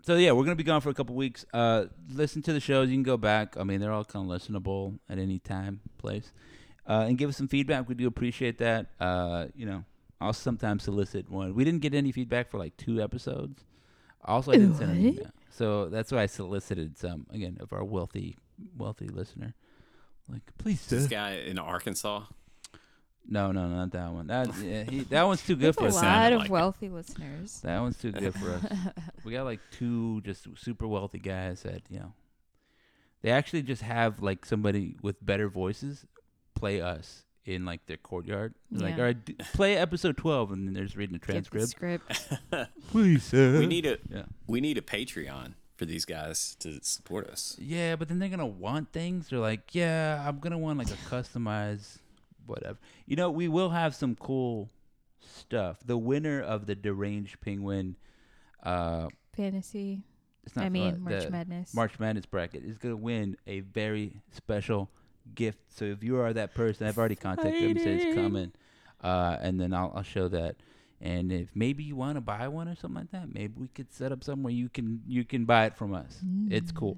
So 0.03 0.15
yeah, 0.15 0.31
we're 0.31 0.45
gonna 0.45 0.55
be 0.55 0.63
gone 0.63 0.79
for 0.79 0.89
a 0.89 0.93
couple 0.93 1.15
weeks. 1.15 1.45
Uh, 1.53 1.85
listen 2.09 2.41
to 2.43 2.53
the 2.53 2.61
shows. 2.61 2.88
You 2.88 2.95
can 2.95 3.03
go 3.03 3.17
back. 3.17 3.57
I 3.57 3.63
mean, 3.65 3.81
they're 3.81 3.91
all 3.91 4.05
kind 4.05 4.31
of 4.31 4.41
listenable 4.41 4.99
at 5.09 5.19
any 5.19 5.39
time, 5.39 5.81
place. 5.97 6.31
Uh, 6.88 7.05
and 7.07 7.17
give 7.17 7.29
us 7.29 7.35
some 7.38 7.49
feedback. 7.49 7.89
We 7.89 7.95
do 7.95 8.07
appreciate 8.07 8.59
that. 8.59 8.88
Uh, 8.99 9.47
you 9.55 9.65
know, 9.65 9.83
I'll 10.21 10.33
sometimes 10.33 10.83
solicit 10.83 11.29
one. 11.29 11.53
We 11.53 11.65
didn't 11.65 11.81
get 11.81 11.93
any 11.93 12.11
feedback 12.11 12.49
for 12.49 12.57
like 12.57 12.77
two 12.77 13.01
episodes. 13.01 13.65
Also, 14.23 14.51
I 14.51 14.55
didn't 14.55 14.75
send 14.75 14.91
an 14.91 15.05
email, 15.05 15.31
so 15.49 15.88
that's 15.89 16.11
why 16.11 16.23
I 16.23 16.25
solicited 16.25 16.97
some 16.97 17.27
again 17.31 17.57
of 17.59 17.71
our 17.71 17.83
wealthy, 17.83 18.38
wealthy 18.77 19.07
listener. 19.07 19.53
Like, 20.29 20.41
please, 20.57 20.85
This 20.88 21.03
sir. 21.03 21.09
guy 21.09 21.31
in 21.35 21.59
Arkansas. 21.59 22.23
No, 23.29 23.51
no, 23.51 23.67
not 23.67 23.91
that 23.91 24.11
one. 24.11 24.27
That 24.27 24.49
yeah, 24.63 24.83
he, 24.83 25.01
that 25.01 25.23
one's 25.23 25.45
too 25.45 25.55
good 25.55 25.75
for 25.75 25.85
a 25.85 25.88
us. 25.88 26.01
A 26.01 26.05
lot 26.05 26.33
of 26.33 26.39
like 26.39 26.49
it. 26.49 26.51
wealthy 26.51 26.89
listeners. 26.89 27.59
That 27.61 27.79
one's 27.81 27.97
too 27.97 28.11
good 28.11 28.33
for 28.33 28.51
us. 28.51 28.65
we 29.25 29.33
got 29.33 29.43
like 29.43 29.59
two 29.71 30.21
just 30.21 30.47
super 30.57 30.88
wealthy 30.88 31.19
guys 31.19 31.63
that 31.63 31.81
you 31.89 31.99
know. 31.99 32.13
They 33.21 33.31
actually 33.31 33.63
just 33.63 33.81
have 33.81 34.21
like 34.21 34.45
somebody 34.45 34.95
with 35.01 35.23
better 35.25 35.49
voices 35.49 36.05
play 36.60 36.82
us 36.82 37.24
in 37.45 37.64
like 37.66 37.86
their 37.86 37.97
courtyard. 37.97 38.53
They're 38.72 38.89
Like, 38.89 38.97
Yeah. 38.97 39.01
all 39.03 39.08
right, 39.08 39.26
d- 39.26 39.36
play 39.53 39.78
episode 39.78 40.18
twelve, 40.18 40.51
and 40.51 40.68
then 40.68 40.74
they're 40.74 40.84
just 40.84 40.95
reading 40.97 41.18
the 41.20 41.26
Get 41.26 41.43
the 41.45 41.49
transcript. 41.49 42.16
script. 42.16 42.70
Please, 42.89 43.24
sir. 43.24 43.60
we 43.60 43.66
need 43.68 43.86
a 43.86 43.97
Yeah. 44.10 44.24
we 44.47 44.60
need 44.62 44.78
a 44.78 44.82
Patreon 44.82 45.53
for 45.78 45.86
these 45.86 46.05
guys 46.05 46.55
to 46.60 46.80
support 46.84 47.28
us. 47.28 47.55
Yeah, 47.60 47.95
but 47.95 48.08
then 48.10 48.20
they're 48.20 48.30
gonna 48.30 48.45
want 48.47 48.91
things. 48.91 49.30
They're 49.30 49.39
like, 49.39 49.74
yeah, 49.76 50.24
I'm 50.28 50.39
gonna 50.39 50.58
want 50.58 50.78
like 50.80 50.89
a 50.89 50.93
customized 51.10 51.99
whatever. 52.45 52.78
You 53.05 53.16
know, 53.16 53.30
we 53.30 53.47
will 53.47 53.70
have 53.70 53.93
some 53.95 54.16
cool 54.16 54.70
stuff. 55.20 55.80
The 55.86 55.97
winner 55.97 56.41
of 56.41 56.66
the 56.66 56.76
deranged 56.76 57.39
penguin, 57.41 57.95
uh, 58.64 59.08
Fantasy. 59.36 60.01
it's 60.45 60.55
not 60.55 60.66
I 60.66 60.70
mean, 60.70 61.01
March 61.03 61.24
the 61.26 61.30
Madness. 61.30 61.74
March 61.74 61.99
Madness 61.99 62.26
bracket 62.26 62.64
is 62.66 62.78
gonna 62.78 62.95
win 62.97 63.38
a 63.45 63.60
very 63.62 64.22
special 64.32 64.89
gift. 65.36 65.59
So 65.69 65.86
if 65.86 66.03
you 66.03 66.19
are 66.19 66.34
that 66.34 66.53
person, 66.53 66.88
I've 66.88 66.97
already 66.97 67.15
contacted 67.15 67.61
them. 67.75 67.78
Said 67.84 67.99
it's 67.99 68.15
coming, 68.15 68.51
uh, 69.03 69.38
and 69.41 69.59
then 69.59 69.73
I'll 69.73 69.91
I'll 69.95 70.03
show 70.03 70.28
that. 70.30 70.55
And 70.99 71.32
if 71.32 71.49
maybe 71.55 71.84
you 71.84 71.95
want 71.95 72.15
to 72.15 72.21
buy 72.21 72.47
one 72.47 72.67
or 72.67 72.75
something 72.75 73.01
like 73.01 73.11
that, 73.11 73.32
maybe 73.34 73.53
we 73.55 73.67
could 73.67 73.91
set 73.93 74.11
up 74.11 74.23
somewhere 74.23 74.51
you 74.51 74.67
can 74.69 75.01
you 75.07 75.23
can 75.23 75.45
buy 75.45 75.65
it 75.65 75.75
from 75.75 75.93
us. 75.93 76.19
It's 76.49 76.71
cool. 76.71 76.97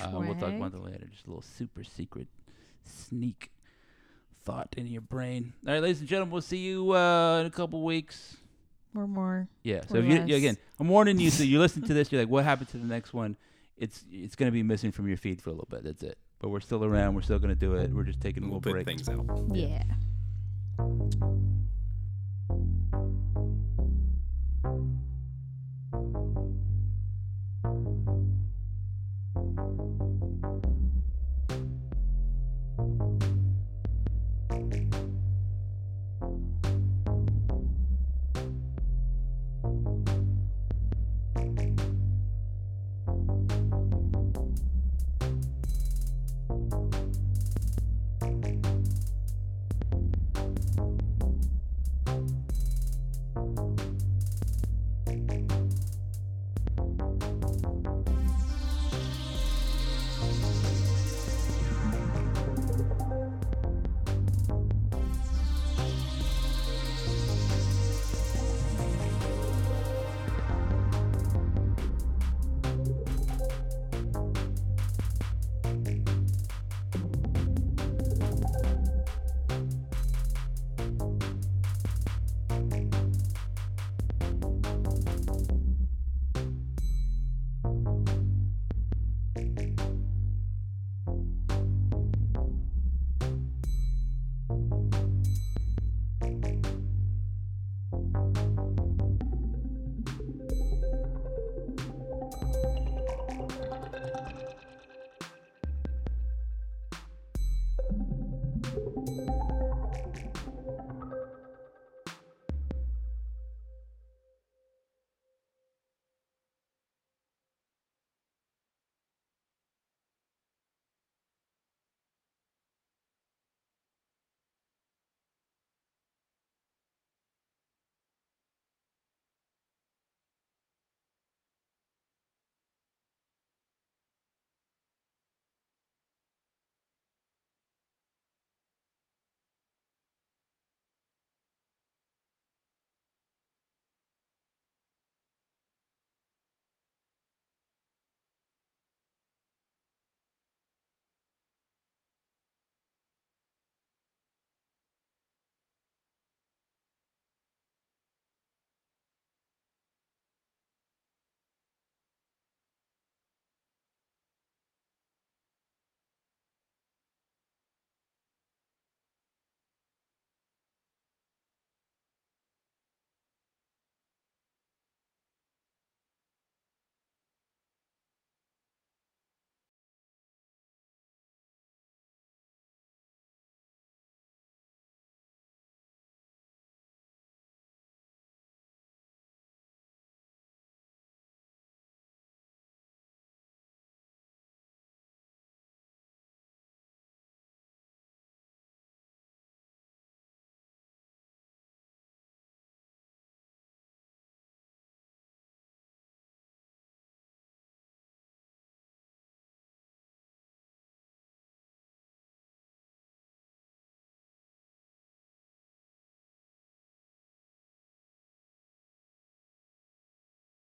Uh, 0.00 0.10
we'll 0.20 0.34
talk 0.36 0.52
about 0.54 0.70
that 0.72 0.84
later. 0.84 1.06
Just 1.12 1.26
a 1.26 1.30
little 1.30 1.42
super 1.42 1.82
secret 1.82 2.28
sneak 2.84 3.50
thought 4.44 4.68
in 4.76 4.86
your 4.86 5.00
brain. 5.00 5.52
All 5.66 5.72
right, 5.74 5.82
ladies 5.82 6.00
and 6.00 6.08
gentlemen, 6.08 6.32
we'll 6.32 6.42
see 6.42 6.58
you 6.58 6.92
uh, 6.94 7.40
in 7.40 7.46
a 7.46 7.50
couple 7.50 7.82
weeks. 7.82 8.36
or 8.94 9.06
more. 9.08 9.48
Yeah. 9.64 9.80
So 9.88 9.98
you, 9.98 10.22
you 10.24 10.36
again, 10.36 10.56
I'm 10.78 10.88
warning 10.88 11.18
you. 11.18 11.30
So 11.30 11.42
you 11.42 11.58
listen 11.58 11.82
to 11.82 11.94
this, 11.98 12.12
you're 12.12 12.22
like, 12.22 12.30
what 12.30 12.44
happened 12.44 12.68
to 12.70 12.76
the 12.78 12.86
next 12.86 13.12
one? 13.12 13.36
It's 13.76 14.04
it's 14.12 14.36
gonna 14.36 14.52
be 14.52 14.62
missing 14.62 14.92
from 14.92 15.08
your 15.08 15.16
feed 15.16 15.42
for 15.42 15.50
a 15.50 15.52
little 15.52 15.68
bit. 15.68 15.82
That's 15.82 16.02
it. 16.04 16.16
But 16.42 16.48
we're 16.50 16.60
still 16.60 16.84
around. 16.84 17.14
We're 17.14 17.22
still 17.22 17.38
gonna 17.38 17.54
do 17.54 17.76
it. 17.76 17.90
We're 17.90 18.02
just 18.02 18.20
taking 18.20 18.42
a 18.42 18.46
We'll 18.46 18.58
little 18.58 18.72
put 18.74 18.84
break. 18.84 18.86
things 18.86 19.08
out. 19.08 19.24
Yeah. 19.54 19.84